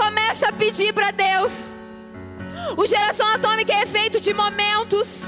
Começa 0.01 0.48
a 0.48 0.53
pedir 0.53 0.94
para 0.94 1.11
Deus. 1.11 1.74
O 2.74 2.86
geração 2.86 3.28
atômica 3.28 3.74
é 3.74 3.84
feito 3.84 4.18
de 4.18 4.32
momentos. 4.32 5.24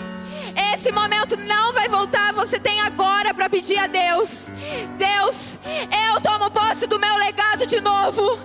Esse 0.72 0.90
momento 0.90 1.36
não 1.36 1.74
vai 1.74 1.90
voltar. 1.90 2.32
Você 2.32 2.58
tem 2.58 2.80
agora 2.80 3.34
para 3.34 3.50
pedir 3.50 3.76
a 3.76 3.86
Deus. 3.86 4.48
Deus, 4.96 5.58
eu 6.06 6.22
tomo 6.22 6.50
posse 6.50 6.86
do 6.86 6.98
meu 6.98 7.14
legado 7.18 7.66
de 7.66 7.82
novo. 7.82 8.38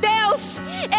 Deus, 0.00 0.56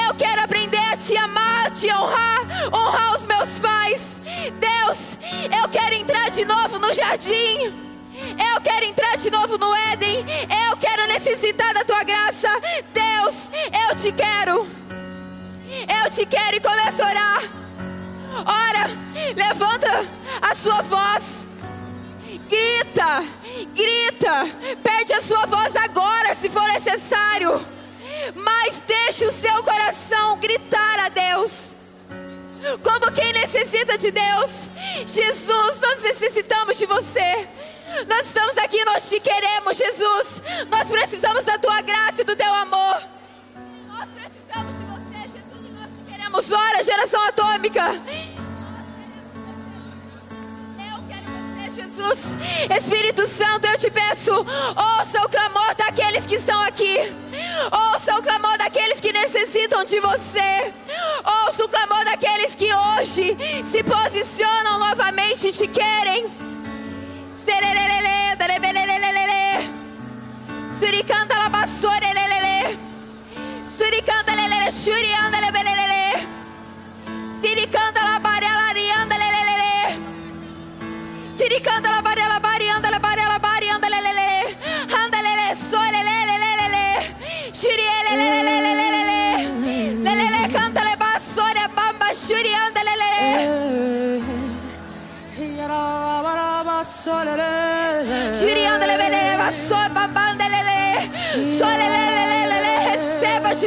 eu 0.08 0.14
quero 0.14 0.44
aprender 0.44 0.78
a 0.94 0.96
te 0.96 1.18
amar, 1.18 1.72
te 1.72 1.92
honrar, 1.92 2.42
honrar 2.72 3.16
os 3.16 3.26
meus 3.26 3.58
pais. 3.58 4.22
Deus, 4.60 5.18
eu 5.64 5.68
quero 5.70 5.96
entrar 5.96 6.30
de 6.30 6.46
novo 6.46 6.78
no 6.78 6.94
jardim. 6.94 7.74
Eu 8.38 8.62
quero 8.62 8.86
entrar 8.86 9.18
de 9.18 9.30
novo 9.30 9.58
no 9.58 9.74
Éden. 9.92 10.26
Eu 10.70 10.78
quero 10.78 11.08
necessitar 11.08 11.74
da 11.74 11.84
tua 11.84 12.04
graça. 12.04 12.48
Deus, 12.94 13.52
eu 13.90 13.96
te 13.96 14.12
quero. 14.12 14.68
Eu 16.04 16.10
te 16.10 16.26
quero 16.26 16.58
e 16.58 16.60
começa 16.60 17.04
a 17.04 17.10
orar. 17.10 17.42
Ora, 18.46 18.90
levanta 19.36 20.06
a 20.42 20.54
sua 20.54 20.82
voz. 20.82 21.48
Grita, 22.50 23.24
grita. 23.74 24.46
Perde 24.84 25.14
a 25.14 25.22
sua 25.22 25.46
voz 25.46 25.76
agora, 25.76 26.36
se 26.36 26.50
for 26.50 26.68
necessário. 26.68 27.66
Mas 28.36 28.84
deixe 28.88 29.26
o 29.26 29.32
seu 29.32 29.64
coração 29.64 30.38
gritar 30.40 31.00
a 31.00 31.10
Deus. 31.10 31.76
Como 32.84 33.12
quem 33.12 33.32
necessita 33.34 33.98
de 33.98 34.12
Deus. 34.12 34.70
Jesus, 35.06 35.80
nós 35.82 36.02
necessitamos 36.02 36.78
de 36.78 36.86
você. 36.86 37.48
Nós 38.08 38.28
estamos 38.28 38.58
aqui, 38.58 38.84
nós 38.84 39.10
te 39.10 39.20
queremos, 39.20 39.78
Jesus. 39.78 40.42
Nós 40.70 40.90
precisamos 40.90 41.46
da 41.46 41.58
tua 41.58 41.82
graça 41.82 42.22
e 42.22 42.26
do 42.26 42.36
teu 42.36 42.54
amor. 42.54 43.02
Nós 43.88 44.10
precisamos 44.10 44.78
de 44.78 44.86
você, 44.86 45.22
Jesus, 45.24 45.66
e 45.66 45.72
nós 45.72 45.90
te 45.98 46.04
queremos. 46.12 46.52
Ora, 46.52 46.84
geração 46.84 47.22
atômica. 47.24 47.94
Eu 50.78 51.04
quero 51.08 51.26
você, 51.32 51.72
Jesus. 51.72 52.20
Espírito 52.78 53.28
Santo, 53.28 53.66
eu 53.68 53.78
te 53.78 53.90
peço, 53.90 54.32
ouça 54.34 55.26
o 55.26 55.30
clamor 55.30 55.74
daqueles 55.76 56.26
que 56.26 56.36
estão 56.36 56.60
aqui. 56.62 56.98
Ouça 57.72 58.18
o 58.18 58.22
clamor 58.22 58.58
daqueles 58.58 59.00
que 59.00 59.14
necessitam 59.14 59.86
de 59.86 60.00
você. 60.02 60.74
Ouça 61.48 61.64
o 61.64 61.70
clamor 61.70 62.04
daqueles 62.04 62.54
que 62.56 62.70
hoje 62.74 63.38
se 63.72 63.84
posicionam 63.84 64.80
novamente 64.80 65.48
e 65.48 65.54
te 65.54 65.68
querem. 65.68 66.46
Suricanta 70.80 71.38
la 71.38 71.50
bassorelelele. 71.50 72.78
Suricanta 73.78 74.34
lelele, 74.36 74.72
shurianda 74.72 75.40
lebelelele. 75.40 75.85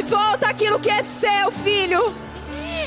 De 0.01 0.09
volta 0.09 0.47
aquilo 0.47 0.79
que 0.79 0.89
é 0.89 1.03
seu, 1.03 1.51
filho. 1.51 2.15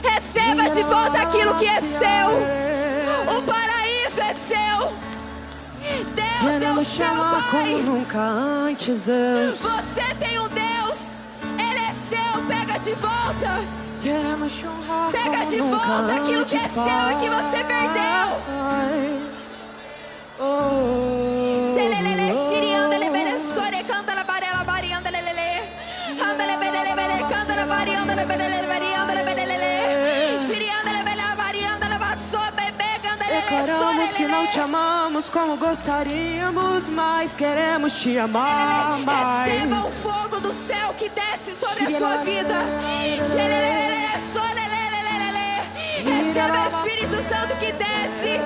Receba 0.02 0.70
de 0.70 0.82
volta 0.82 1.22
aquilo 1.22 1.54
que 1.56 1.66
é 1.66 1.80
seu. 1.80 3.36
O 3.36 3.42
paraíso 3.42 4.20
é 4.20 4.34
seu. 4.34 4.92
Deus 6.14 6.62
é 6.62 6.72
o 6.72 6.84
seu 6.84 7.06
Pai. 7.50 7.74
nunca 7.84 8.18
antes, 8.18 9.00
Deus. 9.00 9.60
Você 9.60 10.14
tem 10.18 10.38
um 10.38 10.48
Deus. 10.48 10.98
Ele 11.58 11.80
é 11.80 11.94
seu. 12.08 12.42
Pega 12.46 12.78
de 12.78 12.94
volta. 12.94 13.62
Pega 15.12 15.44
de 15.44 15.60
volta 15.60 16.14
aquilo 16.16 16.46
que 16.46 16.56
é 16.56 16.68
seu 16.68 16.82
e 16.82 17.14
que 17.20 17.28
você 17.28 17.64
perdeu. 17.64 18.12
Oh, 20.40 21.01
Declaramos 33.32 34.10
sore, 34.10 34.16
que 34.16 34.26
não 34.28 34.46
te 34.46 34.60
amamos 34.60 35.28
como 35.30 35.56
gostaríamos, 35.56 36.88
mas 36.88 37.34
queremos 37.34 37.92
te 37.94 38.18
amar 38.18 38.98
Receba 38.98 39.76
o 39.76 39.82
mais. 39.82 39.94
fogo 40.02 40.40
do 40.40 40.52
céu 40.66 40.94
que 40.98 41.08
desce 41.08 41.56
sobre 41.56 41.94
a 41.94 41.98
sua 41.98 42.16
vida. 42.18 42.54
Receba 46.04 46.64
o 46.64 46.86
Espírito 46.86 47.28
Santo 47.28 47.54
que 47.56 47.72
desce 47.72 48.40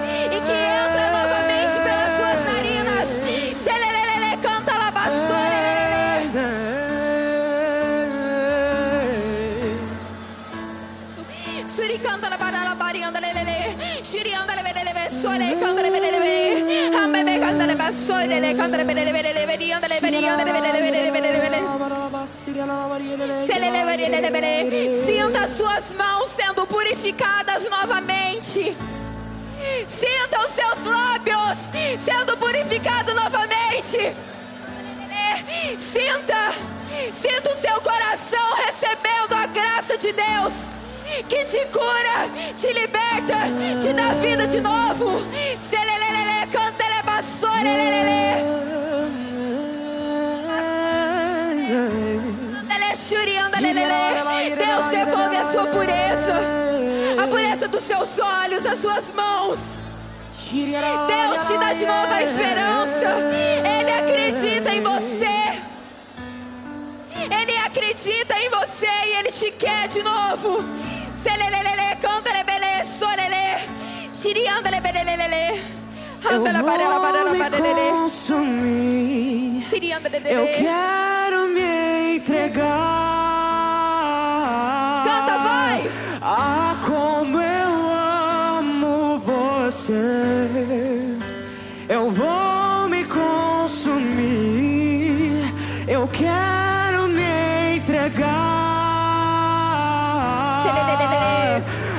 barianda 13.06 13.20
lelele. 13.20 13.76
Sinta 25.04 25.40
as 25.44 25.50
suas 25.52 25.92
mãos 25.92 26.28
sendo 26.30 26.66
purificadas 26.66 27.68
novamente. 27.68 28.76
Sinta 29.88 30.40
os 30.40 30.52
seus 30.52 30.84
lábios 30.84 31.58
sendo 32.04 32.36
purificados 32.36 33.14
novamente. 33.14 34.14
Sinta, 35.78 36.52
sinta 37.14 37.52
o 37.52 37.56
seu 37.56 37.80
coração 37.80 38.54
recebendo 38.66 39.34
a 39.34 39.46
graça 39.46 39.96
de 39.96 40.12
Deus. 40.12 40.75
Que 41.28 41.44
te 41.44 41.66
cura, 41.66 42.28
te 42.56 42.72
liberta, 42.72 43.46
te 43.80 43.92
dá 43.92 44.12
vida 44.14 44.46
de 44.46 44.60
novo. 44.60 45.20
Deus 54.56 54.86
devolve 54.90 55.36
a 55.36 55.44
sua 55.52 55.66
pureza, 55.66 56.40
a 57.22 57.26
pureza 57.28 57.68
dos 57.68 57.82
seus 57.82 58.18
olhos, 58.18 58.64
as 58.64 58.78
suas 58.78 59.12
mãos. 59.12 59.58
Deus 60.50 61.46
te 61.46 61.58
dá 61.58 61.72
de 61.72 61.86
novo 61.86 62.12
a 62.12 62.22
esperança. 62.22 63.16
Ele 63.64 63.92
acredita 63.92 64.74
em 64.74 64.82
você. 64.82 65.62
Ele 67.30 67.56
acredita 67.58 68.38
em 68.38 68.48
você 68.50 68.86
e 68.86 69.18
ele 69.18 69.32
te 69.32 69.50
quer 69.52 69.88
de 69.88 70.02
novo. 70.02 70.64
Selelelele, 71.26 71.96
cantale, 72.00 72.44
bele, 72.44 72.84
solele. 72.84 73.58
Eu 76.24 76.36
Andala, 76.36 76.62
consumir. 77.90 79.66
Shiri, 79.68 79.92
andale, 79.92 80.20
Eu 80.24 80.46
quero 80.46 81.48
me 81.48 82.16
entregar. 82.18 82.64
Canta, 85.04 85.36
vai. 85.38 85.90
Ah, 86.22 86.76
como 86.86 87.40
eu 87.40 87.90
amo 88.60 89.18
você. 89.18 91.18
Eu 91.88 92.12
vou 92.12 92.88
me 92.88 93.04
consumir. 93.04 94.22
Eu 95.88 96.06
quero 96.06 96.65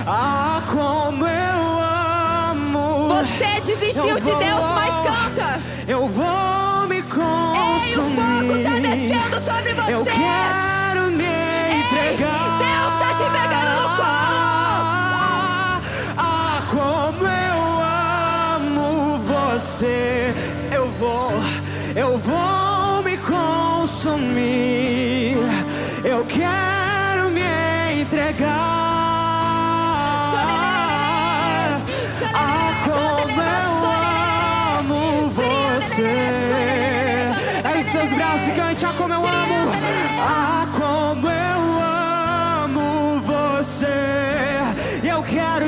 Ah, 0.10 0.62
como 0.72 1.26
eu 1.28 2.50
amo. 2.52 3.10
Você 3.10 3.60
desistiu 3.60 4.08
Eu 4.12 4.20
de 4.22 4.32
vou- 4.32 4.40
Deus, 4.40 4.66
mas 4.74 4.96
canta. 5.06 5.62
Eu 5.86 6.08
vou 6.08 6.88
me 6.88 7.02
consumir. 7.02 7.88
Ei, 7.90 7.98
o 7.98 8.04
fogo 8.16 8.64
tá 8.64 8.80
descendo 8.80 9.42
sobre 9.42 9.74
você. 9.74 9.92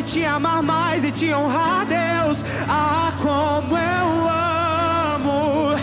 te 0.10 0.26
amar 0.26 0.64
mais 0.64 1.04
e 1.04 1.12
te 1.12 1.32
honrar, 1.32 1.86
Deus. 1.86 2.44
Ah, 2.68 3.14
como 3.22 3.78
eu 3.78 4.30
amo. 5.16 5.80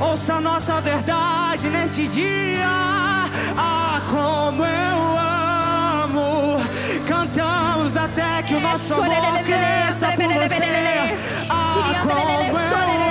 Ouça 0.00 0.34
a 0.34 0.40
nossa 0.40 0.80
verdade 0.80 1.68
neste 1.68 2.08
dia. 2.08 2.66
Ah, 3.56 4.00
como 4.10 4.64
eu 4.64 5.18
amo. 6.04 6.56
Cantamos 7.06 7.94
até 7.94 8.42
que 8.42 8.54
o 8.54 8.60
nosso 8.60 8.94
amor 8.94 9.38
cresça 9.44 10.06
por 10.16 10.32
você. 10.32 11.18
Ah, 11.50 12.00
como 12.02 12.18
eu 12.18 12.56
amo. 12.56 13.03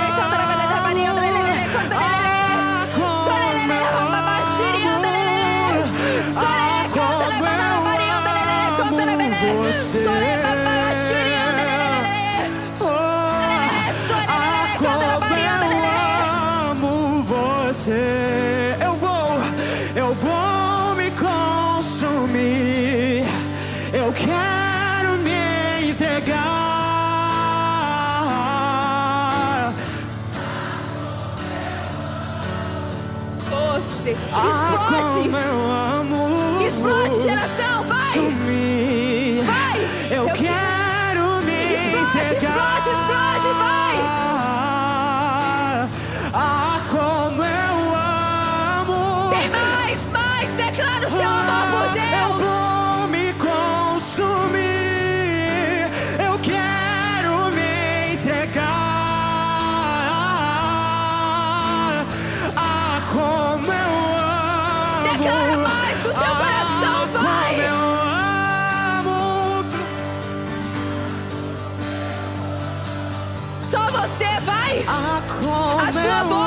Sua 75.94 76.24
dor 76.28 76.43